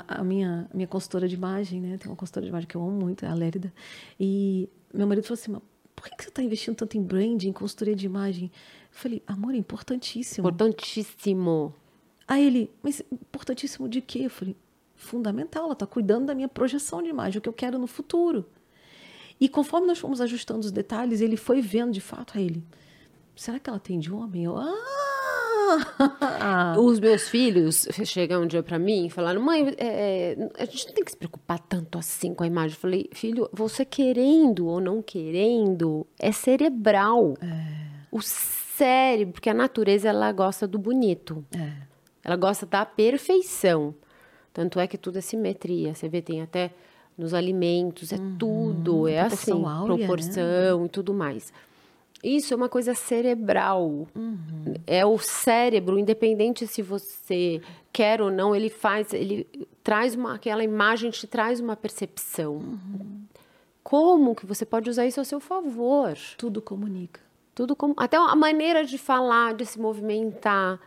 [0.09, 1.97] A, minha, minha consultora de imagem, né?
[1.99, 3.73] Tem uma consultora de imagem que eu amo muito, é a Lérida.
[4.19, 5.55] E meu marido falou assim:
[5.97, 8.45] por que você está investindo tanto em branding, em consultoria de imagem?
[8.45, 10.47] Eu falei: Amor, é importantíssimo.
[10.47, 11.75] Importantíssimo.
[12.29, 14.21] Aí ele: Mas importantíssimo de quê?
[14.27, 14.55] Eu falei:
[14.95, 18.47] Fundamental, ela está cuidando da minha projeção de imagem, o que eu quero no futuro.
[19.41, 22.63] E conforme nós fomos ajustando os detalhes, ele foi vendo de fato a ele.
[23.35, 24.45] Será que ela tem de homem?
[24.45, 25.06] Eu, ah!
[26.79, 30.95] Os meus filhos chegam um dia para mim e falaram: mãe, é, a gente não
[30.95, 32.77] tem que se preocupar tanto assim com a imagem.
[32.77, 37.35] Eu falei: filho, você querendo ou não querendo, é cerebral.
[37.41, 37.87] É.
[38.11, 41.45] O cérebro, porque a natureza ela gosta do bonito.
[41.55, 41.73] É.
[42.25, 43.95] Ela gosta da perfeição.
[44.53, 45.95] Tanto é que tudo é simetria.
[45.95, 46.73] Você vê, tem até
[47.17, 48.37] nos alimentos, é uhum.
[48.39, 50.87] tudo, é proporção assim, áurea, proporção né?
[50.87, 51.53] e tudo mais.
[52.27, 54.09] Isso é uma coisa cerebral.
[54.13, 54.75] Uhum.
[54.85, 57.63] É o cérebro, independente se você
[57.93, 59.47] quer ou não, ele faz, ele
[59.85, 62.57] traz uma, aquela imagem te traz uma percepção.
[62.57, 63.23] Uhum.
[63.81, 66.19] Como que você pode usar isso a seu favor?
[66.37, 67.21] Tudo comunica.
[67.55, 70.81] Tudo como até a maneira de falar, de se movimentar,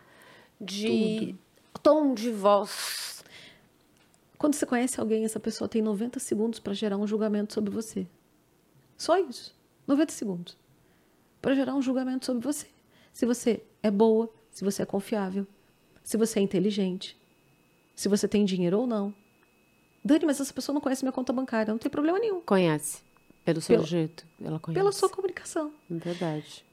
[0.60, 1.34] de
[1.72, 1.82] Tudo.
[1.82, 3.24] tom de voz.
[4.36, 8.06] Quando você conhece alguém, essa pessoa tem 90 segundos para gerar um julgamento sobre você.
[8.94, 9.58] Só isso.
[9.86, 10.59] 90 segundos
[11.40, 12.66] para gerar um julgamento sobre você.
[13.12, 15.46] Se você é boa, se você é confiável,
[16.02, 17.16] se você é inteligente,
[17.94, 19.14] se você tem dinheiro ou não.
[20.04, 22.40] Dani, mas essa pessoa não conhece minha conta bancária, não tem problema nenhum.
[22.40, 23.02] Conhece.
[23.44, 24.80] Pelo seu pelo, jeito, ela conhece.
[24.80, 25.72] Pela sua comunicação.
[25.88, 26.64] Verdade.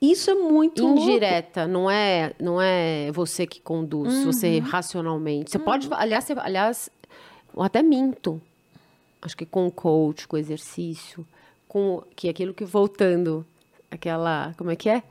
[0.00, 1.72] Isso é muito indireta, louco.
[1.72, 4.24] não é, não é você que conduz, uhum.
[4.24, 5.50] você racionalmente.
[5.50, 5.64] Você uhum.
[5.64, 6.90] pode, aliás, você, aliás,
[7.54, 8.40] eu até minto.
[9.20, 11.26] Acho que com o coach, com o exercício,
[11.68, 13.46] com que é aquilo que voltando
[13.90, 14.54] aquela.
[14.56, 15.02] Como é que é?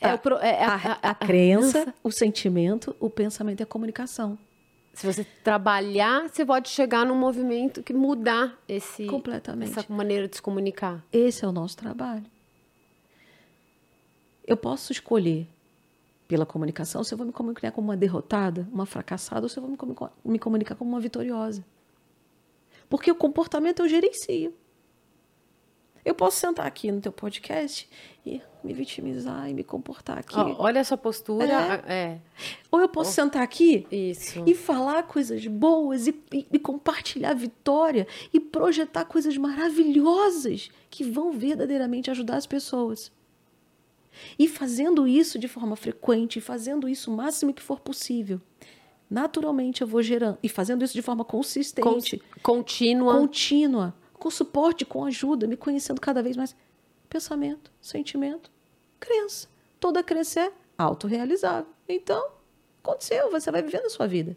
[0.00, 4.38] É, a, o, é a, a, a, crença, o sentimento, o pensamento e a comunicação.
[4.92, 9.78] Se você trabalhar, você pode chegar num movimento que mudar esse, Completamente.
[9.78, 11.04] essa maneira de se comunicar.
[11.12, 12.24] Esse é o nosso trabalho.
[14.46, 15.46] Eu posso escolher
[16.26, 19.62] pela comunicação se eu vou me comunicar como uma derrotada, uma fracassada, ou se eu
[19.62, 19.76] vou
[20.24, 21.64] me comunicar como uma vitoriosa.
[22.88, 24.52] Porque o comportamento eu gerencio.
[26.04, 27.88] Eu posso sentar aqui no teu podcast
[28.24, 30.34] e me vitimizar e me comportar aqui.
[30.36, 31.82] Oh, olha essa postura.
[31.86, 31.92] É.
[31.92, 32.18] é.
[32.70, 33.14] Ou eu posso oh.
[33.14, 34.42] sentar aqui Isso.
[34.46, 41.32] e falar coisas boas e, e, e, compartilhar vitória e projetar coisas maravilhosas que vão
[41.32, 43.12] verdadeiramente ajudar as pessoas.
[44.38, 48.40] E fazendo isso de forma frequente, fazendo isso o máximo que for possível,
[49.08, 50.38] naturalmente eu vou gerando.
[50.42, 52.22] E fazendo isso de forma consistente.
[52.42, 53.14] contínua.
[53.14, 56.54] Contínua com suporte, com ajuda, me conhecendo cada vez mais.
[57.08, 58.52] Pensamento, sentimento,
[59.00, 59.48] crença.
[59.80, 61.72] Toda crença é autorrealizável.
[61.88, 62.30] Então,
[62.84, 64.36] aconteceu, você vai vivendo a sua vida.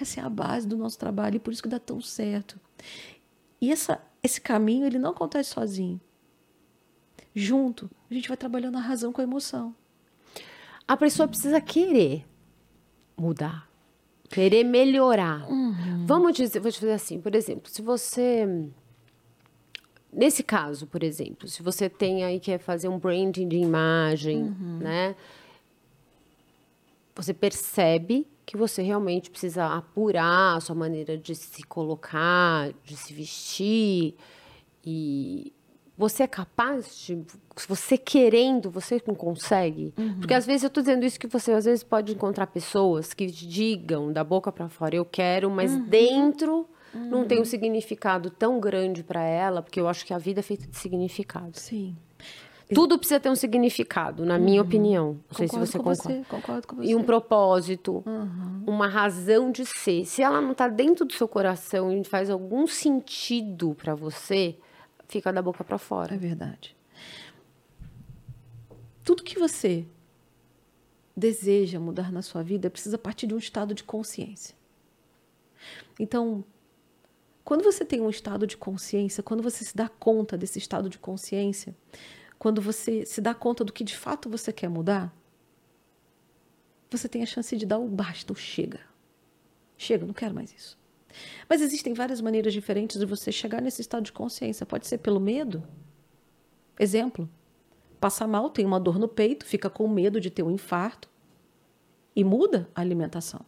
[0.00, 2.58] Essa é a base do nosso trabalho e por isso que dá tão certo.
[3.60, 6.00] E essa, esse caminho, ele não acontece sozinho.
[7.34, 9.74] Junto, a gente vai trabalhando a razão com a emoção.
[10.88, 12.26] A pessoa precisa querer
[13.16, 13.68] mudar.
[14.34, 15.48] Querer melhorar.
[15.48, 16.04] Uhum.
[16.06, 18.68] Vamos dizer, vou te fazer assim, por exemplo, se você.
[20.12, 24.78] Nesse caso, por exemplo, se você tem aí quer fazer um branding de imagem, uhum.
[24.78, 25.14] né?
[27.14, 33.14] Você percebe que você realmente precisa apurar a sua maneira de se colocar, de se
[33.14, 34.16] vestir
[34.84, 35.52] e
[35.96, 37.22] você é capaz de.
[37.68, 39.94] Você querendo, você não consegue?
[39.96, 40.18] Uhum.
[40.18, 43.26] Porque às vezes eu estou dizendo isso que você às vezes pode encontrar pessoas que
[43.26, 45.82] digam da boca para fora, eu quero, mas uhum.
[45.84, 47.10] dentro uhum.
[47.10, 50.42] não tem um significado tão grande para ela, porque eu acho que a vida é
[50.42, 51.58] feita de significado.
[51.58, 51.96] Sim.
[52.72, 54.66] Tudo precisa ter um significado, na minha uhum.
[54.66, 55.06] opinião.
[55.06, 56.02] Não concordo sei se você concorda.
[56.02, 56.90] Você, concordo com você.
[56.90, 58.64] E um propósito, uhum.
[58.66, 60.04] uma razão de ser.
[60.06, 64.56] Se ela não está dentro do seu coração e faz algum sentido para você,
[65.08, 66.14] fica da boca para fora.
[66.14, 66.76] É verdade.
[69.02, 69.86] Tudo que você
[71.16, 74.54] deseja mudar na sua vida precisa partir de um estado de consciência.
[75.98, 76.44] Então,
[77.44, 80.98] quando você tem um estado de consciência, quando você se dá conta desse estado de
[80.98, 81.74] consciência,
[82.38, 85.14] quando você se dá conta do que de fato você quer mudar,
[86.90, 88.80] você tem a chance de dar o basta, o chega.
[89.76, 90.78] Chega, não quero mais isso.
[91.48, 94.66] Mas existem várias maneiras diferentes de você chegar nesse estado de consciência.
[94.66, 95.62] Pode ser pelo medo.
[96.78, 97.28] Exemplo:
[98.00, 101.08] passa mal, tem uma dor no peito, fica com medo de ter um infarto
[102.14, 103.40] e muda a alimentação.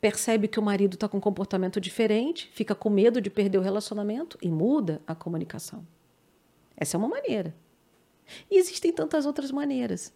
[0.00, 3.62] Percebe que o marido está com um comportamento diferente, fica com medo de perder o
[3.62, 5.84] relacionamento e muda a comunicação.
[6.76, 7.54] Essa é uma maneira.
[8.48, 10.12] E existem tantas outras maneiras.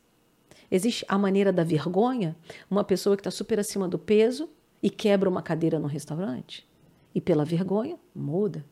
[0.71, 2.37] Existe a maneira da vergonha,
[2.71, 4.49] uma pessoa que está super acima do peso
[4.83, 6.69] e quebra uma cadeira no restaurante
[7.15, 8.65] e pela vergonha muda.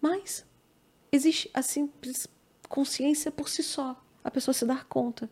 [0.00, 0.46] Mas
[1.10, 2.26] existe a simples
[2.68, 5.30] consciência por si só, a pessoa se dar conta,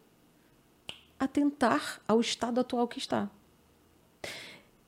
[1.18, 3.30] atentar ao estado atual que está.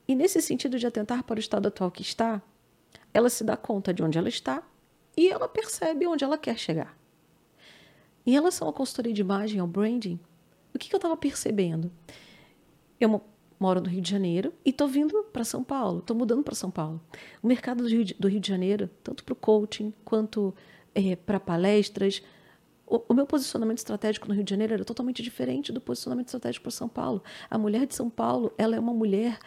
[0.07, 2.41] E nesse sentido de atentar para o estado atual que está,
[3.13, 4.63] ela se dá conta de onde ela está
[5.17, 6.97] e ela percebe onde ela quer chegar.
[8.25, 10.19] Em relação à consultoria de imagem, ao branding,
[10.73, 11.91] o que, que eu estava percebendo?
[12.99, 13.23] Eu
[13.59, 16.69] moro no Rio de Janeiro e estou vindo para São Paulo, estou mudando para São
[16.69, 17.01] Paulo.
[17.41, 20.53] O mercado do Rio de, do Rio de Janeiro, tanto para o coaching quanto
[20.93, 22.21] é, para palestras,
[22.85, 26.63] o, o, meu posicionamento estratégico no Rio de Janeiro era totalmente diferente do posicionamento estratégico
[26.63, 27.23] para São Paulo.
[27.49, 29.39] A mulher de São Paulo, ela é uma mulher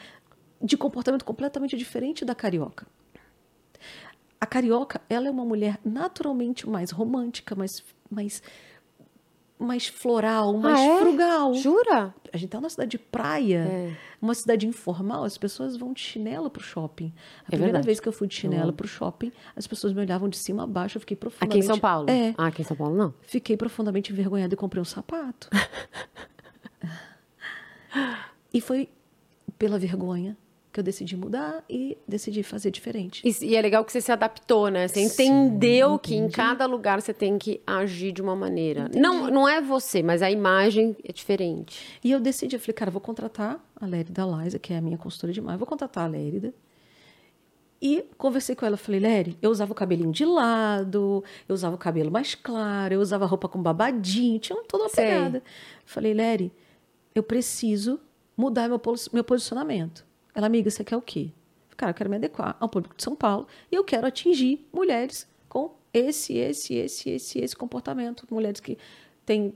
[0.60, 2.86] de comportamento completamente diferente da carioca.
[4.40, 8.43] A carioca, ela é uma mulher naturalmente mais romântica, mais, mais
[9.59, 11.01] mais floral, ah, mais ah, é?
[11.01, 11.55] frugal.
[11.55, 12.14] Jura?
[12.32, 13.97] A gente tá numa cidade de praia, é.
[14.20, 17.06] uma cidade informal, as pessoas vão de chinelo pro shopping.
[17.06, 17.86] A é primeira verdade.
[17.86, 18.72] vez que eu fui de chinelo uhum.
[18.72, 21.59] pro shopping, as pessoas me olhavam de cima a baixo, eu fiquei profundamente...
[21.59, 22.10] Aqui em São Paulo?
[22.10, 22.35] É.
[22.36, 23.14] Ah, aqui em São Paulo não.
[23.22, 25.48] Fiquei profundamente envergonhada e comprei um sapato.
[28.52, 28.89] e foi
[29.59, 30.36] pela vergonha
[30.78, 33.20] que eu decidi mudar e decidi fazer diferente.
[33.26, 34.86] E, e é legal que você se adaptou, né?
[34.86, 38.88] Você entendeu que em cada lugar você tem que agir de uma maneira.
[38.94, 41.98] Não, não é você, mas a imagem é diferente.
[42.05, 44.96] E eu decidi, eu falei, cara, vou contratar a Lérida Liza, que é a minha
[44.96, 46.55] consultora de imagem, vou contratar a Lérida.
[47.82, 51.78] E conversei com ela, falei, Léri, eu usava o cabelinho de lado, eu usava o
[51.78, 55.42] cabelo mais claro, eu usava roupa com babadinho, tinha toda uma pegada.
[55.84, 56.52] Falei, Léri,
[57.14, 58.00] eu preciso
[58.36, 58.80] mudar meu,
[59.12, 60.07] meu posicionamento.
[60.39, 61.32] Ela, amiga, você quer o quê?
[61.77, 65.28] Cara, eu quero me adequar ao público de São Paulo e eu quero atingir mulheres
[65.48, 68.24] com esse, esse, esse, esse, esse comportamento.
[68.31, 68.78] Mulheres que
[69.27, 69.52] têm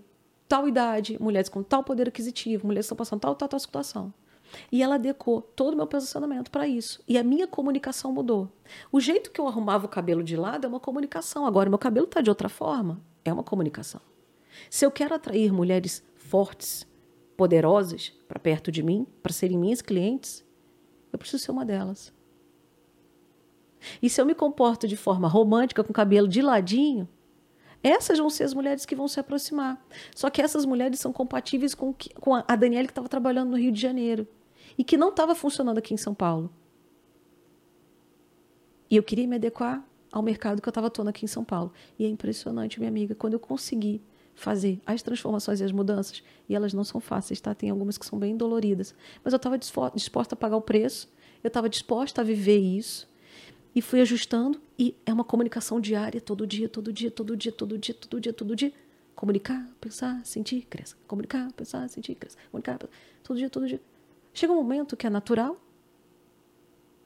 [0.49, 4.13] tal idade, mulheres com tal poder aquisitivo, mulheres que estão passando tal, tal, tal situação.
[4.73, 7.01] E ela adequou todo o meu posicionamento para isso.
[7.07, 8.51] E a minha comunicação mudou.
[8.91, 11.47] O jeito que eu arrumava o cabelo de lado é uma comunicação.
[11.47, 14.01] Agora, meu cabelo está de outra forma, é uma comunicação.
[14.69, 16.85] Se eu quero atrair mulheres fortes,
[17.37, 20.45] poderosas para perto de mim, para serem minhas clientes,
[21.13, 22.13] eu preciso ser uma delas.
[24.01, 27.09] E se eu me comporto de forma romântica, com cabelo de ladinho,
[27.83, 29.85] essas vão ser as mulheres que vão se aproximar.
[30.15, 33.73] Só que essas mulheres são compatíveis com, com a Daniela que estava trabalhando no Rio
[33.73, 34.27] de Janeiro
[34.79, 36.51] e que não estava funcionando aqui em São Paulo.
[38.89, 41.73] E eu queria me adequar ao mercado que eu estava atuando aqui em São Paulo.
[41.99, 44.01] E é impressionante, minha amiga, quando eu consegui
[44.43, 47.55] fazer as transformações e as mudanças, e elas não são fáceis, tá?
[47.55, 48.95] Tem algumas que são bem doloridas.
[49.23, 51.09] Mas eu estava disposta a pagar o preço,
[51.43, 53.09] eu estava disposta a viver isso,
[53.75, 57.79] e fui ajustando, e é uma comunicação diária, todo dia, todo dia, todo dia, todo
[57.79, 58.73] dia, todo dia, todo dia.
[59.15, 60.97] Comunicar, pensar, sentir, crescer.
[61.07, 62.39] Comunicar, pensar, sentir, crescer.
[62.51, 62.93] Comunicar, pensar,
[63.23, 63.81] todo dia, todo dia.
[64.35, 65.57] Chega um momento que é natural,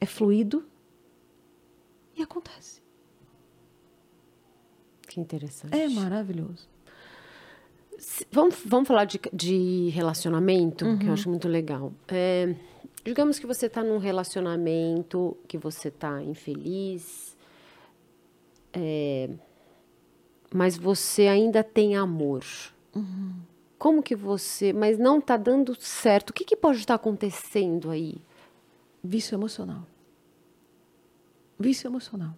[0.01, 0.65] é fluido,
[2.15, 2.81] e acontece.
[5.07, 5.75] Que interessante.
[5.77, 6.67] É maravilhoso.
[8.31, 10.97] Vamos, vamos falar de, de relacionamento, uhum.
[10.97, 11.13] que eu uhum.
[11.13, 11.91] acho muito legal.
[12.07, 12.55] É,
[13.03, 17.35] digamos que você está num relacionamento que você está infeliz,
[18.71, 19.29] é,
[20.53, 22.43] mas você ainda tem amor.
[22.95, 23.33] Uhum.
[23.77, 24.73] Como que você.
[24.73, 26.31] Mas não está dando certo.
[26.31, 28.21] O que, que pode estar acontecendo aí?
[29.03, 29.85] Vício emocional.
[31.59, 32.35] Vício emocional.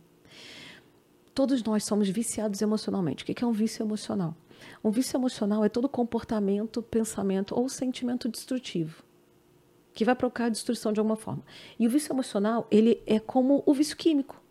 [1.33, 3.23] Todos nós somos viciados emocionalmente.
[3.23, 4.35] O que é um vício emocional?
[4.83, 9.03] Um vício emocional é todo comportamento, pensamento ou sentimento destrutivo
[9.93, 11.43] que vai provocar destruição de alguma forma.
[11.77, 14.41] E o vício emocional, ele é como o vício químico.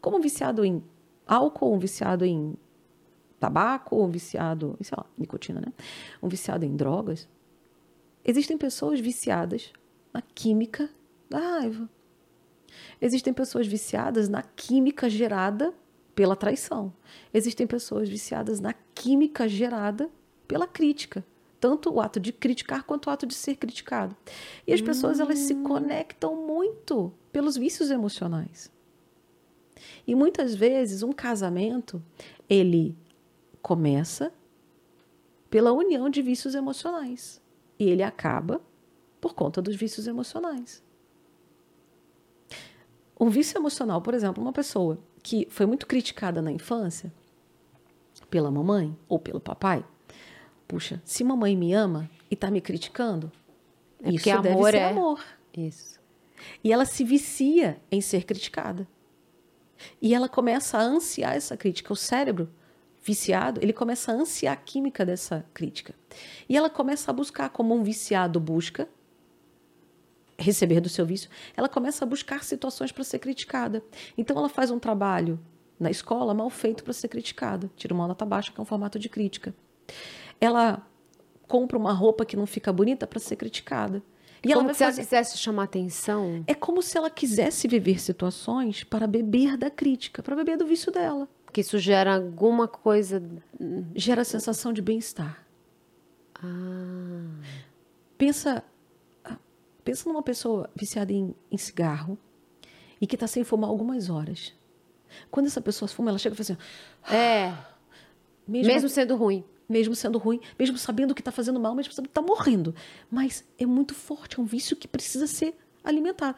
[0.00, 0.82] Como um viciado em
[1.26, 2.54] álcool, um viciado em
[3.38, 5.72] tabaco, um viciado em, sei lá, nicotina, né?
[6.22, 7.28] Um viciado em drogas.
[8.24, 9.70] Existem pessoas viciadas
[10.14, 10.88] na química
[11.28, 11.86] da raiva.
[13.00, 15.74] Existem pessoas viciadas na química gerada
[16.20, 16.92] pela traição.
[17.32, 20.10] Existem pessoas viciadas na química gerada
[20.46, 21.24] pela crítica.
[21.58, 24.14] Tanto o ato de criticar quanto o ato de ser criticado.
[24.66, 25.62] E as pessoas elas se hum.
[25.62, 28.70] conectam muito pelos vícios emocionais.
[30.06, 32.02] E muitas vezes um casamento
[32.46, 32.94] ele
[33.62, 34.30] começa
[35.48, 37.40] pela união de vícios emocionais
[37.78, 38.60] e ele acaba
[39.22, 40.82] por conta dos vícios emocionais.
[43.18, 47.12] Um vício emocional, por exemplo, uma pessoa que foi muito criticada na infância
[48.30, 49.84] pela mamãe ou pelo papai,
[50.68, 53.30] puxa, se mamãe me ama e está me criticando,
[54.02, 54.84] é isso amor deve ser é...
[54.84, 55.24] amor.
[55.56, 56.00] Isso.
[56.62, 58.86] E ela se vicia em ser criticada.
[60.00, 61.92] E ela começa a ansiar essa crítica.
[61.92, 62.48] O cérebro
[63.02, 65.94] viciado, ele começa a ansiar a química dessa crítica.
[66.48, 68.88] E ela começa a buscar como um viciado busca
[70.40, 73.84] receber do seu vício, ela começa a buscar situações para ser criticada.
[74.16, 75.38] Então ela faz um trabalho
[75.78, 77.70] na escola mal feito para ser criticada.
[77.76, 79.54] Tira uma nota baixa, que é um formato de crítica.
[80.40, 80.86] Ela
[81.46, 84.02] compra uma roupa que não fica bonita para ser criticada.
[84.42, 85.00] E como ela se fazer...
[85.00, 86.42] ela quisesse chamar atenção.
[86.46, 90.90] É como se ela quisesse viver situações para beber da crítica, para beber do vício
[90.90, 91.28] dela.
[91.52, 93.22] Que isso gera alguma coisa.
[93.94, 95.44] Gera a sensação de bem-estar.
[96.36, 97.26] Ah.
[98.16, 98.62] Pensa,
[99.80, 102.18] pensa numa pessoa viciada em, em cigarro
[103.00, 104.54] e que está sem fumar algumas horas.
[105.30, 107.54] Quando essa pessoa fuma, ela chega e fala assim: É.
[108.46, 112.08] Mesmo, mesmo sendo ruim mesmo sendo ruim, mesmo sabendo que está fazendo mal, mesmo sabendo
[112.08, 112.74] que está morrendo.
[113.08, 115.54] Mas é muito forte, é um vício que precisa ser
[115.84, 116.36] alimentado.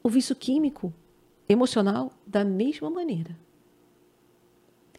[0.00, 0.94] O vício químico,
[1.48, 3.36] emocional, da mesma maneira.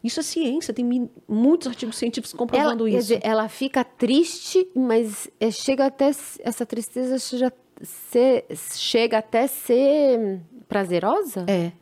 [0.02, 3.08] Isso é ciência, tem muitos artigos científicos comprovando ela, isso.
[3.08, 6.10] Dizer, ela fica triste, mas é, chega até
[6.40, 7.50] essa tristeza chega,
[7.82, 11.46] ser, chega até ser prazerosa?
[11.48, 11.72] É.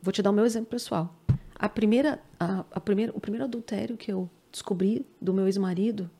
[0.00, 1.14] Vou te dar o meu exemplo pessoal.
[1.54, 6.10] A primeira, a, a primeira, o primeiro adultério que eu descobri do meu ex-marido,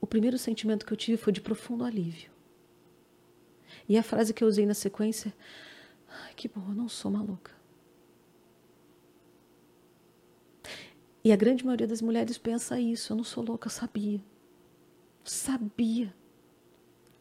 [0.00, 2.30] o primeiro sentimento que eu tive foi de profundo alívio.
[3.88, 5.34] E a frase que eu usei na sequência,
[6.08, 7.52] ai, que bom, eu não sou maluca.
[11.22, 14.20] E a grande maioria das mulheres pensa isso, eu não sou louca, eu sabia.
[15.22, 16.14] Sabia.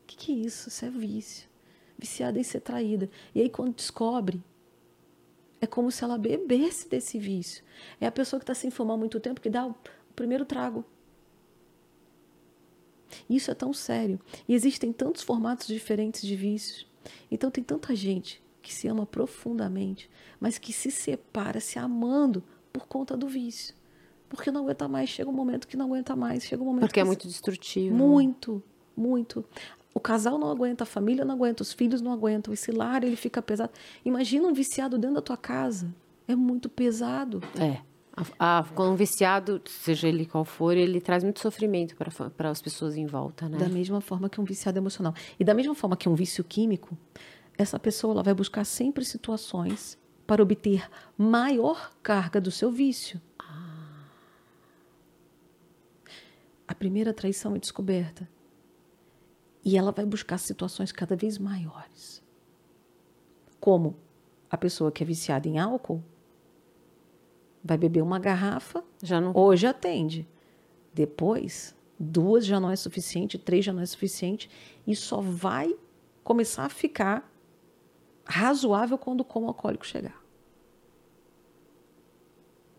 [0.10, 0.70] O que, que é isso?
[0.70, 1.48] Isso é vício.
[1.96, 3.08] Viciada em ser traída.
[3.36, 4.44] E aí quando descobre,
[5.62, 7.64] é como se ela bebesse desse vício.
[8.02, 9.72] É a pessoa que está sem fumar muito tempo que dá
[10.16, 10.84] primeiro trago.
[13.30, 14.20] Isso é tão sério.
[14.48, 16.88] E existem tantos formatos diferentes de vícios.
[17.30, 20.10] Então tem tanta gente que se ama profundamente,
[20.40, 23.76] mas que se separa se amando por conta do vício.
[24.28, 27.00] Porque não aguenta mais, chega um momento que não aguenta mais, chega um momento Porque
[27.00, 27.96] é que é muito destrutivo.
[27.96, 28.62] Muito,
[28.96, 29.44] muito.
[30.00, 33.18] O casal não aguenta, a família não aguenta, os filhos não aguentam, esse lar ele
[33.18, 33.74] fica pesado.
[34.06, 35.94] Imagina um viciado dentro da tua casa.
[36.26, 37.44] É muito pesado.
[37.60, 37.82] É.
[38.40, 42.96] Ah, quando um viciado, seja ele qual for, ele traz muito sofrimento para as pessoas
[42.96, 43.58] em volta, né?
[43.58, 45.14] Da mesma forma que um viciado emocional.
[45.38, 46.98] E da mesma forma que um vício químico,
[47.58, 53.22] essa pessoa ela vai buscar sempre situações para obter maior carga do seu vício.
[53.38, 54.06] Ah.
[56.70, 58.39] A primeira traição é descoberta.
[59.64, 62.24] E ela vai buscar situações cada vez maiores.
[63.60, 63.96] Como
[64.50, 66.04] a pessoa que é viciada em álcool
[67.64, 69.36] Vai beber uma garrafa, já não...
[69.36, 70.28] hoje atende.
[70.94, 74.50] Depois, duas já não é suficiente, três já não é suficiente,
[74.88, 75.76] e só vai
[76.24, 77.30] começar a ficar
[78.26, 80.24] razoável quando o coma alcoólico chegar.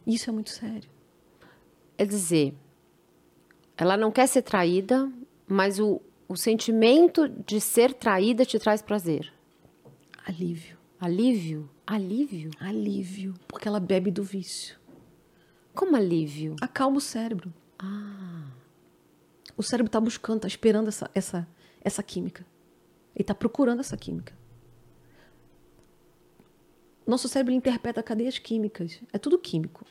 [0.07, 0.89] Isso é muito sério.
[1.99, 2.55] É dizer,
[3.77, 5.13] ela não quer ser traída,
[5.47, 6.01] mas o,
[6.31, 9.33] o sentimento de ser traída te traz prazer.
[10.25, 10.79] Alívio.
[11.01, 11.69] Alívio?
[11.85, 12.53] Alívio?
[12.61, 14.79] Alívio, porque ela bebe do vício.
[15.75, 16.55] Como alívio?
[16.61, 17.53] Acalma o cérebro.
[17.77, 18.47] Ah.
[19.57, 21.49] O cérebro está buscando, está esperando essa, essa,
[21.81, 22.47] essa química.
[23.13, 24.33] Ele está procurando essa química.
[27.05, 29.01] Nosso cérebro interpreta cadeias químicas.
[29.13, 29.85] É tudo químico.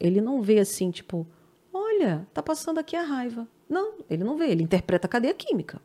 [0.00, 1.26] Ele não vê assim, tipo,
[1.70, 3.46] olha, tá passando aqui a raiva.
[3.68, 5.80] Não, ele não vê, ele interpreta a cadeia química.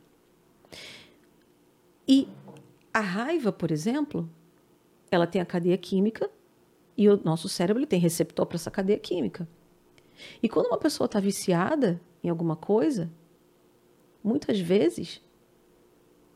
[2.07, 2.27] E
[2.93, 4.30] a raiva, por exemplo,
[5.10, 6.30] ela tem a cadeia química
[6.97, 9.47] e o nosso cérebro tem receptor para essa cadeia química.
[10.41, 13.11] E quando uma pessoa está viciada em alguma coisa,
[14.23, 15.22] muitas vezes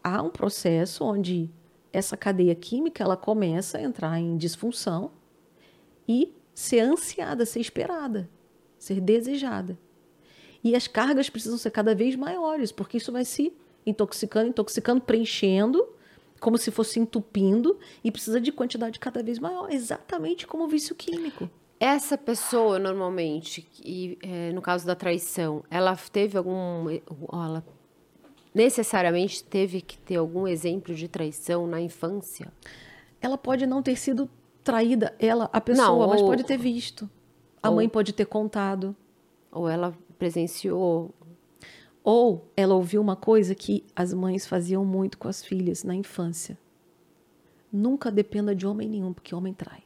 [0.03, 1.49] há um processo onde
[1.93, 5.11] essa cadeia química ela começa a entrar em disfunção
[6.07, 8.29] e ser ansiada, ser esperada,
[8.77, 9.77] ser desejada.
[10.63, 13.53] E as cargas precisam ser cada vez maiores, porque isso vai se
[13.85, 15.87] intoxicando, intoxicando, preenchendo
[16.39, 20.95] como se fosse entupindo e precisa de quantidade cada vez maior, exatamente como o vício
[20.95, 21.49] químico.
[21.79, 26.89] Essa pessoa, normalmente, e é, no caso da traição, ela teve algum.
[27.31, 27.63] Ela
[28.53, 32.51] necessariamente teve que ter algum exemplo de traição na infância?
[33.21, 34.27] Ela pode não ter sido
[34.63, 37.07] traída, ela, a pessoa, não, ou, mas pode ter visto.
[37.61, 38.95] A ou, mãe pode ter contado.
[39.51, 41.13] Ou ela presenciou
[42.03, 46.57] ou ela ouviu uma coisa que as mães faziam muito com as filhas na infância.
[47.69, 49.83] Nunca dependa de homem nenhum, porque homem trai.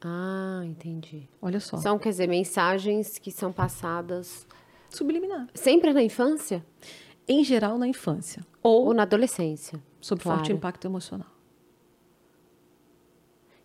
[0.00, 1.28] Ah, entendi.
[1.40, 1.76] Olha só.
[1.76, 4.46] São, quer dizer, mensagens que são passadas.
[4.88, 5.48] Subliminar.
[5.54, 6.64] Sempre na infância?
[7.28, 8.44] Em geral, na infância.
[8.62, 9.82] Ou, Ou na adolescência.
[10.00, 10.38] Sob claro.
[10.38, 11.28] forte impacto emocional.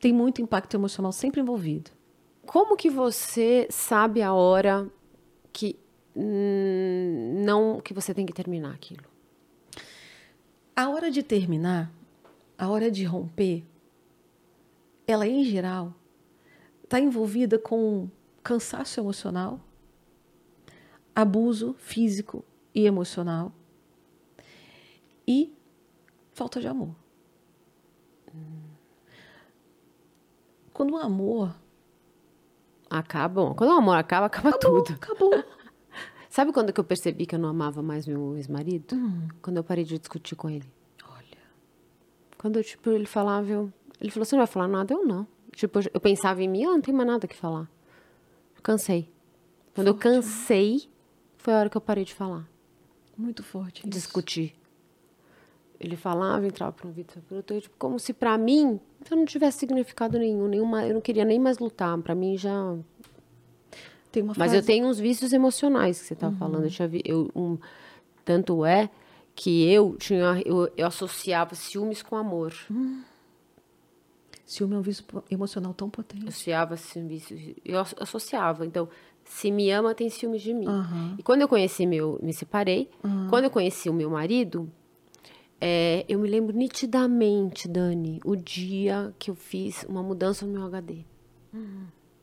[0.02, 1.92] Tem muito impacto emocional sempre envolvido.
[2.46, 4.86] Como que você sabe a hora
[5.58, 5.76] que
[6.16, 9.06] não que você tem que terminar aquilo.
[10.76, 11.92] A hora de terminar,
[12.56, 13.66] a hora de romper,
[15.08, 15.96] ela em geral
[16.84, 18.08] está envolvida com
[18.44, 19.60] cansaço emocional,
[21.16, 23.52] abuso físico e emocional
[25.28, 25.52] e
[26.34, 26.96] falta de amor.
[30.72, 31.56] Quando o amor
[32.90, 34.96] Acaba, quando o amor acaba, acaba acabou, tudo.
[34.96, 35.44] acabou.
[36.30, 38.96] Sabe quando que eu percebi que eu não amava mais meu ex-marido?
[39.42, 40.70] Quando eu parei de discutir com ele.
[41.10, 41.38] Olha,
[42.38, 43.74] Quando, tipo, ele falava, eu...
[44.00, 44.94] Ele falou, você não vai falar nada?
[44.94, 45.28] Eu não.
[45.56, 47.68] Tipo, eu pensava em mim, eu não tenho mais nada que falar.
[48.56, 49.10] Eu cansei.
[49.74, 50.16] Quando eu Forte, né?
[50.16, 50.90] cansei,
[51.38, 52.48] foi a hora que eu parei de falar.
[53.18, 53.88] muito forte.
[53.90, 54.54] Discutir.
[55.80, 59.16] Ele falava, entrava para um vídeo, para outro, eu, tipo, como se para mim isso
[59.16, 62.76] não tivesse significado nenhum, nenhuma, eu não queria nem mais lutar, para mim já
[64.12, 66.66] Tem uma Mas frase, eu tenho uns vícios emocionais que você tá falando.
[66.66, 67.58] Eu vi, eu, um,
[68.26, 68.90] tanto é
[69.36, 72.54] que eu tinha eu, eu associava ciúmes com amor.
[74.46, 76.28] ciúme é um vício emocional tão Eu potente.
[76.28, 77.32] associava ciúmes,
[77.64, 78.66] eu asso- associava.
[78.66, 78.88] Então,
[79.24, 80.68] se me ama, tem ciúmes de mim.
[80.68, 81.16] Aham.
[81.20, 82.90] E quando eu conheci meu, me separei.
[83.30, 84.72] Quando eu conheci o meu marido,
[85.60, 90.64] é, eu me lembro nitidamente, Dani, o dia que eu fiz uma mudança no meu
[90.66, 91.04] HD.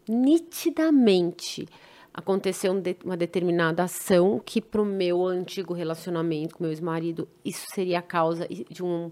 [0.09, 1.67] Nitidamente
[2.13, 7.99] aconteceu um uma determinada ação que pro meu antigo relacionamento com meu ex-marido, isso seria
[7.99, 9.11] a causa de um-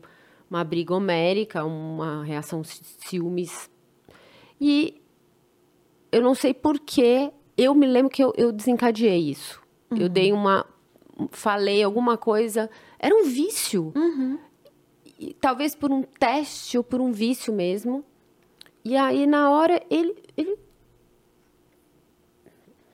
[0.48, 3.68] uma briga homérica, uma reação ci- ciúmes.
[4.60, 5.00] E
[6.12, 9.60] eu não sei porquê, eu me lembro que eu, eu desencadeei isso.
[9.90, 10.64] Eu dei uma.
[11.30, 12.70] Falei alguma coisa.
[13.02, 13.92] Era um vício.
[15.18, 18.04] E, talvez por um teste ou por um vício mesmo.
[18.84, 20.14] E aí, na hora, ele.
[20.36, 20.56] ele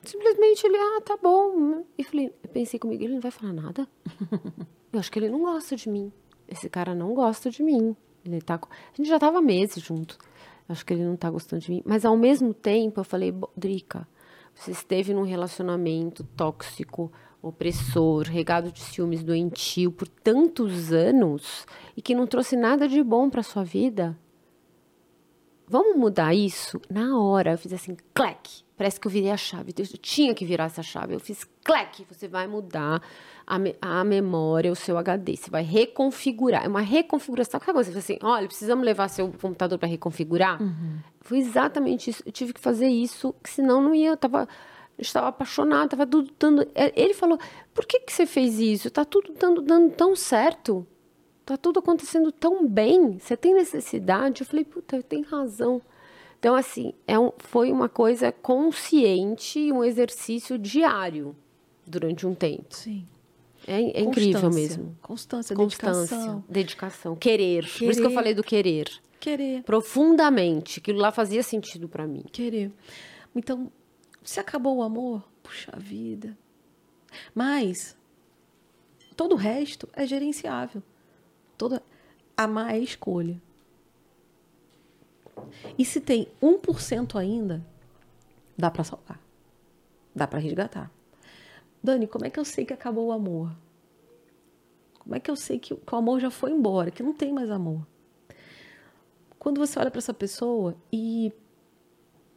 [0.03, 1.83] simplesmente ele, ah, tá bom.
[1.97, 3.87] E falei, eu pensei comigo, ele não vai falar nada?
[4.91, 6.11] eu acho que ele não gosta de mim.
[6.47, 7.95] Esse cara não gosta de mim.
[8.25, 10.17] Ele tá, a gente já tava meses junto.
[10.67, 11.81] Eu acho que ele não tá gostando de mim.
[11.85, 14.07] Mas ao mesmo tempo, eu falei, "Bo- Drica,
[14.53, 17.11] você esteve num relacionamento tóxico,
[17.41, 23.29] opressor, regado de ciúmes doentio por tantos anos e que não trouxe nada de bom
[23.29, 24.17] pra sua vida.
[25.67, 26.81] Vamos mudar isso?
[26.89, 28.63] Na hora, eu fiz assim, clec.
[28.75, 29.71] Parece que eu virei a chave.
[29.77, 31.13] Eu tinha que virar essa chave.
[31.13, 32.05] Eu fiz clec.
[32.09, 33.03] Você vai mudar
[33.45, 35.35] a, me- a memória, o seu HD.
[35.35, 36.65] Você vai reconfigurar.
[36.65, 37.59] É uma reconfiguração.
[37.59, 37.91] Sabe coisa?
[37.91, 40.57] Você fala assim, olha, precisamos levar seu computador para reconfigurar?
[41.21, 42.23] Foi exatamente isso.
[42.25, 44.09] Eu tive que fazer isso, senão não ia.
[44.09, 44.47] Eu tava,
[45.01, 46.67] estava apaixonada, estava tudo dando.
[46.75, 47.37] é, Ele falou,
[47.73, 48.89] por que, que você fez isso?
[48.89, 50.85] Tá tudo dando, dando tão certo.
[51.45, 53.17] Tá tudo acontecendo tão bem.
[53.17, 54.41] Você tem necessidade?
[54.41, 55.81] Eu falei, puta, tem razão.
[56.37, 61.35] Então, assim, é um, foi uma coisa consciente, um exercício diário
[61.85, 62.67] durante um tempo.
[62.69, 63.05] Sim.
[63.67, 64.95] É, é incrível mesmo.
[65.01, 66.43] Constância, Constância, dedicação.
[66.47, 67.63] dedicação, querer.
[67.63, 68.13] Por isso que eu Querer.
[68.13, 68.89] falei do querer.
[69.19, 69.63] Querer.
[69.63, 70.79] Profundamente.
[70.79, 72.23] Aquilo lá fazia sentido pra mim.
[72.31, 72.71] Querer.
[73.35, 73.69] Então,
[74.29, 76.37] se acabou o amor, puxa vida.
[77.33, 77.97] Mas
[79.15, 80.83] todo o resto é gerenciável.
[81.57, 81.81] Toda
[82.37, 83.41] amar é escolha.
[85.75, 87.65] E se tem 1% ainda,
[88.55, 89.19] dá para salvar.
[90.13, 90.91] Dá para resgatar.
[91.81, 93.51] Dani, como é que eu sei que acabou o amor?
[94.99, 97.33] Como é que eu sei que, que o amor já foi embora, que não tem
[97.33, 97.83] mais amor?
[99.39, 101.33] Quando você olha para essa pessoa e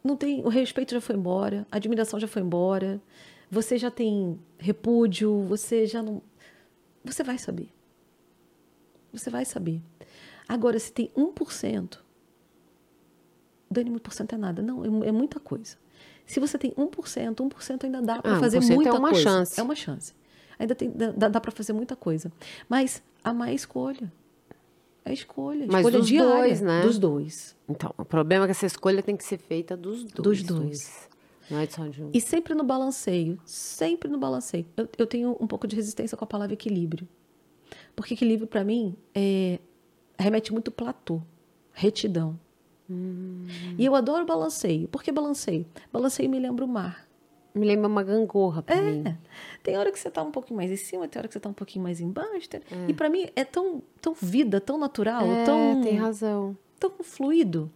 [0.03, 3.01] não tem o respeito já foi embora, a admiração já foi embora,
[3.49, 6.21] você já tem repúdio, você já não
[7.03, 7.69] você vai saber.
[9.11, 9.81] Você vai saber.
[10.47, 11.99] Agora se tem 1%,
[13.69, 14.61] Dani, 1% é nada.
[14.61, 15.77] Não, é, é muita coisa.
[16.25, 19.23] Se você tem 1%, 1% ainda dá para Ah, fazer 1% é muita uma coisa.
[19.23, 19.59] chance.
[19.59, 20.13] É uma chance.
[20.57, 22.31] Ainda tem, dá, dá para fazer muita coisa.
[22.69, 24.11] Mas a má escolha.
[25.05, 25.65] É escolha.
[25.67, 26.33] Mas escolha dos diária.
[26.33, 26.81] dois, né?
[26.81, 27.55] Dos dois.
[27.67, 30.41] Então, o problema é que essa escolha tem que ser feita dos dois.
[30.41, 31.09] Dos dois.
[31.49, 32.09] Não é só de um.
[32.13, 33.37] E sempre no balanceio.
[33.45, 34.65] Sempre no balanceio.
[34.77, 37.07] Eu, eu tenho um pouco de resistência com a palavra equilíbrio.
[37.95, 39.59] Porque equilíbrio, para mim, é,
[40.17, 41.21] remete muito platô,
[41.73, 42.39] retidão.
[43.77, 44.87] E eu adoro balanceio.
[44.87, 45.65] Por que balanceio?
[45.91, 47.07] Balanceio me lembra o mar.
[47.53, 49.03] Me lembra uma gangorra pra mim.
[49.05, 49.15] É.
[49.61, 51.49] Tem hora que você tá um pouquinho mais em cima, tem hora que você tá
[51.49, 52.49] um pouquinho mais embaixo.
[52.49, 56.57] tem- E para mim é tão, tão vida, tão natural, É, tão, tem razão.
[56.79, 57.71] tão fluido.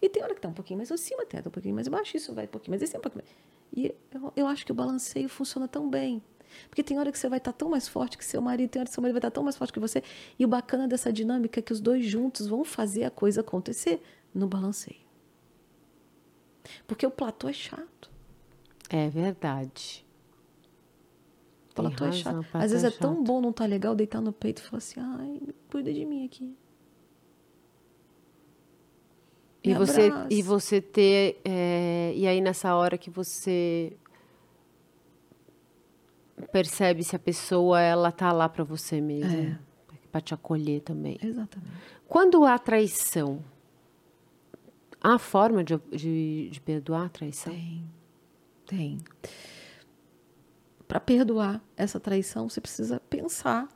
[0.00, 1.52] E tem hora que tá um pouquinho mais em cima, tem hora que tá um
[1.52, 3.36] pouquinho mais embaixo, isso vai um pouquinho mais em cima, um pouquinho mais.
[3.74, 6.22] E eu, eu acho que o balanceio funciona tão bem.
[6.68, 8.88] Porque tem hora que você vai estar tão mais forte que seu marido, tem hora
[8.88, 10.02] que seu marido vai estar tão mais forte que você.
[10.38, 14.02] E o bacana dessa dinâmica é que os dois juntos vão fazer a coisa acontecer
[14.34, 15.00] no balanceio.
[16.86, 18.10] Porque o platô é chato.
[18.92, 20.04] É verdade.
[21.74, 22.36] Fala, Tem tô é razão, chato.
[22.38, 23.00] Às tô vezes é chato.
[23.00, 25.40] tão bom não estar legal, deitar no peito e falar assim, ai,
[25.70, 26.54] cuida de mim aqui.
[29.64, 30.28] E Me você, abraça.
[30.30, 31.40] e você ter.
[31.44, 33.96] é, e aí, nessa hora que você
[36.50, 39.32] percebe se a pessoa ela tá lá pra você mesmo.
[39.32, 39.58] É.
[40.10, 41.16] Pra te acolher também.
[41.22, 41.72] Exatamente.
[42.06, 43.42] Quando há traição,
[45.00, 47.50] há forma de, de, de perdoar a traição?
[47.52, 47.82] Tem.
[48.74, 48.98] Tem.
[50.88, 53.68] Para perdoar essa traição, você precisa pensar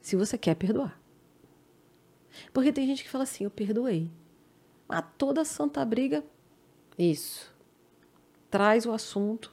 [0.00, 1.00] se você quer perdoar.
[2.52, 4.08] Porque tem gente que fala assim, eu perdoei.
[4.86, 6.22] Mas toda santa briga
[6.96, 7.52] Isso.
[8.48, 9.52] traz o assunto.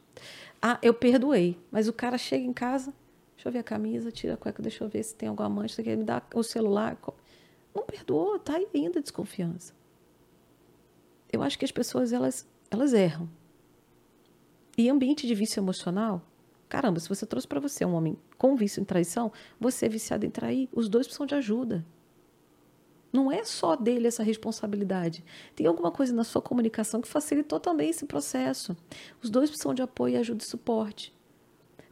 [0.61, 1.59] Ah, eu perdoei.
[1.71, 2.93] Mas o cara chega em casa,
[3.33, 5.81] deixa eu ver a camisa, tira a cueca, deixa eu ver se tem alguma mancha,
[5.81, 6.99] quer me dar o celular.
[7.73, 9.73] Não perdoou, tá aí ainda desconfiança.
[11.33, 13.40] Eu acho que as pessoas, elas, elas erram.
[14.77, 16.21] E ambiente de vício emocional,
[16.69, 20.25] caramba, se você trouxe para você um homem com vício em traição, você é viciado
[20.25, 21.85] em trair, os dois precisam de ajuda.
[23.11, 25.23] Não é só dele essa responsabilidade.
[25.53, 28.75] Tem alguma coisa na sua comunicação que facilitou também esse processo.
[29.21, 31.13] Os dois precisam de apoio, ajuda e suporte.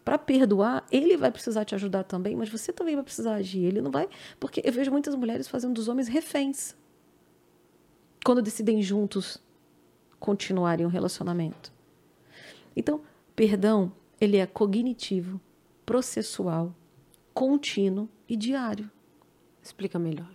[0.05, 3.65] Para perdoar, ele vai precisar te ajudar também, mas você também vai precisar agir.
[3.65, 4.07] Ele não vai.
[4.39, 6.75] Porque eu vejo muitas mulheres fazendo dos homens reféns.
[8.23, 9.43] Quando decidem juntos
[10.19, 11.71] continuarem um relacionamento.
[12.79, 13.01] Então,
[13.35, 13.91] perdão,
[14.21, 15.41] ele é cognitivo,
[15.85, 16.73] processual,
[17.33, 18.89] contínuo e diário.
[19.61, 20.33] Explica melhor.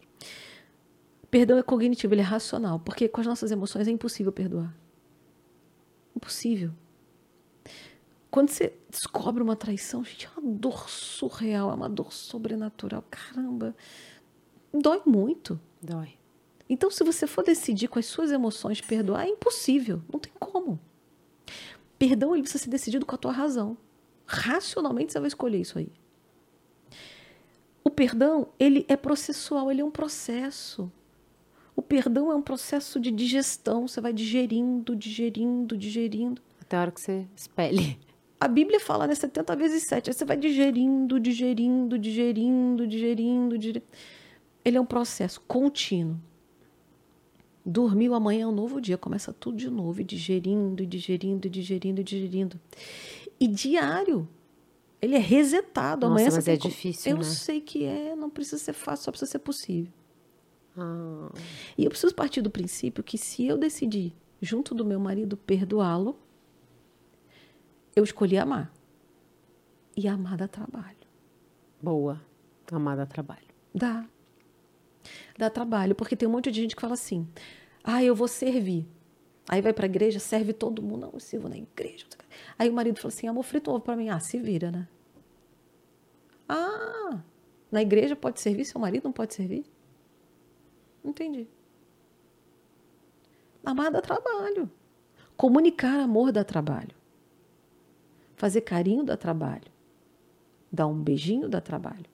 [1.31, 4.77] Perdão é cognitivo, ele é racional, porque com as nossas emoções é impossível perdoar.
[6.15, 6.71] Impossível.
[8.31, 13.03] Quando você descobre uma traição, gente, é uma dor surreal, é uma dor sobrenatural.
[13.11, 13.75] Caramba,
[14.71, 15.59] dói muito.
[15.81, 16.19] Dói.
[16.69, 20.79] Então, se você for decidir com as suas emoções perdoar, é impossível, não tem como.
[22.06, 23.78] Perdão, ele precisa ser decidido com a tua razão.
[24.26, 25.89] Racionalmente, você vai escolher isso aí.
[27.82, 30.93] O perdão, ele é processual, ele é um processo.
[31.74, 36.43] O perdão é um processo de digestão, você vai digerindo, digerindo, digerindo.
[36.60, 37.98] Até a hora que você espelhe.
[38.39, 40.10] A Bíblia fala, né, 70 vezes 7.
[40.10, 43.86] Aí você vai digerindo, digerindo, digerindo, digerindo, digerindo.
[44.62, 46.20] Ele é um processo contínuo.
[47.65, 51.51] Dormiu, amanhã é um novo dia, começa tudo de novo, e digerindo, e digerindo, e
[51.51, 52.61] digerindo, e digerindo.
[53.41, 54.28] E diário.
[55.01, 56.07] Ele é resetado.
[56.07, 57.24] Nossa, amanhã mas é difícil, Eu né?
[57.24, 59.93] sei que é, não precisa ser fácil, só precisa ser possível.
[60.77, 61.31] Ah,
[61.78, 66.19] E eu preciso partir do princípio que se eu decidir, junto do meu marido, perdoá-lo,
[67.97, 68.73] eu escolhi amar.
[69.97, 70.97] E amar dá trabalho.
[71.81, 72.20] boa.
[72.73, 73.45] Amada trabalho.
[73.74, 74.07] Dá.
[75.39, 77.28] Dá trabalho, porque tem um monte de gente que fala assim:
[77.82, 78.86] ah, eu vou servir.
[79.48, 81.02] Aí vai pra igreja, serve todo mundo.
[81.02, 82.06] Não, eu sirvo na igreja.
[82.59, 84.09] Aí o marido fala assim: amor, frita ovo pra mim.
[84.09, 84.89] Ah, se vira, né?
[86.48, 87.20] Ah,
[87.70, 89.64] na igreja pode servir, seu marido não pode servir?
[91.05, 91.48] Entendi.
[93.64, 94.70] Amar dá trabalho.
[95.36, 96.94] Comunicar amor dá trabalho.
[98.36, 99.72] Fazer carinho dá trabalho.
[100.70, 102.14] Dar um beijinho dá trabalho.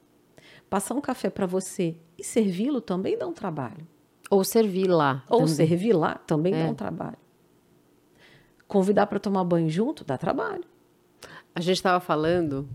[0.71, 3.87] Passar um café para você e servi-lo também dá um trabalho.
[4.31, 5.25] Ou servir lá.
[5.29, 5.55] Ou também.
[5.55, 6.65] servir lá também É.
[6.65, 7.17] dá um trabalho.
[8.69, 10.63] Convidar para tomar banho junto dá trabalho.
[11.53, 12.69] A gente estava falando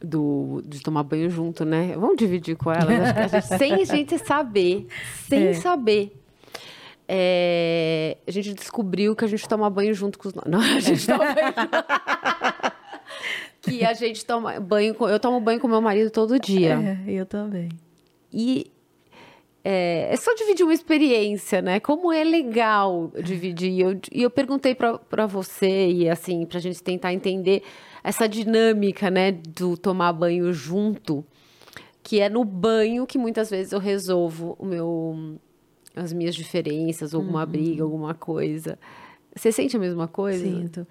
[0.00, 1.94] do, de tomar banho junto, né?
[1.96, 3.28] Vamos dividir com ela, né?
[3.28, 4.88] Gente- sem a gente saber,
[5.28, 5.54] sem É.
[5.54, 6.16] saber.
[7.12, 10.34] É, a gente descobriu que a gente toma banho junto com os.
[10.46, 11.54] Não, a gente toma banho.
[13.62, 15.08] que a gente toma banho com.
[15.08, 16.98] Eu tomo banho com meu marido todo dia.
[17.06, 17.68] É, eu também.
[18.32, 18.70] E
[19.64, 21.80] é, é só dividir uma experiência, né?
[21.80, 23.70] Como é legal dividir.
[23.70, 27.62] E eu, eu perguntei pra pra você, e assim, pra gente tentar entender
[28.02, 31.22] essa dinâmica, né, do tomar banho junto,
[32.02, 35.38] que é no banho que muitas vezes eu resolvo o meu,
[35.94, 38.78] as minhas diferenças, alguma briga, alguma coisa.
[39.36, 40.44] Você sente a mesma coisa?
[40.44, 40.86] Sinto.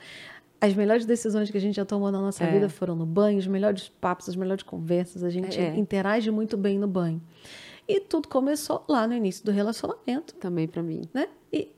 [0.61, 2.51] As melhores decisões que a gente já tomou na nossa É.
[2.51, 5.23] vida foram no banho, os melhores papos, as melhores conversas.
[5.23, 5.75] A gente É.
[5.77, 7.21] interage muito bem no banho.
[7.87, 11.01] E tudo começou lá no início do relacionamento, Também pra mim.
[11.13, 11.27] né?
[11.51, 11.71] E,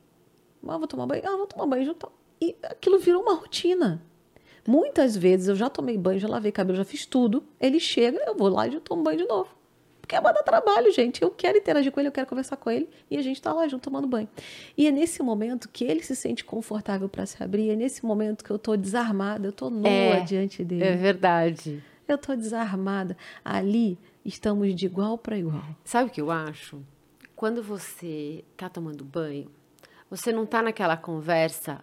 [0.68, 2.12] ah, vou tomar banho, ah, vou tomar banho junto.
[2.42, 4.02] E aquilo virou uma rotina.
[4.68, 7.44] Muitas vezes eu já tomei banho, já lavei cabelo, já fiz tudo.
[7.60, 9.50] Ele chega, eu vou lá e já tomo banho de novo.
[10.12, 11.22] Porque é dar trabalho, gente.
[11.22, 13.66] Eu quero interagir com ele, eu quero conversar com ele e a gente tá lá
[13.70, 14.28] junto tomando banho.
[14.78, 18.44] E é nesse momento que ele se sente confortável para se abrir, é nesse momento
[18.44, 20.84] que eu tô desarmada, eu tô nua É, diante dele.
[20.84, 21.82] É verdade.
[22.06, 23.16] Eu tô desarmada.
[23.46, 25.64] Ali estamos de igual para igual.
[25.86, 26.82] Sabe o que eu acho?
[27.34, 29.50] Quando você tá tomando banho,
[30.10, 31.80] você não tá naquela conversa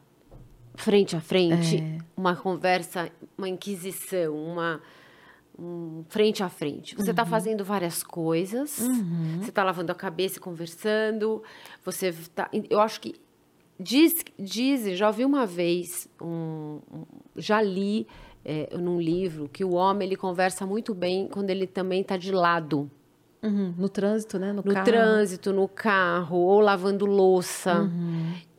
[0.74, 1.82] frente a frente,
[2.14, 4.82] uma conversa, uma inquisição, uma
[5.58, 6.94] um frente a frente.
[6.94, 8.78] Você está fazendo várias coisas,
[9.40, 11.42] você está lavando a cabeça e conversando,
[11.84, 12.48] você tá.
[12.70, 13.14] Eu acho que
[13.78, 17.04] diz, diz já ouvi uma vez, um, um-
[17.36, 18.06] já li
[18.44, 22.30] é, num livro que o homem ele conversa muito bem quando ele também está de
[22.32, 22.90] lado.
[23.42, 24.52] Uhum, No trânsito, né?
[24.52, 24.84] No, No carro.
[24.84, 27.88] trânsito, no carro, ou lavando louça.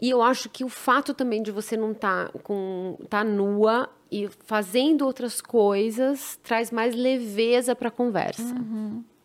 [0.02, 4.30] E eu acho que o fato também de você não estar com tá nua e
[4.46, 8.56] fazendo outras coisas traz mais leveza para a conversa.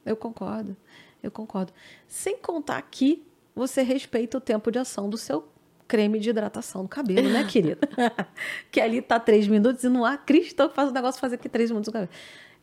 [0.05, 0.77] Eu concordo.
[1.23, 1.73] Eu concordo.
[2.07, 3.25] Sem contar que
[3.55, 5.49] você respeita o tempo de ação do seu
[5.87, 7.79] creme de hidratação no cabelo, né, querida?
[8.73, 11.49] que ali tá três minutos e não há cristão que faz o negócio fazer aqui
[11.49, 12.11] três minutos no cabelo.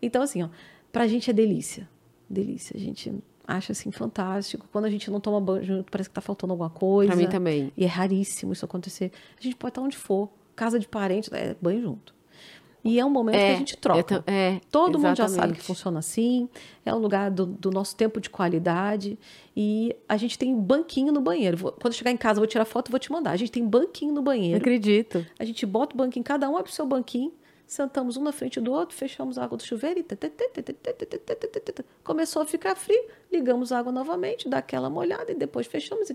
[0.01, 0.49] Então, assim, ó,
[0.91, 1.87] pra gente é delícia.
[2.31, 2.75] Delícia.
[2.75, 3.13] A gente
[3.47, 4.65] acha, assim, fantástico.
[4.71, 7.11] Quando a gente não toma banho junto, parece que tá faltando alguma coisa.
[7.11, 7.71] Pra mim também.
[7.75, 9.11] E é raríssimo isso acontecer.
[9.39, 10.29] A gente pode estar onde for.
[10.55, 12.13] Casa de parente, é banho junto.
[12.83, 14.23] E é um momento que a gente troca.
[14.25, 15.59] é, Todo mundo já sabe exatamente.
[15.59, 16.49] que funciona assim.
[16.83, 19.19] É um lugar do, do nosso tempo de qualidade.
[19.55, 21.57] E a gente tem banquinho no banheiro.
[21.57, 23.31] Vou- quando chegar em casa, eu vou tirar foto e vou te mandar.
[23.31, 24.57] A gente tem banquinho no banheiro.
[24.57, 25.23] acredito.
[25.37, 27.31] A gente bota o banquinho, cada um abre o seu banquinho
[27.71, 30.05] sentamos um na frente do outro, fechamos a água do chuveiro e
[32.03, 36.13] começou a ficar frio, ligamos a água novamente, dá aquela molhada e depois fechamos e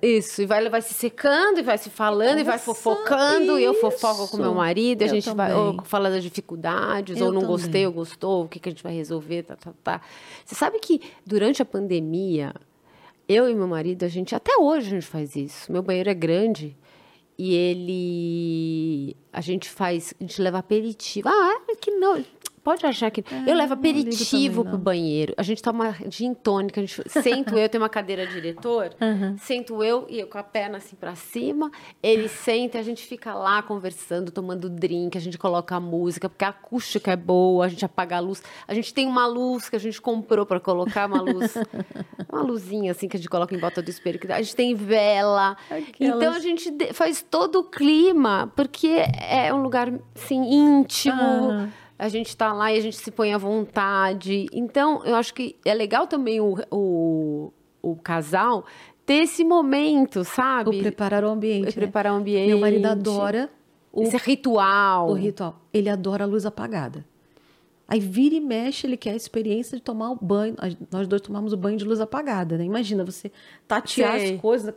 [0.00, 3.74] Isso, e vai, vai se secando, e vai se falando, e vai fofocando, e eu
[3.74, 5.50] fofoco com meu marido, a gente vai
[5.84, 9.42] falar das dificuldades, ou não gostei, ou gostou, o que, que a gente vai resolver,
[9.42, 10.00] tá, tá, tá.
[10.42, 12.54] Você sabe que durante a pandemia,
[13.28, 15.70] eu e meu marido, a gente, até hoje a gente faz isso.
[15.70, 16.74] Meu banheiro é grande,
[17.38, 21.28] e ele, a gente faz, a gente leva aperitivo.
[21.28, 22.24] Ah, é que não...
[22.64, 23.22] Pode achar que.
[23.46, 25.34] eu levo aperitivo pro banheiro.
[25.36, 28.90] A gente toma gin tônica, a gente sento eu, tem uma cadeira diretor,
[29.38, 31.70] sento eu e eu com a perna assim pra cima,
[32.02, 36.28] ele senta e a gente fica lá conversando, tomando drink, a gente coloca a música,
[36.28, 38.42] porque a acústica é boa, a gente apaga a luz.
[38.66, 41.54] A gente tem uma luz que a gente comprou pra colocar uma luz,
[42.32, 45.56] uma luzinha assim que a gente coloca em volta do espelho, a gente tem vela.
[45.70, 51.50] Aquelas- Então a gente faz todo o clima, porque é um lugar assim íntimo.
[51.50, 51.68] Ah.
[51.98, 54.46] A gente tá lá e a gente se põe à vontade.
[54.52, 58.64] Então, eu acho que é legal também o, o, o casal
[59.06, 60.76] ter esse momento, sabe?
[60.76, 61.66] O preparar o ambiente.
[61.66, 61.72] né?
[61.72, 62.48] preparar o ambiente.
[62.48, 63.50] Meu marido adora
[63.92, 65.10] o, Esse ritual.
[65.10, 65.60] o ritual.
[65.72, 67.04] Ele adora a luz apagada.
[67.86, 70.56] Aí vira e mexe, ele quer a experiência de tomar o banho.
[70.90, 72.64] Nós dois tomamos o banho de luz apagada, né?
[72.64, 73.30] Imagina você
[73.68, 74.34] tatear Sei.
[74.34, 74.74] as coisas.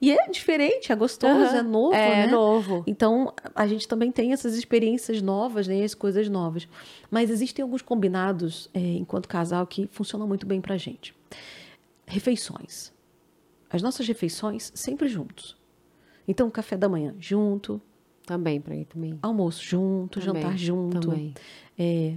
[0.00, 1.56] E é diferente, é gostoso, Aham.
[1.56, 2.32] é novo, É né?
[2.32, 2.84] novo.
[2.86, 5.82] Então, a gente também tem essas experiências novas, né?
[5.82, 6.68] As coisas novas.
[7.10, 11.14] Mas existem alguns combinados, é, enquanto casal, que funcionam muito bem pra gente.
[12.06, 12.92] Refeições.
[13.70, 15.56] As nossas refeições sempre juntos.
[16.28, 17.80] Então, café da manhã junto,
[18.26, 19.18] Também, pra mim também.
[19.22, 21.00] almoço junto, Também, jantar junto.
[21.00, 21.34] também.
[21.78, 22.14] É,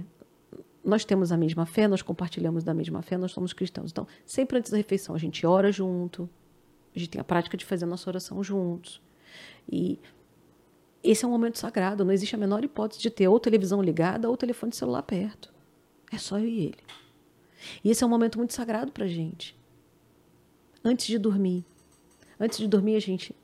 [0.84, 3.90] nós temos a mesma fé, nós compartilhamos da mesma fé, nós somos cristãos.
[3.90, 6.28] Então, sempre antes da refeição, a gente ora junto,
[6.94, 9.00] a gente tem a prática de fazer a nossa oração juntos.
[9.70, 9.98] E
[11.02, 14.28] esse é um momento sagrado, não existe a menor hipótese de ter ou televisão ligada
[14.28, 15.52] ou telefone celular perto.
[16.12, 16.78] É só eu e ele.
[17.84, 19.56] E esse é um momento muito sagrado pra gente.
[20.84, 21.64] Antes de dormir.
[22.38, 23.34] Antes de dormir, a gente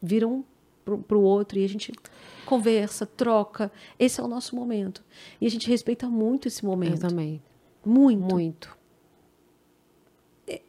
[0.00, 0.44] vira um
[0.84, 1.92] pro, pro outro e a gente
[2.46, 3.70] conversa, troca.
[3.98, 5.04] Esse é o nosso momento.
[5.40, 7.00] E a gente respeita muito esse Eu momento.
[7.00, 7.42] também.
[7.84, 8.20] Muito.
[8.22, 8.78] Muito.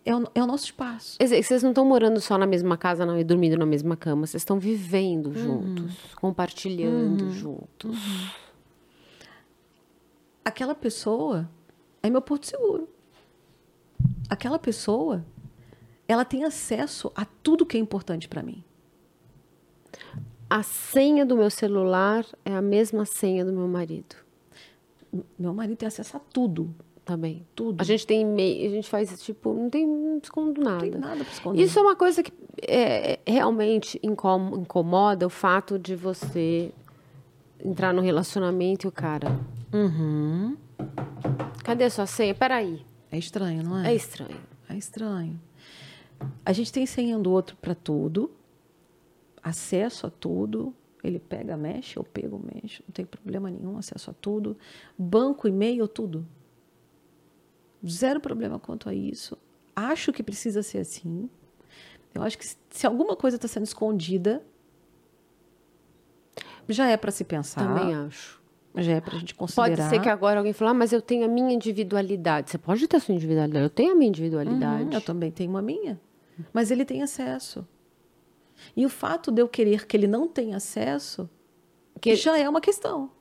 [0.06, 1.18] É, o, é o nosso espaço.
[1.18, 3.98] Quer dizer, Vocês não estão morando só na mesma casa não, e dormindo na mesma
[3.98, 4.28] cama.
[4.28, 7.98] Vocês estão vivendo juntos, compartilhando juntos.
[10.46, 11.50] Aquela pessoa
[12.04, 12.88] é meu porto seguro.
[14.30, 15.26] Aquela pessoa,
[16.08, 18.64] ela tem acesso a tudo que é importante para mim.
[20.50, 24.16] A senha do meu celular é a mesma senha do meu marido
[25.40, 26.74] Meu marido tem acesso a tudo.
[27.06, 27.46] Também.
[27.56, 27.82] Tudo.
[27.82, 30.86] A gente tem e-mail, a gente faz tipo, não tem não escondo nada.
[30.86, 31.62] Não tem nada para esconder.
[31.64, 32.32] Isso é uma coisa que
[32.68, 36.72] é, realmente incom- incomoda o fato de você
[37.64, 39.40] entrar no relacionamento e o cara.
[39.74, 40.56] Uhum.
[41.64, 42.34] Cadê a sua senha?
[42.34, 42.86] Peraí.
[43.12, 43.96] É estranho, não É é?
[43.96, 44.38] estranho.
[44.70, 45.40] É estranho.
[46.46, 48.32] A gente tem senha do outro para tudo,
[49.44, 50.74] acesso a tudo.
[51.04, 54.56] Ele pega, mexe, eu pego, mexo, não tem problema nenhum, acesso a tudo.
[54.98, 56.26] Banco, e-mail, tudo.
[57.88, 59.38] Zero problema quanto a isso.
[59.76, 61.30] Acho que precisa ser assim.
[62.14, 64.44] Eu acho que se- alguma coisa está sendo escondida,
[66.68, 67.66] já é para se pensar.
[67.68, 68.40] Também acho.
[68.76, 69.76] Já é para a gente considerar.
[69.76, 72.52] Pode ser que agora alguém fale, ah, mas eu tenho a minha individualidade.
[72.52, 73.64] Você pode ter a sua individualidade.
[73.66, 74.84] Eu tenho a minha individualidade.
[74.84, 76.00] Uhum, eu também tenho uma minha.
[76.54, 77.68] Mas ele tem acesso.
[78.76, 81.30] E o fato de eu querer que ele não tenha acesso
[82.00, 83.12] Que- já é uma questão.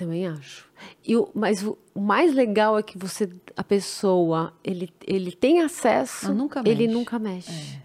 [0.00, 0.66] Também acho.
[1.06, 6.32] E o, mas o, mais legal é que você, a pessoa, ele, ele tem acesso,
[6.32, 6.94] nunca ele mexe.
[6.98, 7.78] nunca mexe.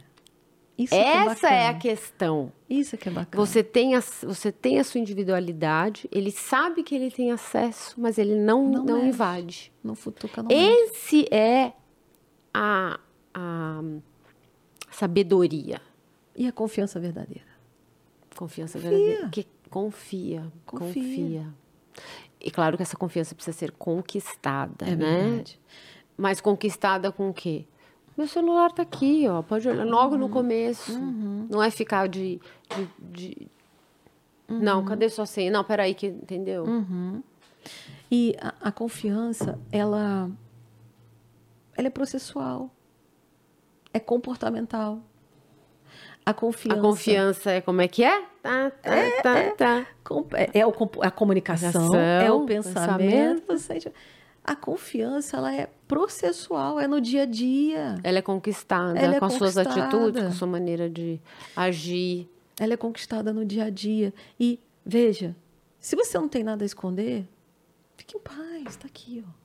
[0.77, 1.79] Isso que é Essa é a bacana.
[1.81, 2.51] questão.
[2.69, 3.45] Isso que é bacana.
[3.45, 8.17] Você tem, a, você tem a sua individualidade, ele sabe que ele tem acesso, mas
[8.17, 9.07] ele não, Não não, mexe.
[9.09, 9.73] invade.
[9.83, 10.71] Não futuca, não mexe.
[10.93, 11.73] Esse é
[12.53, 12.97] a,
[13.33, 13.81] a
[14.89, 15.81] sabedoria.
[16.33, 17.43] E a confiança verdadeira?
[18.37, 18.89] Confiança Confia.
[18.97, 19.29] verdadeira.
[19.29, 20.93] Que confia, Confia.
[20.93, 21.64] confia.
[22.39, 25.21] E claro que essa confiança precisa ser conquistada, É né?
[25.23, 25.59] verdade.
[26.17, 27.65] Mas conquistada com o quê?
[28.17, 29.41] Meu celular tá aqui, ó.
[29.41, 30.21] Pode olhar logo Uhum.
[30.21, 30.97] no começo.
[31.49, 32.39] Não é ficar de.
[32.69, 33.47] de- de-
[34.47, 34.85] Não, Uhum.
[34.85, 35.49] cadê sua senha?
[35.51, 36.65] Não, peraí, que entendeu?
[38.11, 40.29] E a, a confiança, ela,
[41.75, 42.69] ela é processual.
[43.91, 45.01] É comportamental.
[46.25, 46.79] A confiança.
[46.79, 48.23] A confiança é como é que é?
[48.45, 49.87] Tá, tá, tá, tá.
[50.03, 53.41] Com- É, é o a comunicação, é o pensamento.
[53.41, 53.91] pensamento.
[54.43, 57.97] A confiança, ela é processual, é no dia a dia.
[58.03, 61.19] Ela é conquistada Ela é com as suas atitudes, com a sua maneira de
[61.55, 62.29] agir.
[62.59, 64.13] Ela é conquistada no dia a dia.
[64.39, 65.35] E, veja,
[65.79, 67.25] se você não tem nada a esconder,
[67.97, 69.44] fique em paz, está aqui, ó.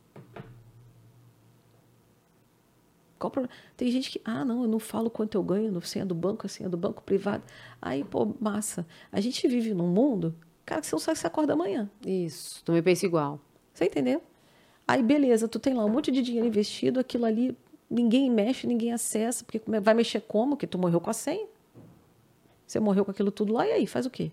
[3.21, 3.55] Qual o problema?
[3.77, 6.47] Tem gente que, ah, não, eu não falo quanto eu ganho no senha do banco,
[6.47, 7.45] a senha do banco privado.
[7.81, 8.87] Aí, pô, massa.
[9.13, 10.35] A gente vive num mundo,
[10.65, 11.89] cara, que você não sabe se você acorda amanhã.
[12.05, 13.39] Isso, também penso igual.
[13.75, 14.23] Você entendeu?
[14.89, 17.55] Aí, beleza, tu tem lá um monte de dinheiro investido, aquilo ali,
[17.91, 20.57] ninguém mexe, ninguém acessa, porque é- vai mexer como?
[20.57, 21.47] Que tu morreu com a senha.
[22.67, 24.31] Você morreu com aquilo tudo lá, e aí, faz o quê?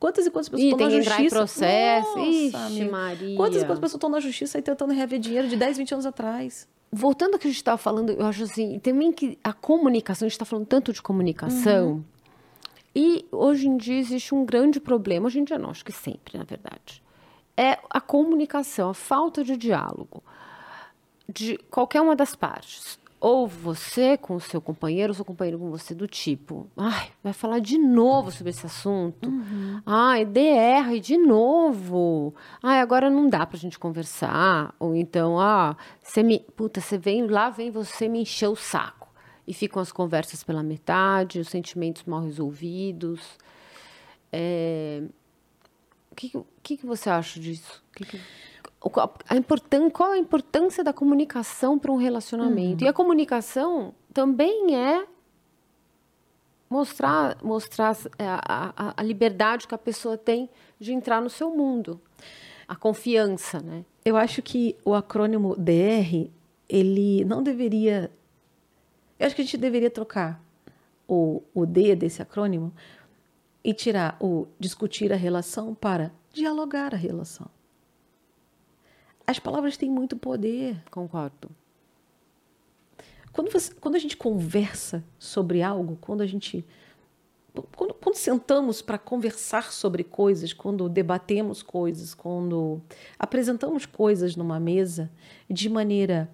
[0.00, 1.36] Quantas e quantas pessoas Ih, estão na justiça?
[1.36, 2.18] processo.
[2.18, 2.84] Nossa, Ixi.
[2.86, 3.36] Maria.
[3.36, 6.06] Quantas e quantas pessoas estão na justiça aí tentando reaver dinheiro de 10, 20 anos
[6.06, 6.66] atrás?
[6.94, 10.28] Voltando ao que a gente estava falando, eu acho assim, também que a comunicação, a
[10.28, 12.04] gente está falando tanto de comunicação,
[12.94, 16.36] e hoje em dia existe um grande problema, hoje em dia não, acho que sempre,
[16.36, 17.02] na verdade,
[17.56, 20.22] é a comunicação, a falta de diálogo
[21.26, 22.98] de qualquer uma das partes.
[23.24, 27.32] Ou você com o seu companheiro, ou seu companheiro com você, do tipo, ai, vai
[27.32, 29.30] falar de novo sobre esse assunto.
[29.86, 32.34] Ai, DR de novo.
[32.60, 34.74] Ai, agora não dá pra gente conversar.
[34.76, 36.40] Ou então, ah, você me.
[36.56, 39.08] Puta, você vem lá, vem você me encher o saco.
[39.46, 43.20] E ficam as conversas pela metade, os sentimentos mal resolvidos.
[44.32, 45.02] É,
[46.10, 46.28] o que,
[46.62, 47.82] que- que, você acha disso?
[47.90, 48.20] O que que-
[49.28, 52.82] a importân- qual a importância da comunicação para um relacionamento?
[52.84, 55.06] E a comunicação também é
[56.68, 58.40] mostrar, mostrar é, a,
[58.76, 60.48] a- a liberdade que a pessoa tem
[60.78, 62.00] de entrar no seu mundo.
[62.66, 63.84] A confiança, né?
[64.04, 66.30] Eu acho que o acrônimo DR,
[66.68, 68.10] ele não deveria.
[69.18, 70.42] Eu acho que a gente deveria trocar
[71.06, 72.72] o, o D desse acrônimo
[73.62, 77.46] e tirar o discutir a relação para dialogar a relação.
[79.26, 80.82] As palavras têm muito poder.
[80.90, 81.50] Concordo.
[83.32, 86.64] Quando, você- quando a gente conversa sobre algo, quando a gente.
[87.76, 92.80] Quando, quando sentamos para conversar sobre coisas, quando debatemos coisas, quando
[93.18, 95.10] apresentamos coisas numa mesa
[95.50, 96.30] de maneira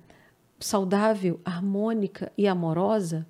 [0.60, 3.26] saudável, harmônica e amorosa,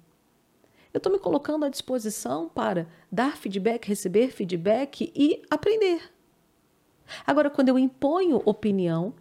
[0.93, 6.03] eu estou me colocando à disposição para dar feedback, receber feedback e aprender.
[7.27, 9.15] Agora, quando eu imponho opinião,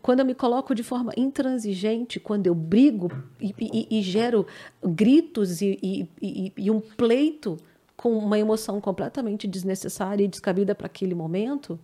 [0.00, 4.46] quando eu me coloco de forma intransigente, quando eu brigo e, e- e gero
[4.82, 5.78] gritos e,
[6.20, 7.56] e- um pleito
[7.96, 11.78] com uma emoção completamente desnecessária e descabida para aquele momento,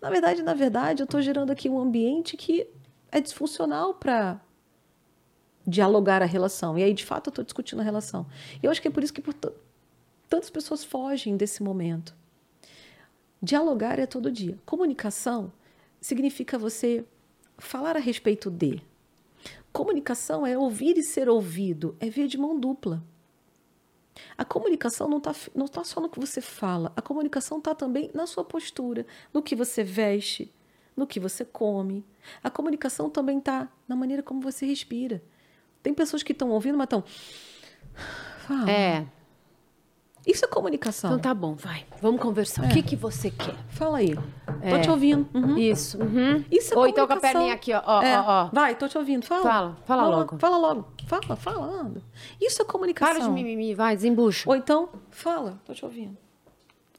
[0.00, 2.66] na verdade, na verdade, eu estou gerando aqui um ambiente que
[3.10, 4.40] é disfuncional para
[5.66, 6.78] dialogar a relação.
[6.78, 8.26] E aí, de fato, eu estou discutindo a relação.
[8.62, 12.14] E eu acho que é por isso que por tantas pessoas fogem desse momento.
[13.42, 14.58] Dialogar é todo dia.
[14.66, 15.52] Comunicação
[16.04, 17.02] significa você
[17.56, 18.82] falar a respeito de.
[19.72, 23.02] Comunicação é ouvir e ser ouvido, é ver de mão dupla.
[24.36, 28.10] A comunicação não está não tá só no que você fala, a comunicação está também
[28.12, 30.52] na sua postura, no que você veste,
[30.94, 32.04] no que você come.
[32.42, 35.22] A comunicação também está na maneira como você respira.
[35.82, 37.02] Tem pessoas que estão ouvindo, mas estão.
[38.46, 38.70] Fala.
[38.70, 39.06] É.
[40.26, 41.10] Isso é comunicação.
[41.10, 41.84] Então tá bom, vai.
[42.00, 42.64] Vamos conversar.
[42.64, 43.54] O que, que você quer?
[43.68, 44.16] Fala aí.
[44.62, 44.70] É.
[44.70, 45.28] Tô te ouvindo.
[45.34, 45.58] Uhum.
[45.58, 45.98] Isso.
[45.98, 46.42] uhum.
[46.50, 47.82] Isso é Ou então com a perninha aqui, ó.
[47.84, 48.18] ó, É.
[48.18, 48.48] ó, ó.
[48.52, 49.24] Vai, tô te ouvindo.
[49.26, 49.42] Fala.
[49.42, 50.38] Fala, fala logo.
[50.38, 50.86] Fala logo.
[51.06, 52.02] Fala, falando.
[52.40, 53.14] Isso é comunicação.
[53.14, 54.48] Para de mimimi, vai, desembucha.
[54.48, 56.16] Ou então, fala, tô te ouvindo.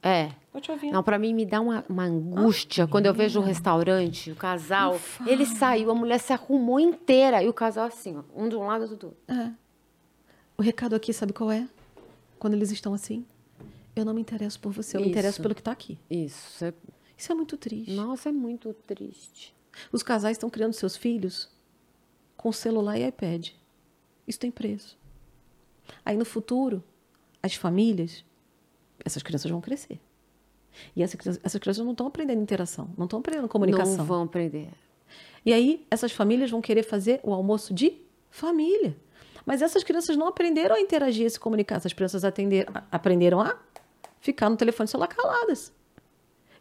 [0.03, 0.29] É.
[0.53, 0.93] Tô te ouvindo.
[0.93, 4.99] Não, pra mim me dá uma, uma angústia quando eu vejo o restaurante, o casal.
[4.99, 5.31] fala.
[5.31, 7.41] Ele saiu, a mulher se arrumou inteira.
[7.41, 9.19] E o casal assim, ó, um de um lado, outro do outro.
[9.27, 9.49] É.
[10.57, 11.67] O recado aqui, sabe qual é?
[12.45, 13.25] Quando eles estão assim?
[13.95, 15.13] Eu não me interesso por você, eu me Isso.
[15.13, 15.97] interesso pelo que está aqui.
[16.07, 16.71] Isso é...
[17.17, 17.91] Isso é muito triste.
[17.93, 19.55] Nossa, é muito triste.
[19.91, 21.49] Os casais estão criando seus filhos
[22.37, 23.49] com celular e iPad.
[24.27, 24.95] Isso tem preço.
[26.05, 26.83] Aí no futuro,
[27.41, 28.23] as famílias,
[29.03, 29.99] essas crianças vão crescer.
[30.95, 33.97] E essas crianças não estão aprendendo interação, não estão aprendendo comunicação.
[33.97, 34.69] Não vão aprender.
[35.43, 37.99] E aí, essas famílias vão querer fazer o almoço de
[38.29, 38.95] família.
[39.45, 41.75] Mas essas crianças não aprenderam a interagir, a se comunicar.
[41.75, 42.23] Essas crianças
[42.91, 43.57] aprenderam a
[44.19, 45.71] ficar no telefone celular caladas.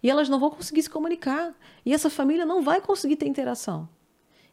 [0.03, 1.55] E elas não vão conseguir se comunicar.
[1.85, 3.89] E essa família não vai conseguir ter interação.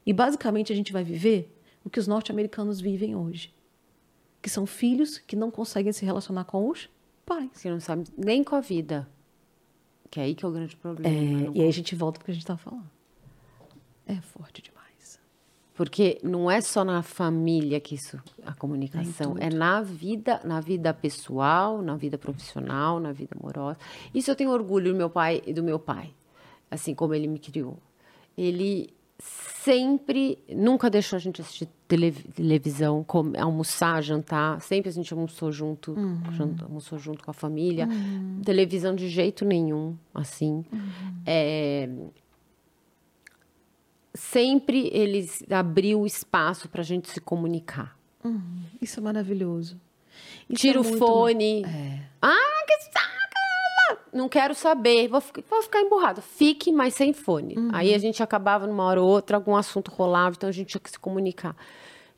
[0.05, 1.53] E basicamente a gente vai viver
[1.83, 3.53] o que os norte-americanos vivem hoje.
[4.41, 6.89] Que são filhos que não conseguem se relacionar com os
[7.25, 7.61] pais.
[7.61, 9.07] Que não sabe nem com a vida.
[10.09, 11.13] Que é aí que é o grande problema.
[11.13, 12.89] É, e aí a gente volta para o que a gente estava falando.
[14.05, 14.80] É forte demais.
[15.83, 20.93] Porque não é só na família que isso a comunicação, é na vida, na vida
[20.93, 23.79] pessoal, na vida profissional, na vida amorosa.
[24.13, 26.11] Isso eu tenho orgulho do meu pai e do meu pai,
[26.69, 27.79] assim como ele me criou.
[28.37, 33.05] Ele sempre, nunca deixou a gente assistir tele- televisão,
[33.39, 34.59] almoçar, jantar.
[34.61, 35.95] Sempre a gente almoçou junto,
[36.37, 37.87] janta- almoçou junto com a família.
[38.43, 40.63] Televisão de jeito nenhum, assim.
[41.25, 41.89] É,
[44.13, 47.97] sempre eles abriu espaço para a gente se comunicar.
[48.81, 49.79] Isso é maravilhoso.
[50.49, 51.63] Isso Tira é o muito- fone.
[51.65, 51.99] É.
[52.21, 54.01] Ah, que saco!
[54.13, 55.07] Não quero saber.
[55.07, 56.21] Vou, vou ficar emburrado.
[56.21, 57.57] Fique, mas sem fone.
[57.57, 57.69] Uhum.
[57.73, 60.81] Aí a gente acabava numa hora ou outra, algum assunto rolava, então a gente tinha
[60.81, 61.55] que se comunicar.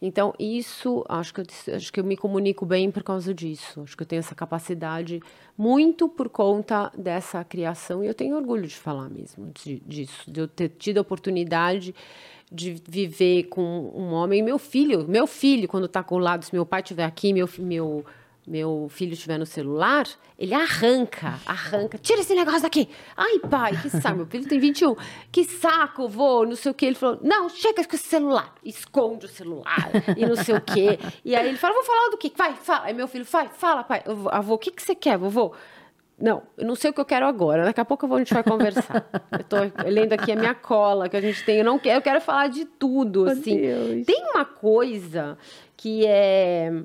[0.01, 3.81] Então, isso, acho que, eu, acho que eu me comunico bem por causa disso.
[3.81, 5.21] Acho que eu tenho essa capacidade
[5.57, 8.03] muito por conta dessa criação.
[8.03, 10.29] E eu tenho orgulho de falar mesmo de- disso.
[10.29, 11.95] De eu ter tido a oportunidade
[12.51, 14.43] de viver com um homem.
[14.43, 17.49] Meu filho, meu filho, quando tá com o lado, se meu pai estiver aqui, meu,
[17.59, 18.05] meu,
[18.45, 20.05] meu filho estiver no celular,
[20.37, 21.97] ele arranca, arranca.
[21.97, 22.89] Tira esse negócio daqui.
[23.15, 24.17] Ai, pai, que saco.
[24.17, 24.95] Meu filho tem 21.
[25.31, 26.87] Que saco, vô, não sei o quê.
[26.87, 28.53] Ele falou, não, chega com esse celular.
[28.63, 30.99] Esconde o celular e não sei o quê.
[31.23, 32.31] E aí ele fala, vou falar do quê?
[32.35, 32.85] Vai, fala.
[32.85, 34.03] Aí meu filho, vai, fala, pai.
[34.05, 35.53] Eu Avô, o que, que você quer, vovô?
[36.19, 37.63] Não, eu não sei o que eu quero agora.
[37.63, 39.09] Daqui a pouco a gente vai conversar.
[39.31, 41.59] eu tô lendo aqui a minha cola que a gente tem.
[41.59, 43.57] Eu não quero, eu quero falar de tudo, assim.
[43.57, 44.05] Deus.
[44.05, 45.37] Tem uma coisa
[45.77, 46.83] que é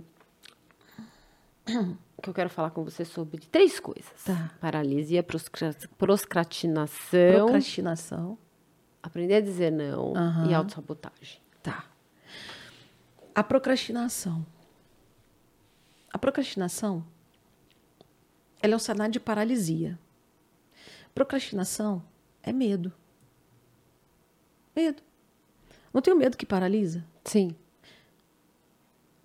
[2.22, 4.24] que eu quero falar com você sobre três coisas.
[4.24, 4.50] Tá.
[4.60, 8.38] Paralisia, proscra- procrastinação, Procrastinação.
[9.02, 10.50] aprender a dizer não Aham.
[10.50, 11.40] e autossabotagem.
[11.62, 11.84] Tá.
[13.34, 14.44] A procrastinação.
[16.12, 17.04] A procrastinação,
[18.60, 19.98] ela é um cenário de paralisia.
[21.14, 22.02] Procrastinação
[22.42, 22.92] é medo.
[24.74, 25.02] Medo.
[25.92, 27.04] Não tem o medo que paralisa?
[27.24, 27.54] Sim.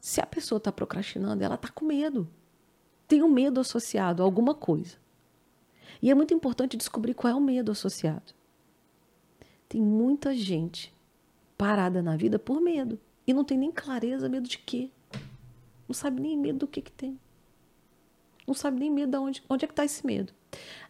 [0.04, 2.28] Se a pessoa está procrastinando, ela está com medo.
[3.08, 4.98] Tem um medo associado a alguma coisa.
[6.02, 8.34] E é muito importante descobrir qual é o medo associado.
[9.70, 10.94] Tem muita gente
[11.58, 13.00] parada na vida por medo.
[13.26, 14.92] E não tem nem clareza, medo de quê?
[15.88, 17.18] Não sabe nem medo do que, que tem.
[18.46, 20.34] Não sabe nem medo de onde, onde é que está esse medo.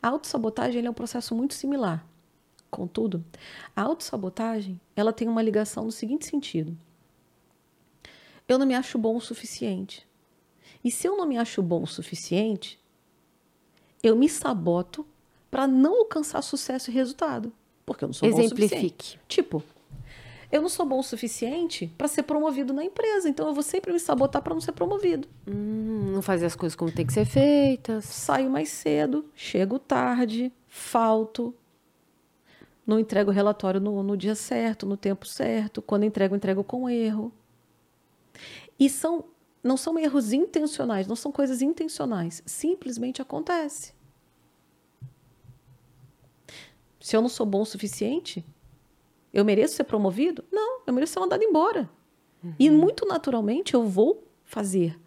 [0.01, 2.03] A autossabotagem é um processo muito similar.
[2.71, 3.23] Contudo,
[3.75, 6.75] a autossabotagem ela tem uma ligação no seguinte sentido.
[8.53, 10.07] Eu não me acho bom o suficiente.
[10.83, 12.79] E se eu não me acho bom o suficiente,
[14.01, 15.05] eu me saboto
[15.49, 17.51] para não alcançar sucesso e resultado.
[17.85, 18.75] Porque eu não sou bom o suficiente.
[18.75, 19.19] Exemplifique.
[19.27, 19.63] Tipo,
[20.51, 23.91] eu não sou bom o suficiente para ser promovido na empresa, então eu vou sempre
[23.91, 25.27] me sabotar para não ser promovido.
[25.47, 28.05] Hum, não fazer as coisas como tem que ser feitas.
[28.05, 31.55] Saio mais cedo, chego tarde, falto,
[32.85, 35.81] não entrego o relatório no, no dia certo, no tempo certo.
[35.81, 37.31] Quando entrego, entrego com erro.
[38.83, 39.23] E são,
[39.63, 42.43] não são erros intencionais, não são coisas intencionais.
[42.45, 43.93] Simplesmente acontece.
[46.99, 48.45] Se eu não sou bom o suficiente,
[49.33, 50.43] eu mereço ser promovido?
[50.51, 51.89] Não, eu mereço ser mandado embora.
[52.59, 54.99] E muito naturalmente eu vou fazer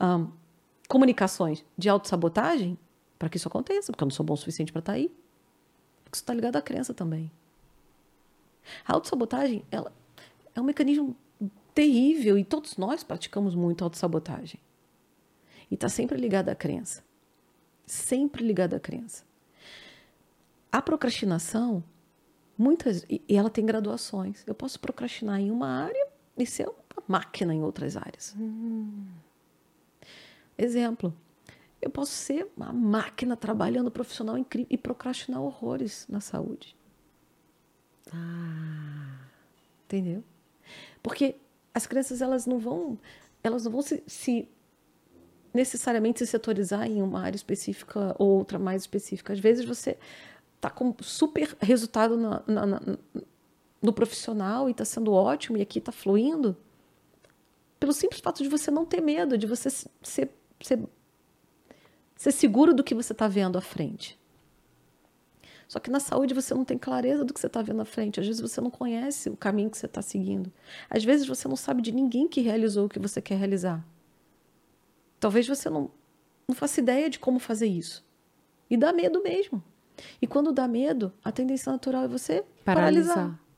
[0.00, 0.28] ahn,
[0.88, 2.78] comunicações de autossabotagem
[3.18, 5.08] para que isso aconteça, porque eu não sou bom o suficiente para estar aí.
[6.04, 7.30] Porque isso está ligado à crença também.
[8.86, 9.92] A autossabotagem, ela
[10.54, 11.14] é um mecanismo
[11.78, 14.58] terrível e todos nós praticamos muito autossabotagem.
[15.70, 17.04] E está sempre ligado à crença.
[17.86, 19.24] Sempre ligado à crença.
[20.72, 21.84] A procrastinação,
[22.58, 24.42] muitas, e e ela tem graduações.
[24.44, 28.34] Eu posso procrastinar em uma área e ser uma máquina em outras áreas.
[30.58, 31.14] Exemplo,
[31.80, 36.76] eu posso ser uma máquina trabalhando profissional incrível e procrastinar horrores na saúde.
[39.86, 40.24] Entendeu?
[41.00, 41.36] Porque
[41.78, 42.98] as crianças elas não vão,
[43.42, 44.48] elas não vão se, se
[45.54, 49.32] necessariamente se setorizar em uma área específica ou outra mais específica.
[49.32, 49.96] Às vezes você
[50.56, 52.80] está com super resultado na, na, na,
[53.80, 56.56] no profissional e está sendo ótimo e aqui está fluindo,
[57.78, 60.30] pelo simples fato de você não ter medo, de você ser,
[60.60, 60.82] ser,
[62.16, 64.18] ser seguro do que você está vendo à frente.
[65.68, 68.18] Só que na saúde você não tem clareza do que você está vendo à frente.
[68.18, 70.50] Às vezes você não conhece o caminho que você está seguindo.
[70.88, 73.86] Às vezes você não sabe de ninguém que realizou o que você quer realizar.
[75.20, 75.90] Talvez você não,
[76.48, 78.02] não faça ideia de como fazer isso.
[78.70, 79.62] E dá medo mesmo.
[80.22, 83.14] E quando dá medo, a tendência natural é você paralisar.
[83.14, 83.48] paralisar.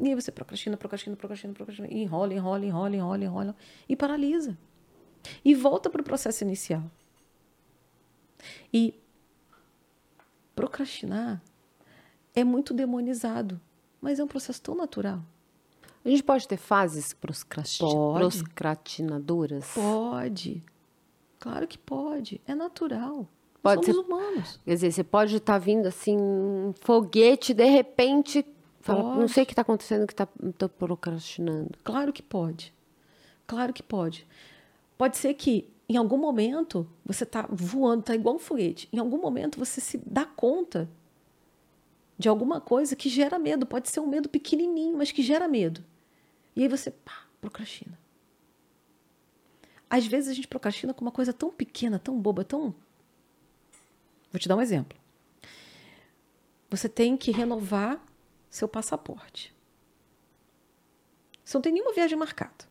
[0.00, 3.56] E aí você procrastina, procrastina, procrastina, procrastina, e enrola, enrola, enrola, enrola, enrola,
[3.88, 4.58] e paralisa.
[5.44, 6.82] E volta para o processo inicial.
[8.72, 9.00] E
[10.56, 11.40] procrastinar
[12.34, 13.60] é muito demonizado,
[14.00, 15.20] mas é um processo tão natural.
[16.04, 18.34] A gente pode ter fases procrastinadoras?
[19.74, 20.62] Pode.
[21.38, 22.40] Claro que pode.
[22.46, 23.28] É natural.
[23.62, 24.60] Pode Somos ser, humanos.
[24.64, 28.44] Quer dizer, você pode estar tá vindo assim, um foguete, de repente,
[28.80, 30.14] fala, não sei o que está acontecendo, que
[30.48, 31.70] estou procrastinando.
[31.84, 32.74] Claro que pode.
[33.46, 34.26] Claro que pode.
[34.98, 38.88] Pode ser que em algum momento você está voando, está igual um foguete.
[38.92, 40.88] Em algum momento você se dá conta
[42.18, 43.66] de alguma coisa que gera medo.
[43.66, 45.84] Pode ser um medo pequenininho, mas que gera medo.
[46.54, 47.98] E aí você pá, procrastina.
[49.88, 52.74] Às vezes a gente procrastina com uma coisa tão pequena, tão boba, tão.
[54.30, 54.98] Vou te dar um exemplo.
[56.70, 58.02] Você tem que renovar
[58.48, 59.54] seu passaporte.
[61.44, 62.64] Você não tem nenhuma viagem marcada.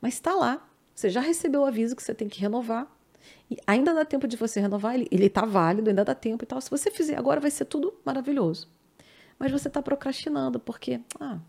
[0.00, 2.86] Mas está lá, você já recebeu o aviso que você tem que renovar.
[3.50, 6.60] E ainda dá tempo de você renovar, ele está válido, ainda dá tempo e tal.
[6.60, 8.68] Se você fizer agora, vai ser tudo maravilhoso.
[9.38, 11.40] Mas você está procrastinando, porque, ah,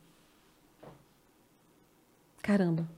[2.41, 2.89] caramba,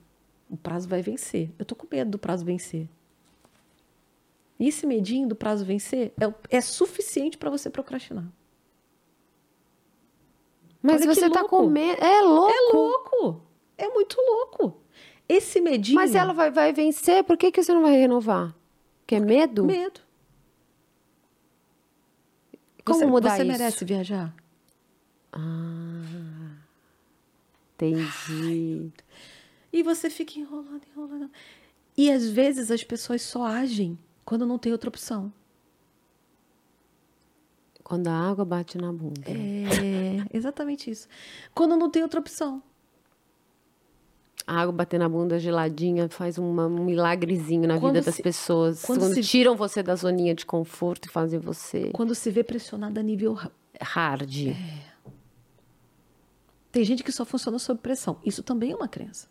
[0.49, 1.51] o prazo vai vencer.
[1.59, 2.87] Eu tô com medo do prazo vencer.
[4.57, 8.31] E esse medinho do prazo vencer é, é suficiente para você procrastinar.
[10.81, 12.01] Mas Olha você tá com medo.
[12.01, 12.51] É louco.
[12.51, 13.41] É louco.
[13.77, 14.81] É muito louco.
[15.27, 15.95] Esse medinho.
[15.95, 18.55] Mas ela vai, vai vencer, por que, que você não vai renovar?
[19.13, 19.63] Que é medo?
[19.63, 20.01] Medo.
[22.83, 23.51] Como você, mudar você isso?
[23.51, 24.35] Você merece viajar?
[25.31, 26.57] Ah,
[27.75, 28.91] entendi.
[29.71, 31.31] E você fica enrolando, enrolando.
[31.95, 35.31] E às vezes as pessoas só agem quando não tem outra opção.
[37.83, 39.21] Quando a água bate na bunda.
[39.27, 41.07] É, exatamente isso.
[41.53, 42.63] Quando não tem outra opção
[44.45, 48.81] a água bater na bunda geladinha faz uma, um milagrezinho na quando vida das pessoas.
[48.83, 51.89] Quando, quando se, tiram você da zoninha de conforto e fazem você.
[51.93, 53.37] Quando se vê pressionada a nível
[53.81, 54.47] hard.
[54.47, 54.93] É.
[56.71, 58.17] Tem gente que só funciona sob pressão.
[58.25, 59.27] Isso também é uma crença.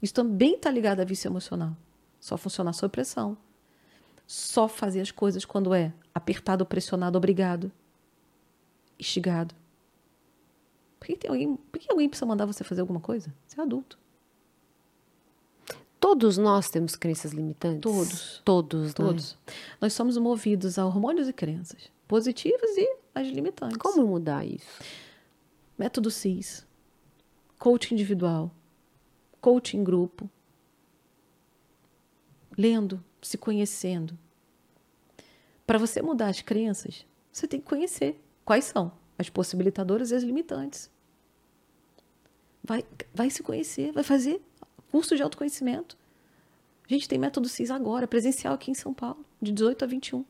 [0.00, 1.76] Isso também está ligado a vício emocional.
[2.20, 3.36] Só funcionar sob pressão.
[4.26, 7.70] Só fazer as coisas quando é apertado, pressionado, obrigado,
[8.98, 9.54] instigado.
[11.04, 13.30] Por que, tem alguém, por que alguém precisa mandar você fazer alguma coisa?
[13.46, 13.98] Você é adulto.
[16.00, 17.82] Todos nós temos crenças limitantes?
[17.82, 18.42] Todos.
[18.42, 18.92] Todos, né?
[18.94, 19.34] Todos.
[19.46, 19.54] Né?
[19.82, 23.76] Nós somos movidos a hormônios e crenças, positivas e as limitantes.
[23.76, 24.66] Como mudar isso?
[25.76, 26.66] Método CIS,
[27.58, 28.50] coaching individual,
[29.42, 30.30] coaching em grupo,
[32.56, 34.18] lendo, se conhecendo.
[35.66, 40.22] Para você mudar as crenças, você tem que conhecer quais são as possibilitadoras e as
[40.22, 40.93] limitantes
[42.64, 44.40] vai, vai se conhecer, vai fazer
[44.90, 45.96] curso de autoconhecimento.
[46.88, 50.24] A gente tem método CIS agora, presencial aqui em São Paulo, de 18 a 21.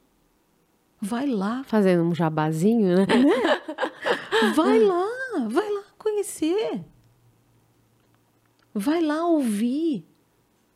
[1.00, 1.62] Vai lá.
[1.64, 3.06] Fazendo um jabazinho, né?
[4.54, 5.06] Vai lá,
[5.48, 6.84] vai lá conhecer.
[8.74, 10.04] Vai lá ouvir.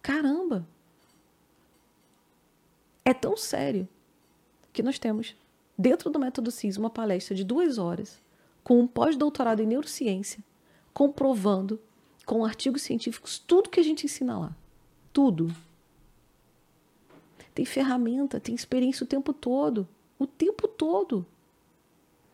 [0.00, 0.66] Caramba.
[3.04, 3.86] É tão sério
[4.72, 5.36] que nós temos,
[5.76, 8.22] dentro do método CIS, uma palestra de duas horas
[8.64, 10.42] com um pós-doutorado em neurociência
[10.98, 11.78] comprovando
[12.26, 14.56] com artigos científicos tudo que a gente ensina lá.
[15.12, 15.54] Tudo.
[17.54, 19.86] Tem ferramenta, tem experiência o tempo todo.
[20.18, 21.24] O tempo todo.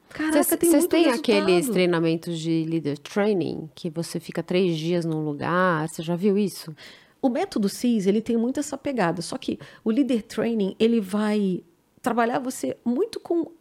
[0.08, 5.04] Caraca, cês, tem Vocês têm aqueles treinamentos de leader training que você fica três dias
[5.04, 5.86] num lugar?
[5.86, 6.74] Você já viu isso?
[7.20, 9.20] O método CIS, ele tem muito essa pegada.
[9.20, 11.62] Só que o leader training, ele vai
[12.00, 13.52] trabalhar você muito com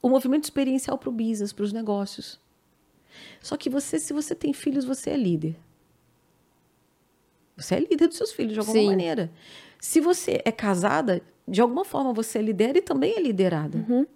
[0.00, 2.40] o movimento experiencial para o business, para os negócios.
[3.40, 5.56] Só que você, se você tem filhos, você é líder.
[7.56, 8.86] Você é líder dos seus filhos, de alguma Sim.
[8.86, 9.30] maneira.
[9.80, 13.84] Se você é casada, de alguma forma você é lidera e também é liderada.
[13.88, 14.06] Uhum.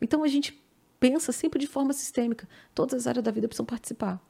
[0.00, 0.62] Então a gente
[1.00, 2.48] pensa sempre de forma sistêmica.
[2.74, 4.22] Todas as áreas da vida precisam participar.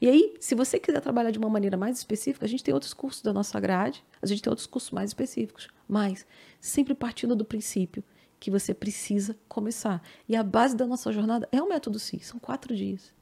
[0.00, 2.94] E aí, se você quiser trabalhar de uma maneira mais específica, a gente tem outros
[2.94, 6.26] cursos da nossa grade, a gente tem outros cursos mais específicos, mas
[6.60, 8.04] sempre partindo do princípio
[8.38, 10.02] que você precisa começar.
[10.28, 13.12] E a base da nossa jornada é o método CIS, são quatro dias.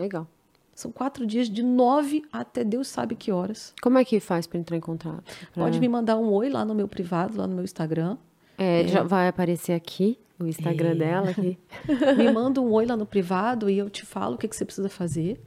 [0.00, 0.26] Legal.
[0.74, 3.74] São quatro dias de nove até Deus sabe que horas.
[3.82, 5.22] Como é que faz para entrar em contato?
[5.52, 5.64] Pra...
[5.64, 8.16] Pode me mandar um oi lá no meu privado, lá no meu Instagram.
[8.56, 8.88] É, é.
[8.88, 10.94] já vai aparecer aqui o Instagram é.
[10.94, 11.30] dela.
[11.30, 11.58] Aqui.
[12.16, 14.64] me manda um oi lá no privado e eu te falo o que, que você
[14.64, 15.40] precisa fazer.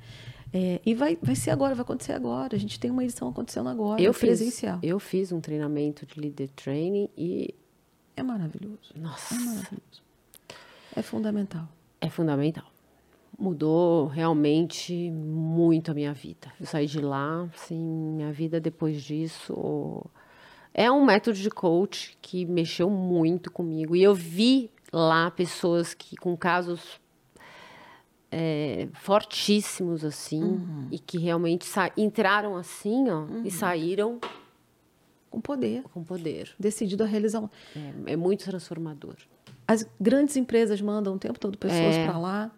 [0.54, 2.56] É, e vai, vai ser agora, vai acontecer agora.
[2.56, 4.80] A gente tem uma edição acontecendo agora, eu presencial.
[4.80, 7.56] Fiz, eu fiz um treinamento de leader training e.
[8.16, 8.94] É maravilhoso.
[8.96, 9.34] Nossa.
[9.34, 10.04] É maravilhoso.
[10.96, 11.68] É fundamental.
[12.00, 12.73] É fundamental.
[13.38, 16.52] Mudou realmente muito a minha vida.
[16.60, 20.06] Eu saí de lá, assim, minha vida depois disso.
[20.74, 23.96] É um método de coach que mexeu muito comigo.
[23.96, 27.02] E eu vi lá pessoas que com casos
[28.34, 30.88] é, fortíssimos, assim, uhum.
[30.92, 33.44] e que realmente entraram assim, ó, uhum.
[33.46, 34.20] e saíram
[35.30, 35.84] com poder.
[35.94, 36.54] Com poder.
[36.60, 37.44] Decidido a realizar.
[37.76, 39.16] É, é muito transformador.
[39.68, 42.06] As grandes empresas mandam o tempo todo pessoas é.
[42.06, 42.52] para lá,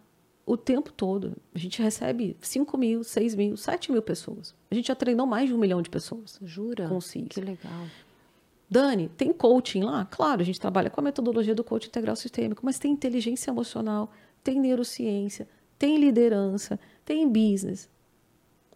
[0.46, 1.36] o tempo todo.
[1.54, 4.54] A gente recebe 5 mil, 6 mil, 7 mil pessoas.
[4.70, 6.40] A gente já treinou mais de um milhão de pessoas.
[6.44, 6.88] Jura?
[6.88, 7.30] Com CIS.
[7.30, 7.88] Que legal.
[8.70, 10.06] Dani, tem coaching lá?
[10.06, 14.12] Claro, a gente trabalha com a metodologia do coaching integral sistêmico, mas tem inteligência emocional,
[14.44, 15.48] tem neurociência,
[15.78, 17.90] tem liderança, tem business.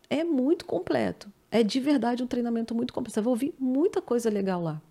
[0.10, 1.32] É muito completo.
[1.52, 3.14] É de verdade um treinamento muito completo.
[3.14, 4.82] Você vai ouvir muita coisa legal lá.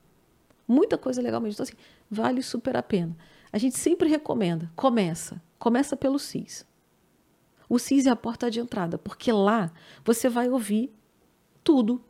[0.67, 1.55] Muita coisa legal mesmo.
[1.55, 1.77] Então, assim,
[2.11, 3.17] vale super a pena.
[3.53, 5.41] A gente sempre recomenda, começa.
[5.59, 6.68] Começa pelo CIS.
[7.69, 9.71] O CIS é a porta de entrada, porque lá
[10.05, 10.93] você vai ouvir
[11.63, 12.03] tudo.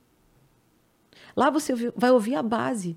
[1.37, 2.97] Lá você vai ouvir a base.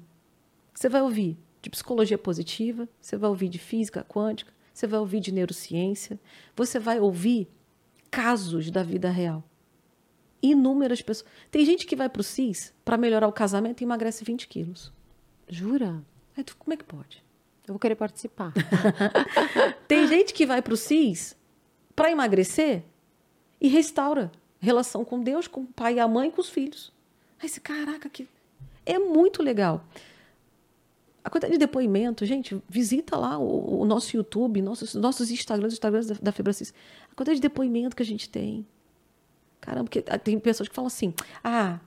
[0.73, 5.19] Você vai ouvir de psicologia positiva, você vai ouvir de física quântica, você vai ouvir
[5.19, 6.19] de neurociência,
[6.55, 7.47] você vai ouvir
[8.09, 9.43] casos da vida real.
[10.41, 11.29] Inúmeras pessoas.
[11.51, 14.91] Tem gente que vai para o CIS para melhorar o casamento e emagrece 20 quilos.
[15.47, 16.03] Jura?
[16.35, 17.23] Aí tu, como é que pode?
[17.67, 18.51] Eu vou querer participar.
[19.87, 21.37] Tem gente que vai para o CIS
[22.01, 22.81] para emagrecer
[23.61, 26.91] e restaura relação com Deus, com o pai e a mãe, com os filhos.
[27.39, 28.27] Aí você, caraca, que
[28.87, 29.85] é muito legal.
[31.23, 36.07] A quantidade de depoimento, gente, visita lá o, o nosso YouTube, nossos, nossos Instagrams, Instagrams
[36.07, 36.73] da, da Febracis.
[37.11, 38.65] A quantidade de depoimento que a gente tem.
[39.59, 41.13] Caramba, porque tem pessoas que falam assim:
[41.43, 41.79] ah,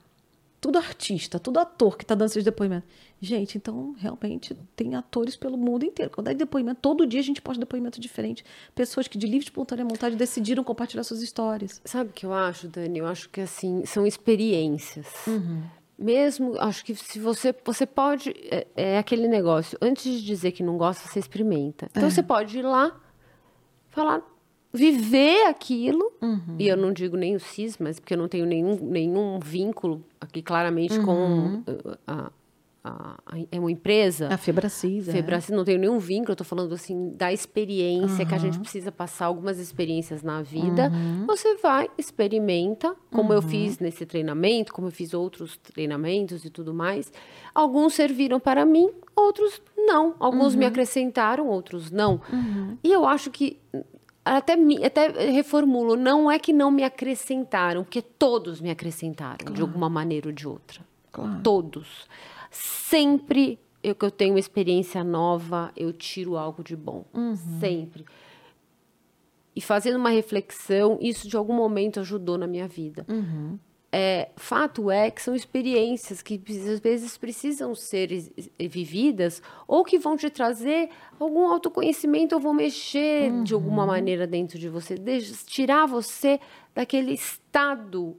[0.65, 2.89] tudo artista, tudo ator que está dando esses depoimentos.
[3.21, 6.11] Gente, então realmente tem atores pelo mundo inteiro.
[6.11, 8.43] Quando é depoimento, todo dia a gente posta depoimento diferente.
[8.73, 11.79] Pessoas que de livre e espontânea vontade decidiram compartilhar suas histórias.
[11.85, 12.97] Sabe o que eu acho, Dani?
[12.97, 15.07] Eu acho que assim, são experiências.
[15.27, 15.63] Uhum
[15.97, 20.61] mesmo, acho que se você, você pode, é, é, aquele negócio, antes de dizer que
[20.61, 21.87] não gosta, você experimenta.
[21.89, 22.09] Então, é.
[22.09, 22.99] você pode ir lá,
[23.87, 24.21] falar,
[24.75, 26.55] viver aquilo, uhum.
[26.59, 30.03] e eu não digo nem o CIS, mas porque eu não tenho nenhum, nenhum vínculo
[30.19, 31.05] aqui claramente uhum.
[31.05, 31.63] com
[32.05, 32.31] a,
[32.85, 34.27] a, a, é uma empresa.
[34.31, 35.05] A Febracis.
[35.05, 35.55] Febracis, é.
[35.55, 38.29] não tenho nenhum vínculo, eu tô falando assim da experiência uhum.
[38.29, 40.91] que a gente precisa passar algumas experiências na vida.
[40.93, 41.25] Uhum.
[41.25, 43.35] Você vai, experimenta, como uhum.
[43.35, 47.11] eu fiz nesse treinamento, como eu fiz outros treinamentos e tudo mais.
[47.55, 50.15] Alguns serviram para mim, outros não.
[50.19, 50.69] Alguns me uhum.
[50.69, 52.21] acrescentaram, outros não.
[52.31, 52.77] Uhum.
[52.83, 53.59] E eu acho que
[54.25, 59.53] até, até reformulo, não é que não me acrescentaram, porque todos me acrescentaram claro.
[59.53, 60.81] de alguma maneira ou de outra.
[61.11, 61.41] Claro.
[61.43, 62.07] Todos
[62.55, 67.05] sempre eu que eu tenho uma experiência nova, eu tiro algo de bom.
[67.13, 67.35] Uhum.
[67.59, 68.03] Sempre.
[69.55, 73.05] E fazendo uma reflexão, isso de algum momento ajudou na minha vida.
[73.07, 73.59] Uhum.
[73.97, 78.09] É, fato é que são experiências que às vezes precisam ser
[78.59, 83.45] vividas ou que vão te trazer algum autoconhecimento ou vão mexer uhum.
[83.45, 84.95] de alguma maneira dentro de você,
[85.45, 86.41] tirar você
[86.73, 88.17] daquele estado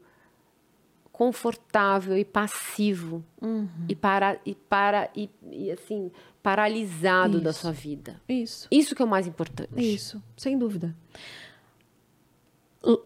[1.12, 3.69] confortável e passivo uhum.
[3.86, 6.11] e para e para e, e assim
[6.43, 7.44] paralisado Isso.
[7.44, 8.19] da sua vida.
[8.27, 8.66] Isso.
[8.70, 9.74] Isso que é o mais importante.
[9.77, 10.97] Isso, sem dúvida.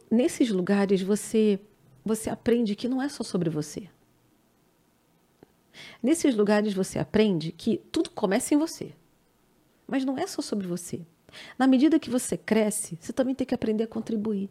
[0.09, 1.59] Nesses lugares você
[2.11, 3.89] você aprende que não é só sobre você.
[6.03, 8.93] Nesses lugares você aprende que tudo começa em você.
[9.87, 11.07] Mas não é só sobre você.
[11.57, 14.51] Na medida que você cresce, você também tem que aprender a contribuir.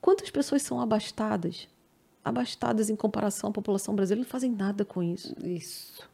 [0.00, 1.68] Quantas pessoas são abastadas?
[2.24, 5.34] Abastadas em comparação à população brasileira não fazem nada com isso.
[5.46, 6.08] Isso.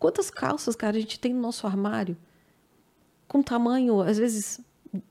[0.00, 2.16] Quantas calças, cara, a gente tem no nosso armário
[3.28, 4.60] com tamanho, às vezes,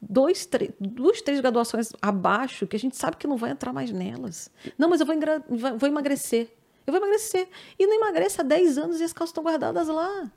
[0.01, 3.91] dois, três, duas, três graduações abaixo, que a gente sabe que não vai entrar mais
[3.91, 4.49] nelas.
[4.77, 6.49] Não, mas eu vou, vou emagrecer.
[6.85, 7.47] Eu vou emagrecer.
[7.77, 10.31] E não emagrece há 10 anos e as calças estão guardadas lá.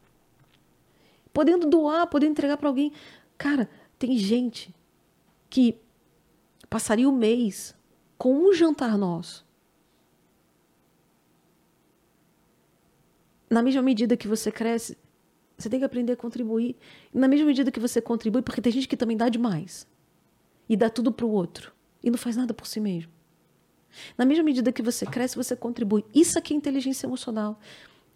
[1.33, 2.93] Podendo doar, podendo entregar para alguém.
[3.37, 3.69] Cara,
[3.99, 4.75] tem gente
[5.51, 5.79] que
[6.69, 7.75] passaria o mês
[8.17, 9.45] com um jantar nosso.
[13.49, 14.97] Na mesma medida que você cresce,
[15.57, 16.77] você tem que aprender a contribuir.
[17.17, 19.87] Na mesma medida que você contribui, porque tem gente que também dá demais.
[20.69, 21.73] E dá tudo para o outro.
[22.05, 23.11] E não faz nada por si mesmo.
[24.19, 26.05] Na mesma medida que você cresce, você contribui.
[26.15, 27.59] Isso aqui é inteligência emocional.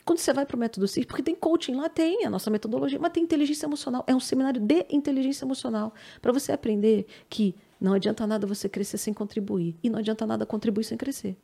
[0.05, 2.99] Quando você vai para o método CIS, porque tem coaching lá, tem a nossa metodologia,
[2.99, 4.05] mas tem inteligência emocional.
[4.07, 5.95] É um seminário de inteligência emocional.
[6.21, 9.77] Para você aprender que não adianta nada você crescer sem contribuir.
[9.83, 11.39] E não adianta nada contribuir sem crescer.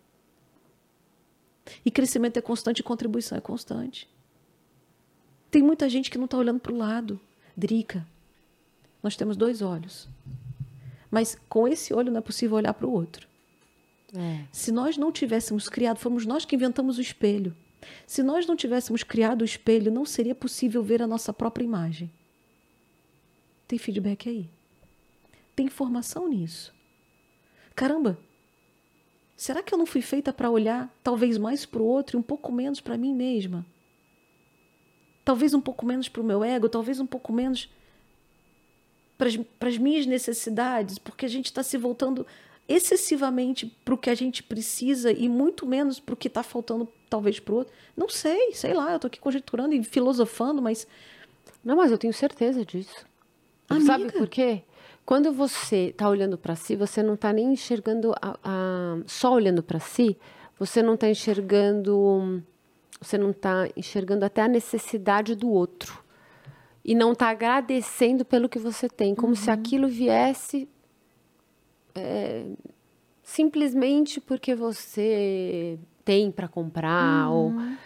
[1.83, 4.07] E crescimento é constante e contribuição é constante.
[5.51, 7.19] Tem muita gente que não está olhando para o lado.
[7.57, 8.07] Drica,
[9.03, 10.09] nós temos dois olhos.
[11.11, 13.27] Mas com esse olho não é possível olhar para o outro.
[14.15, 14.45] É.
[14.53, 17.57] Se nós não tivéssemos criado, fomos nós que inventamos o espelho.
[18.07, 22.11] Se nós não tivéssemos criado o espelho, não seria possível ver a nossa própria imagem.
[23.67, 24.51] Tem feedback aí.
[25.55, 26.75] Tem informação nisso.
[27.75, 28.19] Caramba,
[29.37, 32.23] será que eu não fui feita para olhar talvez mais para o outro e um
[32.23, 33.65] pouco menos para mim mesma?
[35.27, 37.69] Talvez um pouco menos para o meu ego, talvez um pouco menos
[39.19, 42.25] para as minhas necessidades, porque a gente está se voltando
[42.69, 46.87] excessivamente para o que a gente precisa e muito menos para o que está faltando,
[47.11, 47.75] talvez, para o outro.
[47.97, 50.87] Não sei, sei lá, eu estou aqui conjecturando e filosofando, mas.
[51.65, 53.05] Não, mas eu tenho certeza disso.
[53.69, 53.85] Amiga.
[53.85, 54.63] Sabe por quê?
[55.05, 59.61] Quando você está olhando para si, você não está nem enxergando a, a, só olhando
[59.61, 60.17] para si,
[60.57, 62.41] você não está enxergando
[63.01, 66.05] você não está enxergando até a necessidade do outro.
[66.85, 69.37] E não está agradecendo pelo que você tem, como uhum.
[69.37, 70.69] se aquilo viesse
[71.97, 72.47] é,
[73.23, 77.29] simplesmente porque você tem para comprar.
[77.29, 77.57] Uhum.
[77.57, 77.77] Ou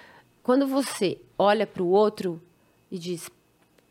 [0.43, 2.41] quando você olha para o outro
[2.91, 3.31] e diz.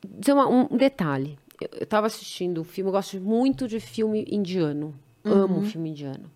[0.05, 1.37] Dizer uma, um detalhe.
[1.59, 4.95] Eu estava assistindo um filme, eu gosto muito de filme indiano.
[5.25, 5.33] Uhum.
[5.33, 6.31] Amo filme indiano.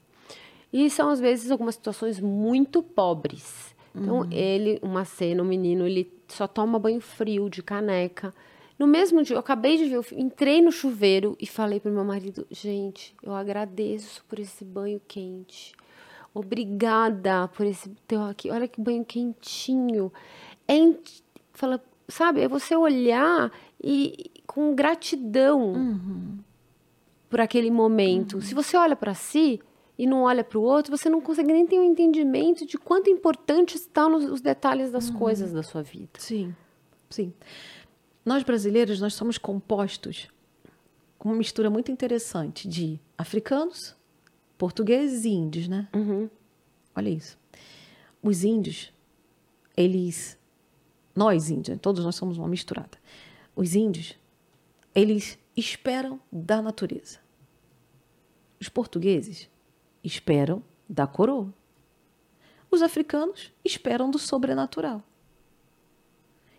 [0.72, 3.73] E são, às vezes, algumas situações muito pobres.
[3.96, 4.28] Então, uhum.
[4.32, 8.34] ele, uma cena, um menino, ele só toma banho frio de caneca.
[8.78, 11.92] No mesmo dia, eu acabei de ver o filme, entrei no chuveiro e falei pro
[11.92, 15.74] meu marido: gente, eu agradeço por esse banho quente.
[16.34, 18.50] Obrigada por esse teu aqui.
[18.50, 20.12] Olha que banho quentinho.
[20.68, 20.74] É,
[21.54, 26.40] fala, sabe, é você olhar e com gratidão uhum.
[27.30, 28.36] por aquele momento.
[28.38, 28.42] Uhum.
[28.42, 29.62] Se você olha para si,
[30.04, 33.10] e não olha para o outro, você não consegue nem ter um entendimento de quanto
[33.10, 35.18] importante estão os detalhes das uhum.
[35.18, 36.20] coisas da sua vida.
[36.20, 36.54] Sim,
[37.10, 37.34] sim.
[38.26, 40.28] Nós brasileiros, nós somos compostos
[41.18, 43.96] com uma mistura muito interessante de africanos,
[44.58, 45.88] portugueses e índios, né?
[45.96, 46.30] Uhum.
[46.94, 47.40] Olha isso.
[48.22, 48.92] Os índios,
[49.78, 50.38] eles...
[51.16, 52.98] Nós, índios, todos nós somos uma misturada.
[53.56, 54.20] Os índios,
[54.94, 57.20] eles esperam da natureza.
[58.60, 59.50] Os portugueses
[60.04, 61.54] esperam da coroa.
[62.70, 65.04] Os africanos esperam do sobrenatural.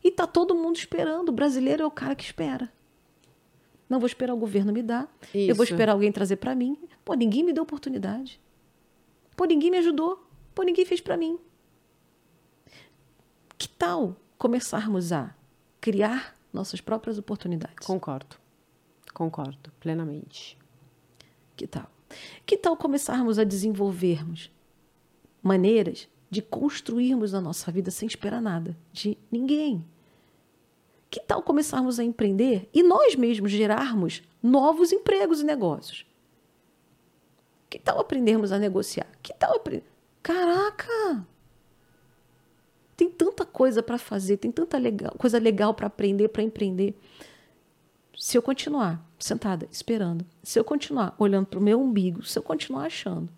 [0.02, 1.30] E tá todo mundo esperando.
[1.30, 2.72] O brasileiro é o cara que espera.
[3.88, 5.12] Não vou esperar o governo me dar.
[5.34, 5.50] Isso.
[5.50, 6.78] Eu vou esperar alguém trazer para mim.
[7.04, 8.40] Pô, ninguém me deu oportunidade.
[9.36, 10.26] Pô, ninguém me ajudou.
[10.54, 11.38] Pô, ninguém fez para mim.
[13.58, 15.34] Que tal começarmos a
[15.80, 17.86] criar nossas próprias oportunidades?
[17.86, 18.36] Concordo.
[19.12, 20.58] Concordo plenamente.
[21.56, 21.93] Que tal?
[22.44, 24.50] Que tal começarmos a desenvolvermos
[25.42, 29.84] maneiras de construirmos a nossa vida sem esperar nada de ninguém?
[31.10, 36.04] Que tal começarmos a empreender e nós mesmos gerarmos novos empregos e negócios?
[37.70, 39.06] Que tal aprendermos a negociar?
[39.22, 39.84] Que tal aprender?
[40.22, 41.26] Caraca!
[42.96, 46.94] Tem tanta coisa para fazer, tem tanta legal, coisa legal para aprender, para empreender.
[48.16, 52.42] Se eu continuar sentada, esperando, se eu continuar olhando para o meu umbigo, se eu
[52.42, 53.28] continuar achando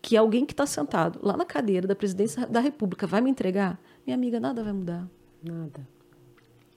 [0.00, 3.80] que alguém que está sentado lá na cadeira da presidência da República vai me entregar,
[4.06, 5.08] minha amiga, nada vai mudar.
[5.42, 5.86] Nada.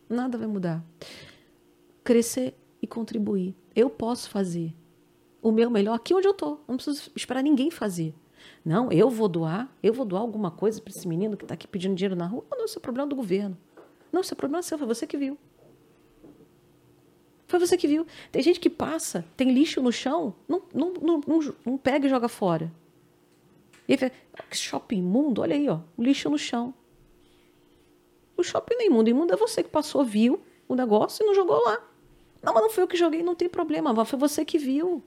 [0.09, 0.83] Nada vai mudar.
[2.03, 3.55] Crescer e contribuir.
[3.75, 4.73] Eu posso fazer
[5.41, 6.63] o meu melhor aqui onde eu estou.
[6.67, 8.13] Não preciso esperar ninguém fazer.
[8.65, 11.67] Não, eu vou doar, eu vou doar alguma coisa para esse menino que está aqui
[11.67, 12.43] pedindo dinheiro na rua.
[12.51, 13.57] Não, isso é problema do governo.
[14.11, 15.37] Não, isso é problema seu, foi você que viu.
[17.51, 18.07] Foi você que viu.
[18.31, 22.09] Tem gente que passa, tem lixo no chão, não, não, não, não, não pega e
[22.09, 22.71] joga fora.
[23.89, 24.13] E aí fala,
[24.53, 26.73] shopping imundo, olha aí, ó, lixo no chão.
[28.37, 31.35] O shopping não é imundo, imundo é você que passou, viu o negócio e não
[31.35, 31.83] jogou lá.
[32.41, 35.03] Não, mas não foi eu que joguei, não tem problema, foi você que viu.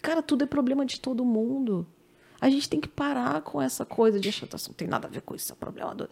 [0.00, 1.84] Cara, tudo é problema de todo mundo.
[2.40, 5.10] A gente tem que parar com essa coisa de achar que não tem nada a
[5.10, 6.08] ver com isso, é problema do.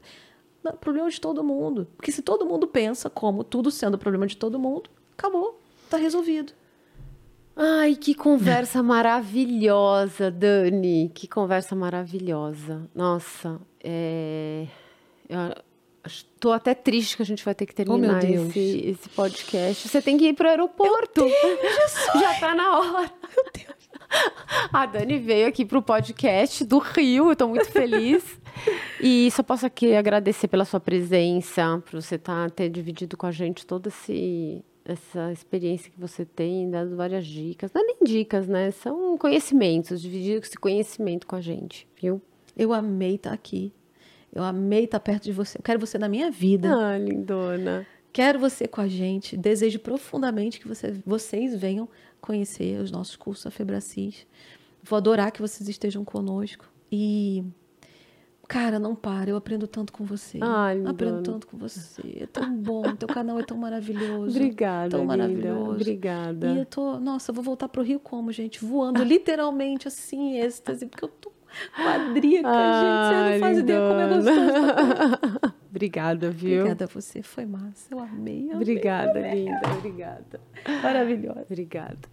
[0.64, 1.86] Não, é problema de todo mundo.
[1.96, 5.59] Porque se todo mundo pensa como tudo sendo problema de todo mundo, acabou.
[5.90, 6.52] Está resolvido.
[7.56, 11.10] Ai, que conversa maravilhosa, Dani.
[11.12, 12.88] Que conversa maravilhosa.
[12.94, 14.68] Nossa, é...
[16.06, 18.50] estou até triste que a gente vai ter que terminar Oh, meu Deus.
[18.50, 19.88] esse, esse podcast.
[19.88, 21.26] Você tem que ir pro aeroporto.
[22.20, 23.12] Já tá na hora.
[23.34, 23.80] Meu Deus.
[24.72, 28.22] A Dani veio aqui pro podcast do Rio, eu tô muito feliz.
[29.00, 33.30] E só posso aqui agradecer pela sua presença, por você tá, ter dividido com a
[33.30, 34.62] gente toda esse,
[34.92, 37.70] essa experiência que você tem, dado várias dicas.
[37.72, 38.70] Não é nem dicas, né?
[38.70, 42.20] São conhecimentos, dividir esse conhecimento com a gente, viu?
[42.56, 43.72] Eu amei estar aqui.
[44.32, 45.58] Eu amei estar perto de você.
[45.58, 46.72] Eu quero você na minha vida.
[46.74, 47.86] Ah, lindona.
[48.12, 49.36] Quero você com a gente.
[49.36, 51.88] Desejo profundamente que você- vocês venham
[52.20, 54.26] conhecer os nossos cursos da Febracis.
[54.82, 56.68] Vou adorar que vocês estejam conosco.
[56.92, 57.44] E,
[58.50, 59.30] cara, não para.
[59.30, 60.38] Eu aprendo tanto com você.
[60.42, 62.18] Ai, aprendo tanto com você.
[62.20, 62.82] É tão bom.
[62.96, 64.36] Teu canal é tão maravilhoso.
[64.36, 65.70] Obrigada, Tão maravilhoso.
[65.70, 66.48] Obrigada.
[66.48, 68.64] E eu tô, nossa, eu vou voltar pro Rio como, gente?
[68.64, 71.30] Voando, literalmente, assim, em êxtase, porque eu tô
[71.76, 73.06] quadrica, gente.
[73.06, 75.54] Você não faz ideia como é gostoso.
[75.70, 76.58] Obrigada, viu?
[76.62, 77.86] Obrigada a você, foi massa.
[77.94, 78.46] Eu amei.
[78.46, 78.54] amei.
[78.56, 79.60] Obrigada, linda.
[79.78, 80.40] Obrigada.
[80.82, 81.46] Maravilhosa.
[81.48, 82.08] Obrigada.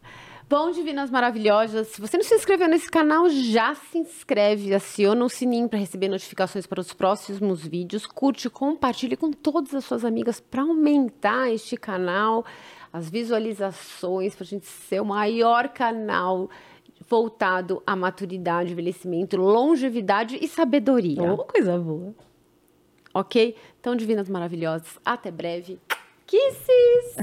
[0.49, 5.27] Bom, Divinas Maravilhosas, se você não se inscreveu nesse canal, já se inscreve, aciona o
[5.27, 10.39] sininho para receber notificações para os próximos vídeos, curte, compartilhe com todas as suas amigas
[10.39, 12.45] para aumentar este canal,
[12.93, 16.49] as visualizações, para a gente ser o maior canal
[17.09, 21.33] voltado à maturidade, envelhecimento, longevidade e sabedoria.
[21.33, 22.15] Oh, coisa boa.
[23.13, 23.53] Ok?
[23.81, 25.77] Então, Divinas Maravilhosas, até breve.
[26.25, 27.15] Kisses!